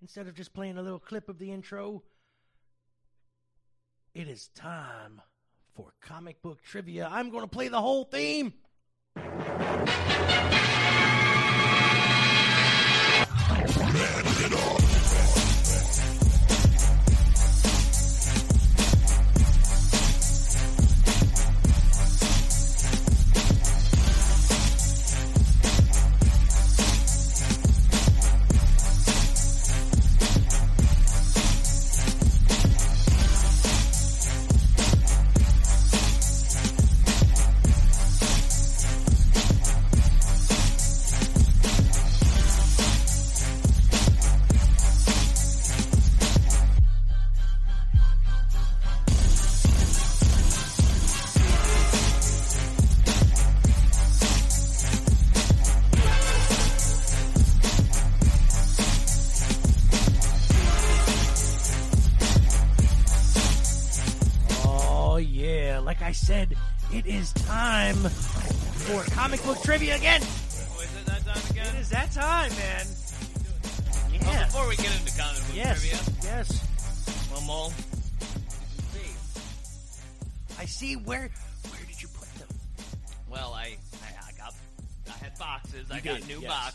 [0.01, 2.03] instead of just playing a little clip of the intro,
[4.15, 5.20] it is time
[5.74, 7.09] for comic book trivia.
[7.11, 8.53] I'm going to play the whole theme.
[14.57, 15.03] Oh,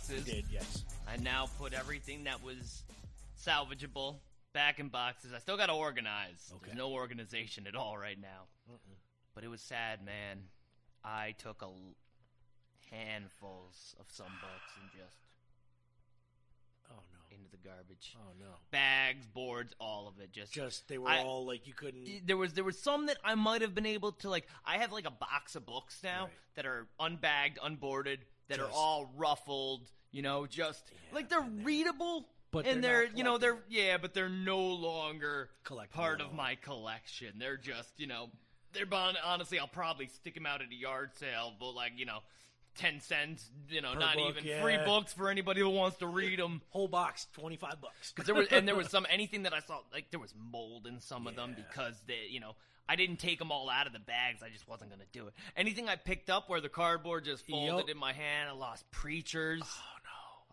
[0.10, 0.27] boxes.
[0.27, 0.84] You did, yes.
[1.07, 2.84] I now put everything that was
[3.44, 4.15] salvageable
[4.53, 5.31] back in boxes.
[5.34, 6.52] I still got to organize.
[6.52, 6.61] Okay.
[6.68, 8.48] There's no organization at all right now.
[9.36, 10.40] But it was sad, man.
[11.03, 11.95] I took a l-
[12.91, 15.18] handfuls of some books and just
[16.91, 17.36] Oh no.
[17.38, 18.15] into the garbage.
[18.19, 18.48] Oh no.
[18.72, 20.31] Bags, boards, all of it.
[20.31, 22.26] Just Just they were I- all like you couldn't.
[22.27, 24.48] there was there was some that I might have been able to like.
[24.65, 28.19] I have like a box of books now that are unbagged, unboarded,
[28.49, 29.90] that are all ruffled.
[30.11, 30.84] You know, just
[31.14, 35.49] like they're readable, But and they're they're, you know they're yeah, but they're no longer
[35.94, 37.34] part of my collection.
[37.38, 38.30] They're just you know
[38.73, 42.06] they're bon- honestly I'll probably stick them out at a yard sale, but like you
[42.06, 42.19] know.
[42.76, 46.07] Ten cents, you know, Per not book, even free books for anybody who wants to
[46.07, 46.61] read them.
[46.69, 48.14] Whole box, twenty five bucks.
[48.14, 50.88] Because there was, and there was some anything that I saw, like there was mold
[50.88, 52.56] in some of them because they, you know,
[52.88, 54.41] I didn't take them all out of the bags.
[54.44, 55.34] I just wasn't gonna do it.
[55.57, 57.90] Anything I picked up where the cardboard just folded Yup.
[57.90, 59.61] in my hand, I lost preachers.
[59.65, 59.99] Oh!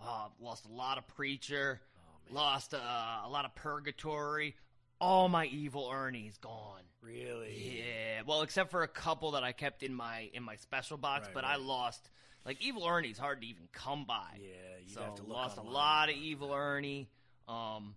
[0.02, 1.80] Uh, lost a lot of preacher.
[1.96, 4.54] Oh Lost uh, a lot of Purgatory.
[5.00, 6.82] All my evil Ernie's gone.
[7.02, 7.78] Really?
[7.78, 8.22] Yeah.
[8.26, 11.34] Well, except for a couple that I kept in my in my special box, Right,
[11.34, 11.54] but right.
[11.54, 12.08] I lost.
[12.44, 14.28] Like evil Ernie's hard to even come by.
[14.38, 14.48] Yeah,
[14.84, 15.72] you so have to look lost online.
[15.72, 17.08] a lot of evil Ernie.
[17.48, 17.94] Um,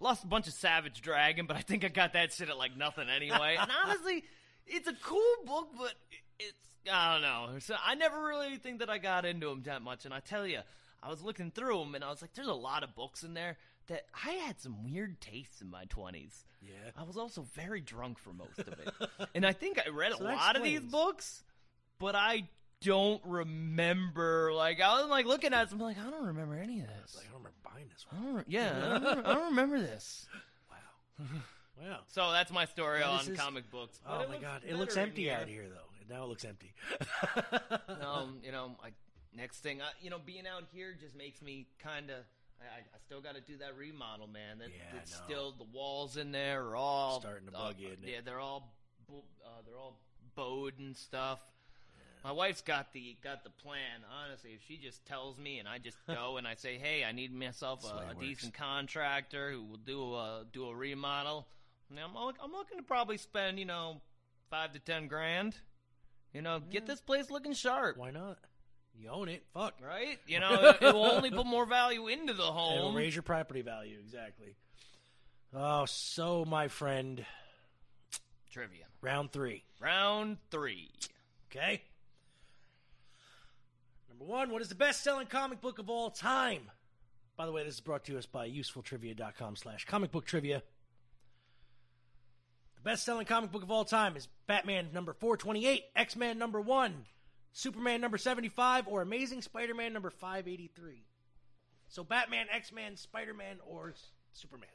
[0.00, 2.76] lost a bunch of Savage Dragon, but I think I got that shit at like
[2.76, 3.56] nothing anyway.
[3.60, 4.24] and honestly,
[4.66, 5.92] it's a cool book, but
[6.38, 6.56] it's
[6.90, 7.58] I don't know.
[7.60, 10.06] So I never really think that I got into them that much.
[10.06, 10.60] And I tell you,
[11.02, 13.34] I was looking through them, and I was like, "There's a lot of books in
[13.34, 13.56] there
[13.88, 16.72] that I had some weird tastes in my 20s." Yeah.
[16.96, 18.90] I was also very drunk for most of it,
[19.34, 21.42] and I think I read a So that lot of these books,
[21.98, 22.48] but I
[22.82, 24.52] don't remember.
[24.52, 27.16] Like I was like looking at some, like I don't remember any of this.
[27.16, 28.34] Like, I don't remember buying this I one.
[28.34, 30.26] don't, yeah, I don't, remember, I don't remember this.
[30.70, 31.26] Wow.
[31.82, 31.98] Wow.
[32.08, 33.98] So that's my story on is- comic books.
[34.06, 35.38] But Oh my god, it looks empty here.
[35.40, 36.14] out here though.
[36.14, 36.72] Now it looks empty.
[38.02, 38.88] um, you know, I,
[39.34, 42.16] next thing, I, you know, being out here just makes me kind of.
[42.60, 44.58] I, I still got to do that remodel, man.
[44.58, 47.88] That, Yeah, it's still the walls in there are all Starting to uh, bug you,
[47.88, 48.06] isn't?
[48.06, 48.74] Yeah, they're all
[49.10, 49.98] uh, they're all
[50.36, 51.40] bowed and stuff.
[52.22, 54.04] My wife's got the got the plan.
[54.22, 57.12] Honestly, if she just tells me and I just go and I say, "Hey, I
[57.12, 60.74] need myself That's the way a, a decent contractor who will do a do a
[60.74, 61.46] remodel,"
[61.90, 64.02] mean, I'm look- I'm looking to probably spend you know
[64.50, 65.56] five to ten grand.
[66.34, 67.96] You know, get this place looking sharp.
[67.96, 68.38] Why not?
[69.00, 69.42] You own it.
[69.54, 69.74] Fuck.
[69.86, 70.18] Right?
[70.26, 72.78] You know, it, it will only put more value into the home.
[72.78, 74.54] It'll raise your property value exactly.
[75.54, 77.24] Oh, so my friend,
[78.52, 78.84] Trivia.
[79.00, 79.64] round three.
[79.80, 80.90] Round three.
[81.50, 81.82] Okay.
[84.08, 86.70] Number one, what is the best-selling comic book of all time?
[87.36, 90.62] By the way, this is brought to us by usefultrivia.com slash comic book trivia.
[92.76, 96.94] The best-selling comic book of all time is Batman number 428, X-Men number 1,
[97.52, 101.02] Superman number 75, or Amazing Spider-Man number 583.
[101.88, 104.68] So Batman, X-Men, Spider-Man, or S- Superman.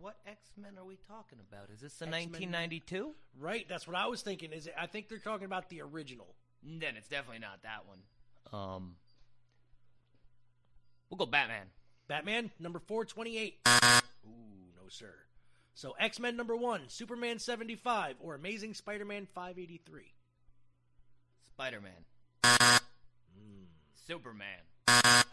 [0.00, 1.70] What X Men are we talking about?
[1.72, 2.30] Is this the X-Men.
[2.32, 3.12] 1992?
[3.38, 4.52] Right, that's what I was thinking.
[4.52, 6.26] Is it, I think they're talking about the original.
[6.64, 7.98] Then it's definitely not that one.
[8.52, 8.94] Um,
[11.08, 11.66] we'll go Batman.
[12.08, 13.58] Batman number 428.
[13.66, 14.28] Ooh,
[14.76, 15.12] no sir.
[15.74, 20.02] So X-Men number 1, Superman 75 or Amazing Spider-Man 583.
[21.52, 21.92] Spider Man.
[22.44, 23.64] Hmm.
[24.06, 24.58] Superman.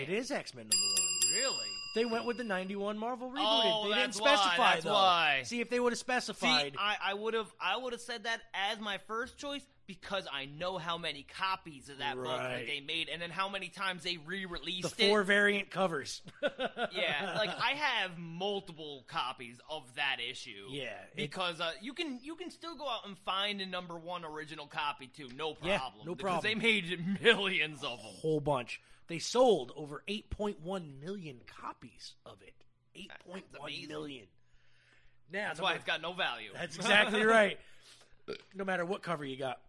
[0.00, 1.40] It is X-Men number 1.
[1.40, 1.68] Really?
[1.94, 3.36] They went with the 91 Marvel reboot.
[3.38, 4.72] Oh, they didn't specify why.
[4.72, 4.92] That's though.
[4.92, 5.42] why.
[5.44, 6.72] See if they would have specified.
[6.72, 10.26] See, I, I would have I would have said that as my first choice because
[10.32, 13.68] I know how many copies of that book that they made and then how many
[13.68, 15.08] times they re-released the it.
[15.08, 16.22] four variant covers.
[16.42, 20.66] yeah, like I have multiple copies of that issue.
[20.70, 23.96] Yeah, it- because uh, you can you can still go out and find a number
[23.96, 25.68] one original copy too, no problem.
[25.70, 26.58] Yeah, no because problem.
[26.60, 28.06] they made millions of them.
[28.06, 28.80] A whole bunch.
[29.06, 30.56] They sold over 8.1
[31.04, 32.54] million copies of it.
[33.28, 34.24] 8.1 million.
[35.30, 36.50] Now, That's why it's got no value.
[36.54, 37.58] That's exactly right.
[38.54, 39.60] No matter what cover you got.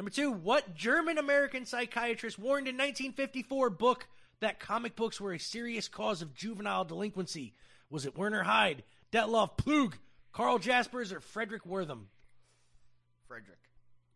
[0.00, 4.08] Number two, what German American psychiatrist warned in 1954 book
[4.40, 7.52] that comic books were a serious cause of juvenile delinquency?
[7.90, 8.82] Was it Werner Hyde,
[9.12, 9.98] Detloff Plug,
[10.32, 12.04] Carl Jaspers, or Frederick Wertham?
[13.28, 13.58] Frederick.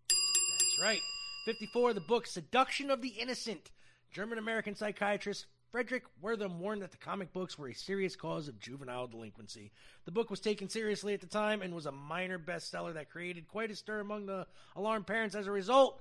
[0.08, 1.00] That's right.
[1.44, 3.70] 54, the book Seduction of the Innocent.
[4.10, 5.44] German American psychiatrist
[5.74, 9.72] Frederick Wertham warned that the comic books were a serious cause of juvenile delinquency.
[10.04, 13.48] The book was taken seriously at the time and was a minor bestseller that created
[13.48, 14.46] quite a stir among the
[14.76, 16.00] alarmed parents as a result.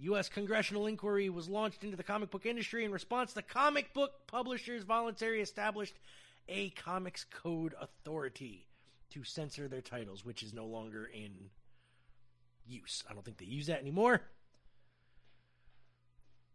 [0.00, 0.30] U.S.
[0.30, 3.34] congressional inquiry was launched into the comic book industry in response.
[3.34, 5.98] The comic book publishers voluntarily established
[6.48, 8.66] a Comics Code Authority
[9.10, 11.50] to censor their titles, which is no longer in
[12.66, 13.04] use.
[13.06, 14.22] I don't think they use that anymore.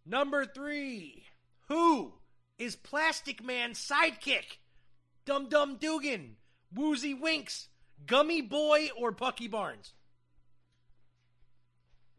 [0.04, 1.26] Number three.
[1.68, 2.14] Who
[2.60, 4.58] is Plastic Man's sidekick?
[5.26, 6.36] Dum Dum Dugan,
[6.76, 7.68] Woozy Winks,
[8.06, 9.94] Gummy Boy, or Bucky Barnes?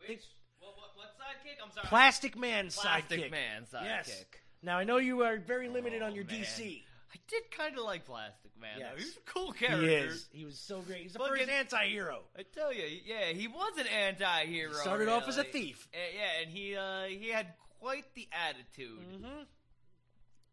[0.08, 0.22] Which
[0.60, 1.62] what, what, what sidekick?
[1.64, 1.86] I'm sorry.
[1.86, 2.82] Plastic Man's sidekick.
[2.82, 3.30] Plastic sidekick.
[3.30, 3.84] Man sidekick.
[3.84, 4.24] Yes.
[4.62, 6.82] Now I know you are very limited on your DC.
[7.12, 8.70] I did kind of like Plastic Man.
[8.78, 8.88] Yes.
[8.92, 8.98] though.
[8.98, 9.86] He's a cool character.
[9.86, 10.28] He is.
[10.32, 11.02] He was so great.
[11.02, 12.20] He's the Fucking- first anti-hero.
[12.38, 14.70] I tell you, yeah, he was an anti-hero.
[14.70, 15.88] He started off as a thief.
[15.92, 17.48] Uh, yeah, and he uh, he had
[17.80, 19.00] quite the attitude.
[19.14, 19.42] Mm-hmm.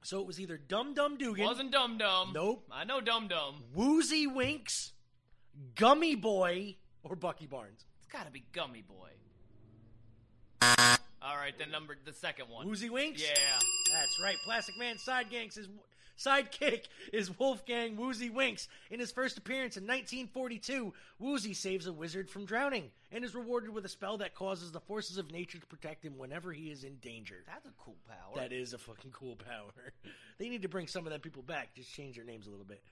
[0.03, 2.31] So it was either Dum Dum Dugan, Wasn't Dum Dum.
[2.33, 2.65] Nope.
[2.71, 3.63] I know Dum Dum.
[3.73, 4.93] Woozy Winks,
[5.75, 7.85] Gummy Boy, or Bucky Barnes.
[7.99, 9.09] It's got to be Gummy Boy.
[11.21, 12.67] All right, the number the second one.
[12.67, 13.21] Woozy Winks?
[13.21, 13.33] Yeah.
[13.35, 14.35] That's right.
[14.45, 15.67] Plastic Man's side gangs is
[16.17, 18.67] sidekick is Wolfgang Woozy Winks.
[18.89, 23.69] In his first appearance in 1942, Woozy saves a wizard from drowning and is rewarded
[23.69, 26.83] with a spell that causes the forces of nature to protect him whenever he is
[26.83, 27.43] in danger.
[27.45, 28.35] That's a cool power.
[28.35, 29.93] That is a fucking cool power.
[30.37, 31.75] they need to bring some of them people back.
[31.75, 32.83] Just change their names a little bit.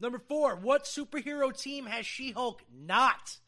[0.00, 3.38] Number four, what superhero team has She Hulk not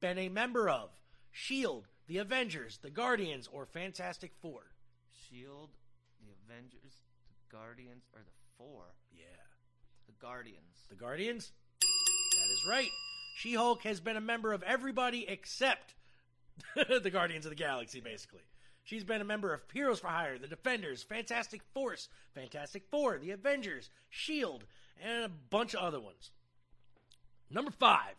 [0.00, 0.90] been a member of?
[1.30, 4.62] Shield, the Avengers, the Guardians, or Fantastic Four?
[5.12, 5.70] Shield,
[6.18, 8.84] the Avengers, the Guardians, or the Four.
[9.16, 9.24] Yeah.
[10.06, 10.86] The Guardians.
[10.90, 11.52] The Guardians?
[11.80, 12.90] That is right.
[13.36, 15.94] She Hulk has been a member of everybody except
[16.74, 18.42] the Guardians of the Galaxy, basically.
[18.84, 23.30] She's been a member of Heroes for Hire, the Defenders, Fantastic Force, Fantastic Four, the
[23.30, 24.66] Avengers, S.H.I.E.L.D.,
[25.02, 26.30] and a bunch of other ones.
[27.50, 28.14] Number five.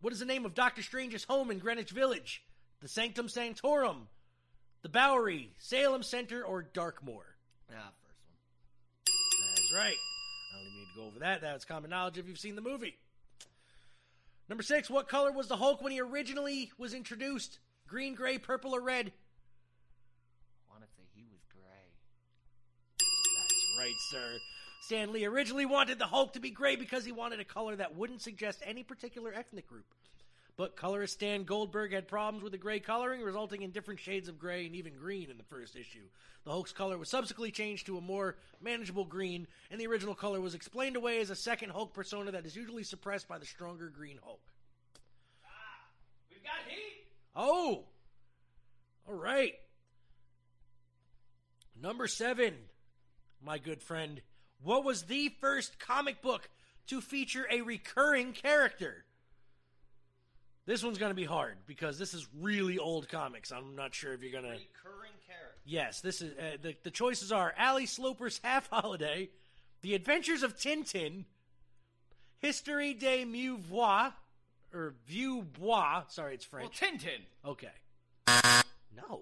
[0.00, 2.42] What is the name of Doctor Strange's home in Greenwich Village?
[2.80, 4.08] The Sanctum Sanctorum,
[4.82, 7.24] the Bowery, Salem Center, or Darkmoor?
[7.70, 7.90] Ah.
[9.66, 9.96] That's right.
[10.52, 11.40] I don't even need to go over that.
[11.40, 12.96] That's common knowledge if you've seen the movie.
[14.48, 17.58] Number six, what color was the Hulk when he originally was introduced?
[17.88, 19.12] Green, gray, purple, or red?
[20.68, 21.90] I want to say he was gray.
[22.98, 24.38] That's right, sir.
[24.82, 27.96] Stan Lee originally wanted the Hulk to be gray because he wanted a color that
[27.96, 29.86] wouldn't suggest any particular ethnic group.
[30.56, 34.38] But colorist Stan Goldberg had problems with the gray coloring, resulting in different shades of
[34.38, 36.06] gray and even green in the first issue.
[36.44, 40.40] The Hulk's color was subsequently changed to a more manageable green, and the original color
[40.40, 43.90] was explained away as a second Hulk persona that is usually suppressed by the stronger
[43.90, 44.40] green Hulk.
[45.44, 45.84] Ah,
[46.30, 47.04] we've got heat.
[47.34, 47.84] Oh!
[49.06, 49.54] All right.
[51.80, 52.54] Number seven,
[53.44, 54.22] my good friend.
[54.62, 56.48] What was the first comic book
[56.86, 59.04] to feature a recurring character?
[60.66, 63.52] This one's going to be hard because this is really old comics.
[63.52, 64.50] I'm not sure if you're going to.
[64.50, 65.58] Recurring character.
[65.64, 69.30] Yes, this is uh, the the choices are Ally Sloper's Half Holiday,
[69.82, 71.24] The Adventures of Tintin,
[72.38, 74.12] History de Mouvoir,
[74.74, 76.02] or Vieux Bois.
[76.08, 76.80] Sorry, it's Well, French.
[76.80, 77.20] Tintin.
[77.44, 77.70] Okay.
[78.96, 79.20] No.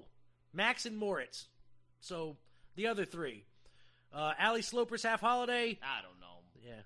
[0.52, 1.46] Max and Moritz.
[2.00, 2.36] So
[2.76, 3.44] the other three.
[4.12, 5.78] Uh, Ally Sloper's Half Holiday.
[5.82, 6.38] I don't know.
[6.64, 6.80] Yeah.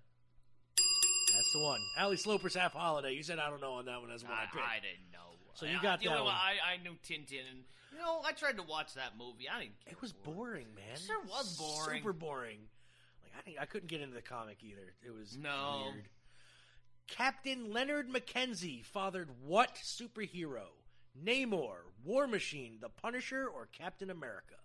[1.48, 1.80] That's the one.
[1.96, 3.14] Ally Sloper's Half Holiday.
[3.14, 4.10] You said I don't know on that one.
[4.10, 4.64] That's what I, I, picked.
[4.68, 5.18] I didn't know.
[5.54, 6.34] So you got you that know, one.
[6.34, 9.48] I, I knew Tintin, and you know, I tried to watch that movie.
[9.48, 9.72] I didn't.
[9.86, 10.84] It was boring, man.
[10.94, 12.00] It sure was boring.
[12.02, 12.58] Super boring.
[13.22, 14.92] Like I think I couldn't get into the comic either.
[15.02, 15.84] It was No.
[15.94, 16.04] weird.
[17.06, 20.66] Captain Leonard Mackenzie fathered what superhero?
[21.24, 24.56] Namor, War Machine, The Punisher, or Captain America?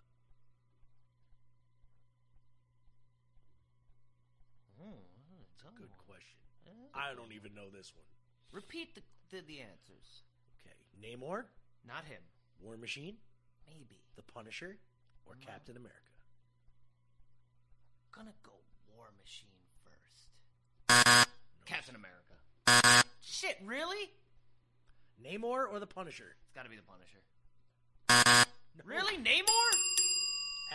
[5.77, 6.37] Good question.
[6.95, 8.05] I don't even know this one.
[8.51, 9.01] Repeat the,
[9.31, 10.21] the the answers.
[10.61, 11.45] Okay, Namor,
[11.87, 12.21] Not him.
[12.61, 13.15] War Machine,
[13.67, 13.99] Maybe.
[14.15, 14.77] The Punisher,
[15.25, 15.99] or Captain America?
[18.11, 18.51] Gonna go
[18.95, 19.47] War Machine
[19.83, 21.17] first.
[21.65, 23.05] Captain America.
[23.21, 24.09] Shit, really?
[25.23, 26.35] Namor or The Punisher?
[26.43, 27.19] It's gotta be the Punisher.
[28.85, 29.69] Really, Namor?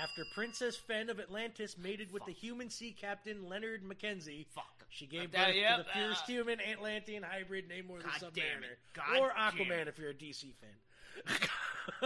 [0.03, 4.77] After Princess Fen of Atlantis mated with the human sea captain Leonard Mackenzie, Fuck.
[4.90, 8.73] She gave birth to the first uh, human Atlantean hybrid Namor the God damn Submariner.
[8.73, 8.78] it.
[8.94, 11.48] God or Aquaman if you're a DC fan.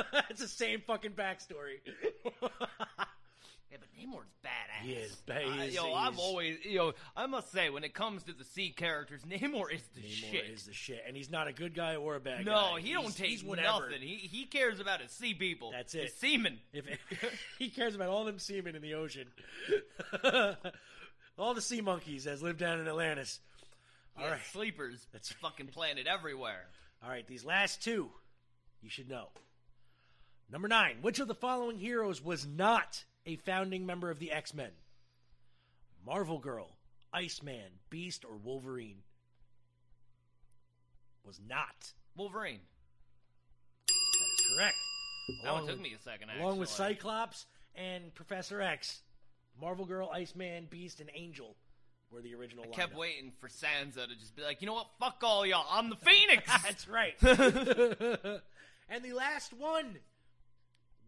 [0.31, 1.81] it's the same fucking backstory.
[3.71, 4.85] Yeah, but Namor's badass.
[4.85, 8.23] He is, ba- he Uh, yo, I've always, yo, I must say, when it comes
[8.25, 10.45] to the sea characters, Namor is the Namor shit.
[10.51, 12.53] is the shit, and he's not a good guy or a bad guy.
[12.53, 13.89] no, he He's- don't take he's whatever.
[13.89, 14.03] nothing.
[14.03, 15.71] He he cares about his sea people.
[15.71, 16.19] That's His it.
[16.19, 16.59] seamen.
[16.75, 16.85] If
[17.59, 19.29] he cares about all them seamen in the ocean,
[21.39, 23.41] all the sea monkeys that live down in Atlantis.
[24.19, 25.07] All right, sleepers.
[25.13, 26.67] That's fucking planted everywhere.
[27.03, 28.11] All right, these last two,
[28.83, 29.29] you should know.
[30.51, 30.99] Number nine.
[31.01, 34.71] Which of the following heroes was not a founding member of the X Men?
[36.05, 36.69] Marvel Girl,
[37.13, 38.99] Iceman, Beast, or Wolverine?
[41.25, 41.93] Was not.
[42.17, 42.61] Wolverine.
[43.89, 44.77] That is correct.
[45.45, 46.31] That one took with- me a second.
[46.31, 46.69] Along with.
[46.69, 49.01] Cyclops and Professor X,
[49.63, 51.55] Marvel Girl, Iceman, Beast, and Angel
[52.11, 52.65] were the original.
[52.65, 54.89] I kept waiting for Sansa to just be like, you know what?
[54.99, 55.65] Fuck all y'all.
[55.71, 56.51] I'm the Phoenix.
[56.65, 57.15] That's right.
[58.91, 59.99] and the last one.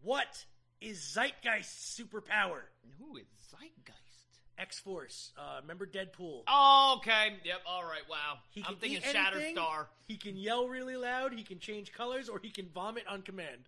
[0.01, 0.45] What
[0.79, 2.61] is Zeitgeist's superpower?
[2.83, 4.39] And Who is Zeitgeist?
[4.57, 5.31] X Force.
[5.37, 6.43] Uh, remember Deadpool?
[6.47, 7.33] Oh, okay.
[7.43, 7.57] Yep.
[7.67, 8.03] All right.
[8.09, 8.37] Wow.
[8.51, 9.01] He I'm thinking.
[9.01, 9.87] Shatterstar.
[10.07, 11.33] He can yell really loud.
[11.33, 13.67] He can change colors, or he can vomit on command.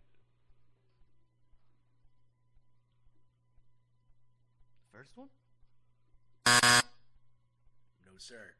[4.98, 5.28] First one.
[6.48, 8.54] No, sir.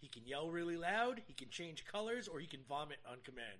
[0.00, 1.22] He can yell really loud.
[1.26, 3.58] He can change colors, or he can vomit on command.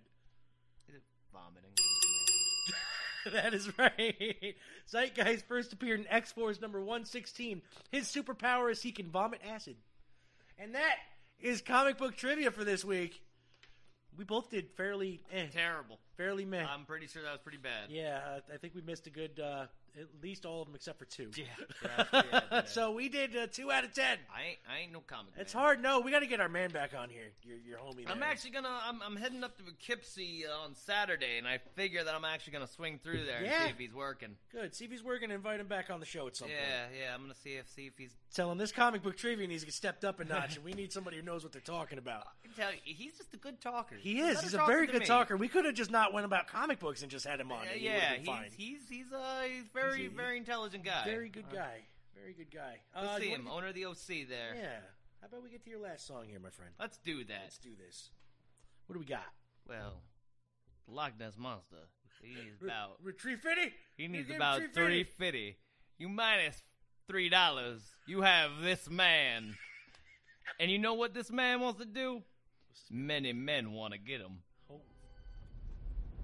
[0.89, 1.03] Is it
[1.33, 1.71] vomiting?
[1.77, 3.45] on command?
[3.45, 4.55] that is right.
[4.89, 7.61] Zeitgeist first appeared in X Force number 116.
[7.91, 9.75] His superpower is he can vomit acid.
[10.59, 10.95] And that
[11.41, 13.21] is comic book trivia for this week.
[14.17, 15.99] We both did fairly eh, Terrible.
[16.17, 16.65] fairly meh.
[16.65, 17.91] I'm pretty sure that was pretty bad.
[17.91, 19.65] yeah, I think we missed a good, uh,
[19.99, 21.31] at least all of them except for two.
[21.37, 21.45] Yeah,
[21.85, 22.65] yeah, yeah, yeah.
[22.65, 24.19] so we did uh, two out of ten.
[24.35, 25.33] I ain't, I ain't no comic.
[25.37, 25.63] It's man.
[25.63, 25.83] hard.
[25.83, 27.33] No, we got to get our man back on here.
[27.43, 28.09] Your your homie.
[28.09, 28.29] I'm there.
[28.29, 28.79] actually gonna.
[28.87, 32.55] I'm, I'm heading up to Poughkeepsie uh, on Saturday, and I figure that I'm actually
[32.55, 34.37] gonna swing through there and see if he's working.
[34.51, 34.75] good.
[34.75, 35.31] See if he's working.
[35.31, 36.69] Invite him back on the show at some Yeah, point.
[36.99, 37.05] yeah.
[37.07, 37.15] Yeah.
[37.15, 38.13] I'm gonna see if see if he's.
[38.35, 40.73] Tell him this comic book trivia needs to get stepped up a notch, and we
[40.73, 42.23] need somebody who knows what they're talking about.
[42.43, 43.97] I can tell you, he's just a good talker.
[43.99, 44.41] He is.
[44.41, 45.07] He's a very good me.
[45.07, 45.37] talker.
[45.37, 47.65] We could have just not went about comic books and just had him on.
[47.65, 51.05] Yeah, and he yeah, he's, he's he's uh he's very He's a- very intelligent guy.
[51.05, 51.83] Very good Uh, guy.
[52.15, 52.81] Very good guy.
[52.95, 54.55] Let's Uh, see him, wanna owner of the OC there.
[54.55, 54.81] Yeah.
[55.21, 56.73] How about we get to your last song here, my friend?
[56.79, 57.43] Let's do that.
[57.45, 58.11] Let's do this.
[58.87, 59.33] What do we got?
[59.67, 60.03] Well,
[60.87, 61.89] the Loch Ness monster.
[62.21, 63.75] He needs about Retrieve fifty.
[63.97, 65.17] he needs gave about three three fifty.
[65.19, 65.59] fifty.
[65.99, 66.63] You minus
[67.09, 67.95] three dollars.
[68.07, 69.57] You have this man,
[70.61, 72.23] and you know what this man wants to do?
[72.91, 74.43] Many men want to get him.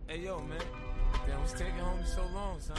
[0.06, 0.60] Hey yo, man.
[1.26, 2.78] Damn, what's taking home so long, son?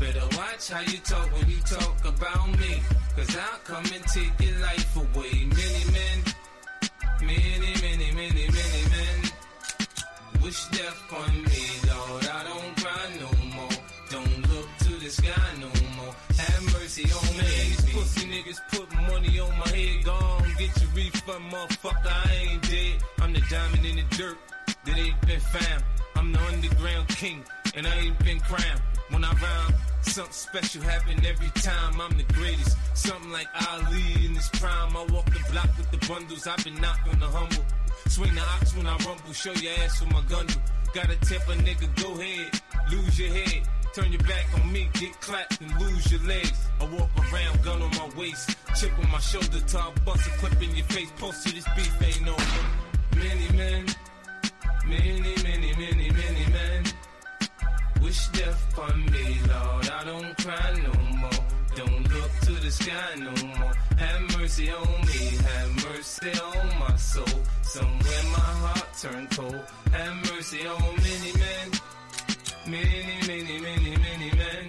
[0.00, 2.80] Better watch how you talk when you talk about me.
[3.16, 5.44] Cause I'll come and take your life away.
[5.44, 6.18] Many men,
[7.20, 9.30] many, many, many, many men
[10.42, 12.26] wish death on me, Lord.
[12.26, 13.76] I don't cry no more.
[14.10, 16.14] Don't look to the sky no more.
[16.38, 17.44] Have mercy on me.
[17.44, 20.04] These pussy niggas put money on my head.
[20.04, 22.26] Gone, get your refund, motherfucker.
[22.26, 23.02] I ain't dead.
[23.20, 24.38] I'm the diamond in the dirt
[24.86, 25.84] that ain't been found.
[26.16, 27.44] I'm the underground king,
[27.76, 28.82] and I ain't been crowned.
[29.10, 32.00] When I rhyme, something special happen every time.
[32.00, 32.76] I'm the greatest.
[32.94, 34.96] Something like Ali in his prime.
[34.96, 36.46] I walk the block with the bundles.
[36.46, 37.64] I've been knocked on the humble.
[38.08, 40.46] Swing the ox when I rumble, show your ass with my gun.
[40.92, 42.60] Gotta tip a nigga, go ahead,
[42.90, 43.62] lose your head.
[43.94, 46.58] Turn your back on me, get clapped and lose your legs.
[46.80, 50.62] I walk around, gun on my waist, chip on my shoulder, top bust a clip
[50.62, 51.10] in your face.
[51.18, 52.64] Post to this beef ain't over.
[53.16, 53.86] Many men,
[54.86, 55.99] many, many, many,
[58.10, 59.88] wish death on me, Lord.
[59.88, 61.40] I don't cry no more.
[61.76, 63.72] Don't look to the sky no more.
[64.02, 67.38] Have mercy on me, have mercy on my soul.
[67.62, 69.62] Somewhere my heart turned cold.
[69.92, 71.66] Have mercy on many men,
[72.76, 74.64] many, many, many, many men.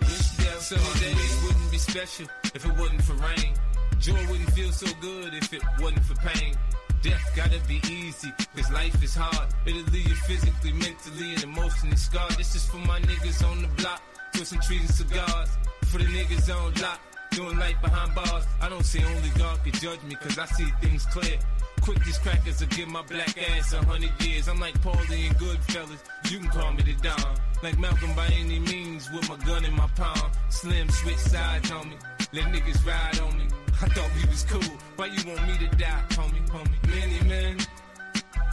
[0.00, 3.52] Wish death Sunny days wouldn't be special if it wasn't for rain.
[3.98, 6.54] Joy wouldn't feel so good if it wasn't for pain.
[7.02, 9.48] Death gotta be easy, cause life is hard.
[9.64, 12.32] It'll leave you physically, mentally, and emotionally scarred.
[12.32, 14.02] This is for my niggas on the block,
[14.34, 15.48] twisting trees and cigars.
[15.86, 17.00] For the niggas on lock,
[17.30, 18.44] doing life behind bars.
[18.60, 21.38] I don't say only God can judge me, cause I see things clear.
[21.80, 24.46] Quick, these crackers will give my black ass a hundred years.
[24.46, 26.00] I'm like Paulie and Goodfellas,
[26.30, 27.34] you can call me the Don.
[27.62, 30.30] Like Malcolm by any means, with my gun in my palm.
[30.50, 31.96] Slim switch sides on me,
[32.34, 33.46] let niggas ride on me.
[33.82, 36.88] I thought we was cool, why you want me to die, homie, homie?
[36.88, 37.56] Many men,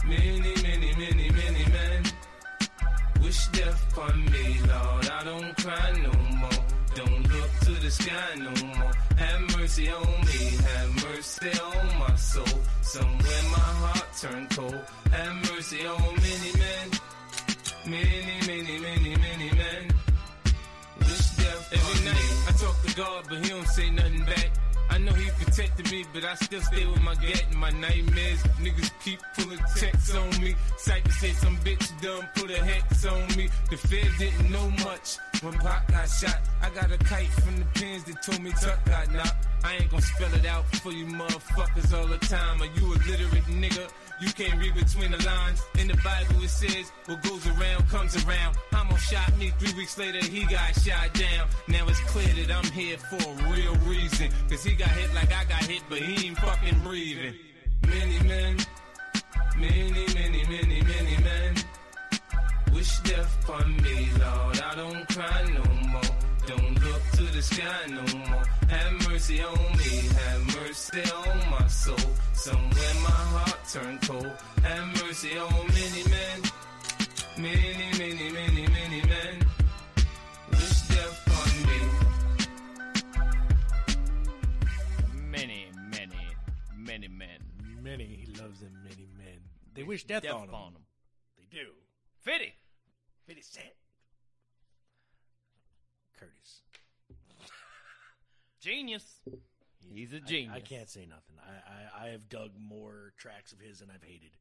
[0.06, 2.02] many, many, many, many men
[3.28, 5.06] wish death on me, Lord.
[5.18, 6.64] I don't cry no more.
[6.94, 8.92] Don't look to the sky no more.
[9.16, 12.58] Have mercy on me, have mercy on my soul.
[12.80, 14.80] Somewhere my heart turned cold.
[15.12, 16.86] Have mercy on many men,
[17.84, 19.82] many, many, many, many men.
[21.00, 24.50] Wish death Every night I talk to God, but He don't say nothing back.
[24.98, 28.42] I know he protected me, but I still stay with my gat and my nightmares.
[28.58, 30.56] Niggas keep pulling checks on me.
[30.76, 33.48] Cypher said some bitch done put a hex on me.
[33.70, 36.40] The Fed didn't know much when Pop got shot.
[36.60, 39.46] I got a kite from the pins that told me Tuck got knocked.
[39.62, 42.60] I ain't gonna spell it out for you motherfuckers all the time.
[42.60, 43.88] Are you a literate nigga?
[44.20, 45.62] You can't read between the lines.
[45.78, 48.56] In the Bible it says, what goes around comes around.
[48.72, 51.46] Homo shot me three weeks later, he got shot down.
[51.68, 54.30] Now it's clear that I'm here for a real reason.
[54.48, 57.34] Cause he got hit like I got hit, but he ain't fucking breathing.
[57.86, 58.56] Many men,
[59.56, 61.54] many, many, many, many men
[62.72, 64.60] wish death on me, Lord.
[64.60, 66.10] I don't cry no more.
[66.46, 68.42] Don't look to the sky no more.
[68.68, 72.10] Have mercy on me, have mercy on my soul.
[72.32, 74.32] Somewhere my heart turned cold.
[74.62, 76.38] Have mercy on many men,
[77.36, 79.07] many, many, many, many men.
[89.78, 90.82] They wish death, Death on on 'em.
[91.36, 91.68] They do.
[92.22, 92.52] Fitty.
[93.26, 93.74] Fifty Cent.
[96.18, 96.62] Curtis.
[98.60, 99.20] Genius.
[99.88, 100.52] He's a genius.
[100.52, 101.36] I, can't say nothing.
[101.40, 104.32] I, I I have dug more tracks of his than I've hated.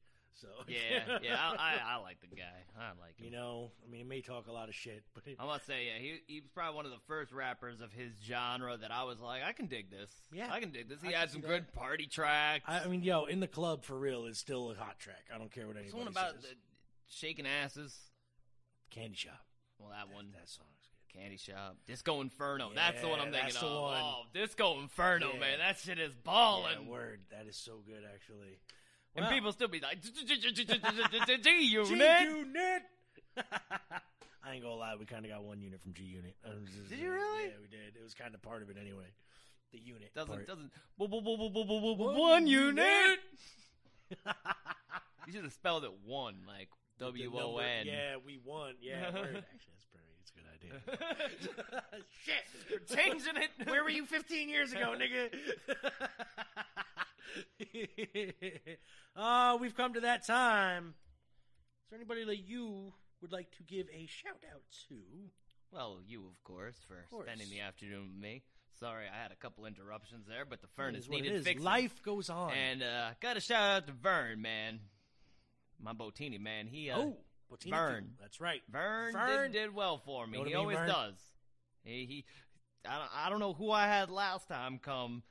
[0.41, 2.43] So Yeah, yeah, I, I, I like the guy.
[2.79, 3.25] I like him.
[3.25, 5.87] You know, I mean, he may talk a lot of shit, but I must say,
[5.87, 9.03] yeah, he he was probably one of the first rappers of his genre that I
[9.03, 10.11] was like, I can dig this.
[10.31, 10.49] Yeah.
[10.51, 11.01] I can dig this.
[11.01, 12.65] He I had some good party tracks.
[12.67, 15.25] I, mean, yo, in the club for real is still a hot track.
[15.33, 16.41] I don't care what anybody about says.
[16.43, 16.47] the
[17.07, 17.97] shaking asses.
[18.91, 19.41] Candy Shop.
[19.79, 20.29] Well, that one.
[20.33, 20.69] That song's
[21.13, 21.19] good.
[21.19, 21.77] Candy Shop.
[21.87, 22.69] Disco Inferno.
[22.75, 23.73] that's the one I'm Yeah, thinking that's of.
[23.73, 24.01] the one.
[24.03, 25.39] Oh, Disco Inferno, Yeah.
[25.39, 25.59] man.
[25.59, 26.83] That shit is balling.
[26.83, 27.21] Yeah, word.
[27.31, 28.59] That is so good, actually
[29.17, 32.83] and people still be like, G unit.
[34.43, 36.35] I ain't gonna lie, we kind of got one unit from G Unit.
[36.89, 37.49] Did you really?
[37.49, 37.97] Yeah, we did.
[37.99, 39.11] It was kind of part of it anyway.
[39.73, 43.19] The unit doesn't doesn't one unit.
[45.27, 46.69] You should have spelled it one like
[46.99, 47.85] W O N.
[47.85, 48.75] Yeah, we won.
[48.81, 50.07] Yeah, actually, that's pretty.
[50.21, 50.71] It's a good idea.
[52.23, 53.51] Shit, we're changing it.
[53.69, 55.29] Where were you 15 years ago, nigga?
[59.15, 60.93] Oh, we've come to that time.
[61.85, 64.95] Is there anybody that you would like to give a shout out to?
[65.71, 67.27] Well, you, of course, for course.
[67.27, 68.43] spending the afternoon with me.
[68.79, 71.63] Sorry, I had a couple interruptions there, but the furnace is what it needed fixing.
[71.63, 72.51] Life goes on.
[72.53, 74.79] And uh, got a shout out to Vern, man.
[75.81, 76.67] My Botini, man.
[76.67, 77.17] He uh, oh,
[77.51, 78.03] Botini Vern.
[78.03, 78.09] too.
[78.21, 78.61] That's right.
[78.69, 79.51] Vern, Vern.
[79.51, 80.37] Did, did well for me.
[80.37, 80.89] He mean, always Vern?
[80.89, 81.15] does.
[81.83, 82.25] He, he
[82.87, 85.23] I, don't, I don't know who I had last time come,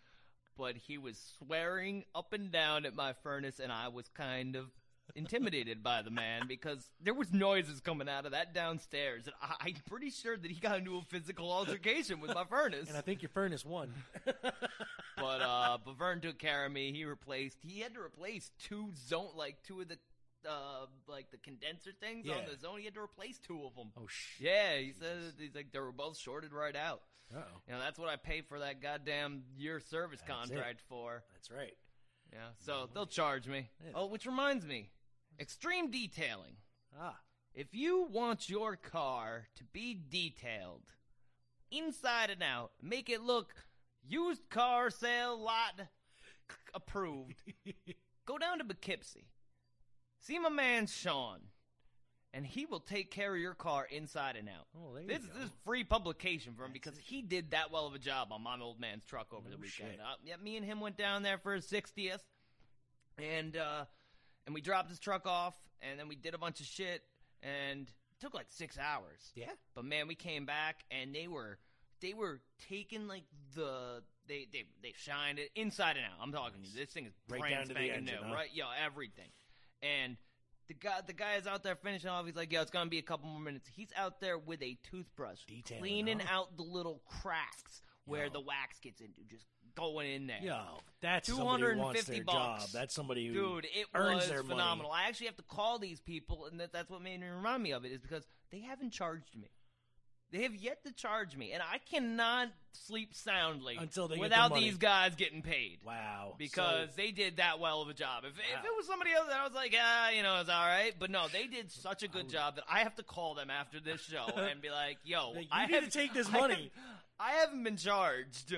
[0.57, 4.67] but he was swearing up and down at my furnace, and I was kind of
[5.15, 9.69] intimidated by the man because there was noises coming out of that downstairs, and I,
[9.69, 12.89] I'm pretty sure that he got into a physical altercation with my furnace.
[12.89, 13.93] And I think your furnace won.
[14.25, 16.93] but uh, but Vern took care of me.
[16.93, 17.59] He replaced.
[17.63, 19.99] He had to replace two zone, like two of the.
[20.49, 23.89] Uh, like the condenser things on the zone, he had to replace two of them.
[23.99, 24.39] Oh sh!
[24.39, 27.01] Yeah, he said he's like they were both shorted right out.
[27.35, 27.61] Uh-oh.
[27.67, 30.55] You know that's what I paid for that goddamn year service That's it.
[30.55, 31.25] contract for.
[31.33, 31.75] That's right.
[32.33, 33.71] Yeah, so they'll charge me.
[33.85, 33.93] Yeah.
[33.95, 34.91] Oh, which reminds me,
[35.41, 36.57] extreme detailing.
[36.99, 37.17] Ah,
[37.55, 40.83] If you want your car to be detailed
[41.71, 43.55] inside and out, make it look
[44.09, 45.81] used car sale lot
[46.75, 47.43] approved,
[48.27, 49.27] go down to Poughkeepsie.
[50.21, 51.41] See my man Sean,
[52.37, 54.67] and he will take care of your car inside and out.
[54.77, 55.33] Oh, there you this, go.
[55.35, 58.43] this is free publication for him because he did that well of a job on
[58.43, 59.99] my old man's truck over the weekend.
[60.01, 62.21] Uh, yeah, me and him went down there for his 60th,
[63.19, 63.87] and uh,
[64.45, 67.03] and we dropped his truck off, and then we did a bunch of shit,
[67.43, 69.33] and it took like six hours.
[69.35, 69.47] Yeah.
[69.75, 71.59] But man, we came back, and they were
[72.03, 76.19] they were taking like the they they they shined it inside and out.
[76.21, 76.75] I'm talking to you.
[76.79, 78.35] This thing is brand spanking new, huh?
[78.35, 78.51] right?
[78.53, 79.31] Yo, everything.
[79.83, 80.19] And
[80.69, 82.27] the guy the guy is out there finishing off.
[82.27, 84.79] He's like, "Yo, it's gonna be a couple more minutes." He's out there with a
[84.83, 86.39] toothbrush, Detailing, cleaning huh?
[86.41, 88.31] out the little cracks where Yo.
[88.31, 90.41] the wax gets into, just going in there.
[90.43, 92.65] Yo, that's two hundred and their bucks.
[92.65, 92.71] job.
[92.73, 94.55] That's somebody who dude, it earns was their money.
[94.61, 94.91] phenomenal.
[94.91, 97.73] I actually have to call these people, and that, that's what made me remind me
[97.73, 99.51] of it is because they haven't charged me.
[100.33, 104.49] They have yet to charge me, and I cannot sleep soundly Until they get without
[104.49, 104.65] their money.
[104.69, 105.79] these guys getting paid.
[105.85, 106.35] Wow.
[106.37, 108.25] Because they did that well of a job.
[108.25, 110.93] If, if it was somebody else, I was like, ah, you know, it's all right.
[110.99, 113.79] But no, they did such a good job that I have to call them after
[113.81, 116.41] this show and be like, yo, Like, you I need have to take this I
[116.41, 116.55] money.
[116.75, 116.85] have-
[117.19, 118.53] I haven't been charged.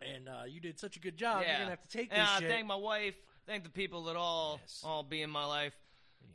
[0.00, 1.42] and uh, you did such a good job.
[1.42, 1.50] yeah.
[1.50, 2.48] You're gonna have to take this and I shit.
[2.50, 3.14] thank my wife.
[3.46, 5.74] Thank the people that all all be in my life.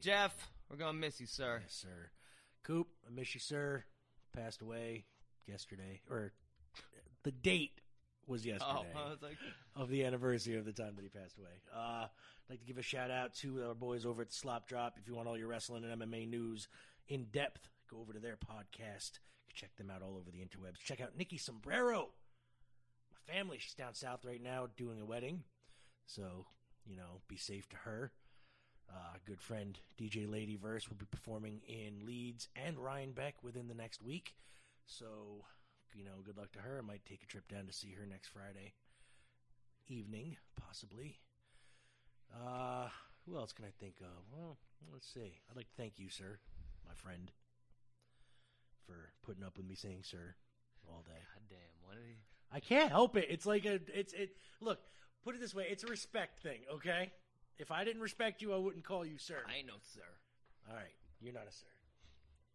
[0.02, 0.34] Jeff,
[0.70, 1.60] we're gonna miss you, sir.
[1.64, 2.10] Yes, sir.
[2.64, 3.84] Coop, I miss you, sir.
[4.38, 5.06] Passed away
[5.48, 6.32] yesterday, or
[7.24, 7.82] the date
[8.28, 9.38] was yesterday Oh, I was like,
[9.76, 11.50] of the anniversary of the time that he passed away.
[11.76, 14.98] Uh, I'd like to give a shout out to our boys over at Slop Drop.
[15.02, 16.68] If you want all your wrestling and MMA news
[17.08, 19.20] in depth, go over to their podcast.
[19.40, 20.78] You can check them out all over the interwebs.
[20.84, 22.10] Check out Nikki Sombrero.
[23.12, 25.44] My family, she's down south right now doing a wedding.
[26.06, 26.46] So,
[26.86, 28.12] you know, be safe to her.
[28.90, 33.74] Uh, good friend DJ Lady Verse will be performing in Leeds and Rhinebeck within the
[33.74, 34.34] next week.
[34.86, 35.46] So,
[35.94, 36.80] you know, good luck to her.
[36.80, 38.74] I might take a trip down to see her next Friday
[39.88, 41.20] evening, possibly.
[42.34, 42.88] Uh,
[43.26, 44.24] who else can I think of?
[44.32, 44.58] Well,
[44.92, 45.40] let's see.
[45.50, 46.40] I'd like to thank you, sir,
[46.88, 47.32] my friend,
[48.86, 50.36] for putting up with me saying sir
[50.90, 51.20] all day.
[51.34, 52.18] God damn, what did he?
[52.52, 53.28] I can't help it.
[53.30, 54.32] It's like a it's it
[54.62, 54.80] look,
[55.24, 57.12] put it this way, it's a respect thing, okay?
[57.60, 59.38] If I didn't respect you, I wouldn't call you sir.
[59.48, 60.02] I ain't no sir.
[60.70, 60.86] All right,
[61.22, 61.68] you're not a sir.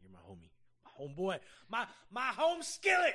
[0.03, 0.51] You're my homie.
[0.85, 1.39] My homeboy.
[1.69, 3.15] My my home skillet.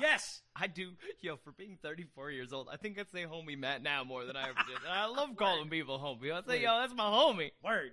[0.00, 0.42] Yes.
[0.54, 0.92] I do.
[1.20, 4.36] Yo, for being 34 years old, I think I say homie Matt now more than
[4.36, 4.78] I ever did.
[4.84, 6.32] And I love calling people homie.
[6.32, 7.50] I say, yo, that's my homie.
[7.62, 7.92] Word.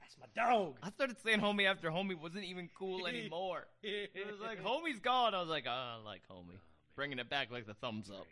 [0.00, 0.76] That's my dog.
[0.82, 3.66] I started saying homie after homie wasn't even cool anymore.
[3.82, 5.34] it was like, homie's gone.
[5.34, 6.58] I was like, oh, I like homie.
[6.94, 8.26] Bringing it back like the thumbs up.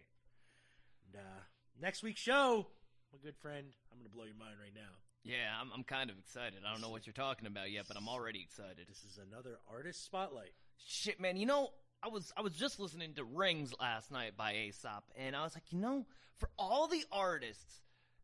[1.06, 1.40] And, uh,
[1.80, 2.66] next week's show,
[3.12, 4.94] my good friend, I'm going to blow your mind right now.
[5.22, 6.60] Yeah, I'm, I'm kind of excited.
[6.66, 8.86] I don't know what you're talking about yet, but I'm already excited.
[8.88, 10.52] This is another artist spotlight.
[10.78, 11.36] Shit, man.
[11.36, 11.70] You know,
[12.02, 15.54] I was I was just listening to Rings last night by Aesop, and I was
[15.54, 16.06] like, you know,
[16.38, 17.82] for all the artists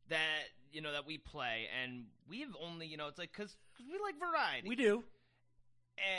[0.08, 3.98] that you know that we play, and we've only you know it's like because we
[3.98, 4.68] like variety.
[4.68, 5.04] We do.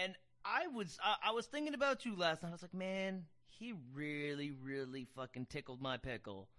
[0.03, 0.15] And
[0.45, 2.49] I was I, I was thinking about you last night.
[2.49, 6.49] I was like, man, he really really fucking tickled my pickle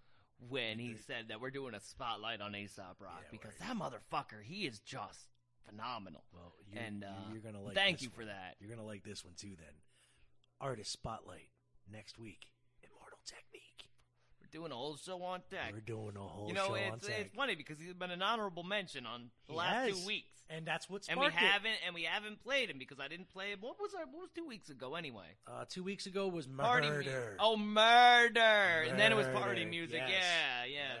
[0.47, 4.65] when he said that we're doing a spotlight on Aesop Rock because that motherfucker he
[4.65, 5.27] is just
[5.67, 6.23] phenomenal.
[6.33, 7.75] Well, you, and uh, you're gonna like.
[7.75, 8.27] thank you for one.
[8.27, 8.55] that.
[8.59, 9.55] You're gonna like this one too.
[9.57, 9.73] Then,
[10.61, 11.49] artist spotlight
[11.91, 12.47] next week.
[12.83, 13.89] Immortal Technique.
[14.41, 15.71] We're doing a whole show on deck.
[15.73, 17.09] We're doing a whole you know, show it's on tech.
[17.09, 19.99] You know it's funny because he's been an honorable mention on the He last has.
[19.99, 23.07] two weeks, and that's what and we haven't and we haven't played him because I
[23.07, 23.59] didn't play him.
[23.61, 25.37] What was our, what was two weeks ago anyway?
[25.47, 27.37] Uh, two weeks ago was Party mu- murder.
[27.39, 28.85] oh, murder.
[28.89, 30.01] And then it was party music.
[30.07, 30.11] yes.
[30.11, 30.99] Yeah, yes.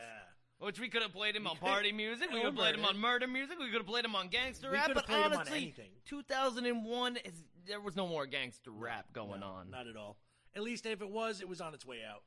[0.59, 2.29] Which we could have played him on party music.
[2.31, 3.57] We could have played him on murder music.
[3.59, 4.91] We could have played him on gangster We rap.
[4.93, 5.89] But played him on honestly, anything.
[6.05, 7.33] 2001 is
[7.65, 9.69] there was no more gangster rap going on.
[9.71, 10.17] Not at all.
[10.55, 12.23] At least if it was, it was on its way out.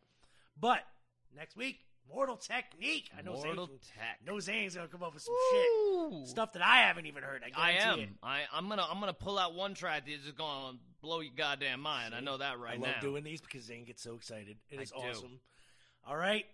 [0.58, 0.80] But
[1.36, 3.10] next week, Mortal Technique.
[3.16, 4.26] I know Mortal Zane's, Tech.
[4.26, 7.42] know Zane's gonna come up with some shit, stuff that I haven't even heard.
[7.56, 8.00] I, I am.
[8.00, 8.08] It.
[8.22, 11.80] I, I'm gonna I'm gonna pull out one track that's just gonna blow your goddamn
[11.80, 12.14] mind.
[12.14, 12.86] I know that right now.
[12.86, 12.94] I now.
[12.94, 14.56] love doing these because Zane gets so excited.
[14.70, 15.40] It is awesome.
[16.06, 16.44] All right,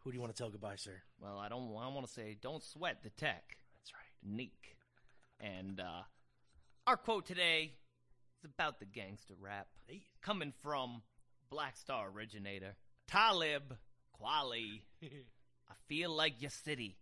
[0.00, 1.02] who do you want to tell goodbye, sir?
[1.20, 1.68] Well, I don't.
[1.76, 3.56] I want to say, don't sweat the tech.
[3.76, 4.36] That's right.
[4.36, 4.76] Neek.
[5.40, 6.02] And uh,
[6.86, 7.72] our quote today
[8.38, 9.68] is about the gangster rap,
[10.22, 11.02] coming from
[11.50, 12.76] Black Star originator
[13.06, 13.76] Talib
[14.20, 14.82] Kweli.
[15.02, 16.98] I feel like your city,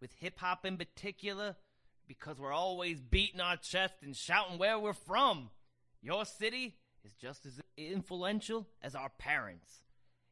[0.00, 1.56] with hip hop in particular,
[2.06, 5.50] because we're always beating our chest and shouting where we're from.
[6.02, 9.82] Your city is just as influential as our parents.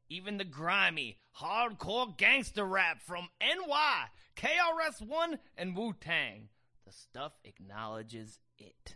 [0.08, 4.04] Even the grimy, hardcore gangster rap from NY,
[4.36, 6.48] KRS-One, and Wu-Tang.
[6.86, 8.94] The stuff acknowledges it.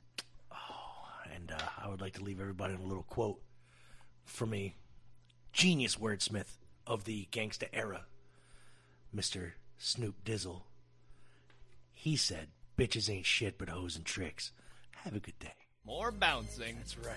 [0.52, 3.40] Oh, And uh, I would like to leave everybody a little quote
[4.24, 4.74] from a
[5.52, 6.58] genius wordsmith
[6.90, 8.04] of the gangsta era,
[9.14, 9.52] Mr.
[9.78, 10.62] Snoop Dizzle.
[11.92, 14.50] He said, "Bitches ain't shit but hoes and tricks."
[15.04, 15.54] Have a good day.
[15.84, 16.74] More bouncing.
[16.76, 17.16] That's right.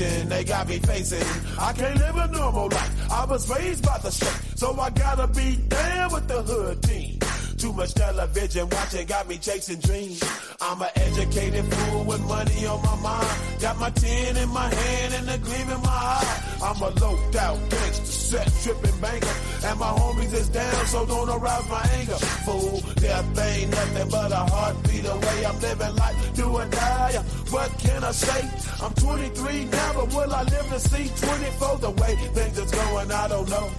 [0.00, 1.26] situation they got me facing.
[1.58, 3.12] I can't live a normal life.
[3.12, 7.18] I was raised by the street, so I gotta be down with the hood team.
[7.58, 10.22] Too much television watching got me chasing dreams.
[10.62, 13.60] I'm an educated fool with money on my mind.
[13.60, 16.42] Got my tin in my hand and a gleam in my eye.
[16.62, 19.36] I'm a loped out gangster, set tripping banker.
[19.66, 22.16] And my homies is down, so don't arouse my anger.
[22.44, 25.44] Fool, death ain't nothing but a heartbeat away.
[25.46, 27.12] I'm living life, do or die.
[27.50, 28.48] What can I say?
[28.82, 31.78] I'm 23 now, but will I live to see 24?
[31.78, 33.70] The way things is going, I don't know.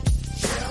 [0.42, 0.71] Tell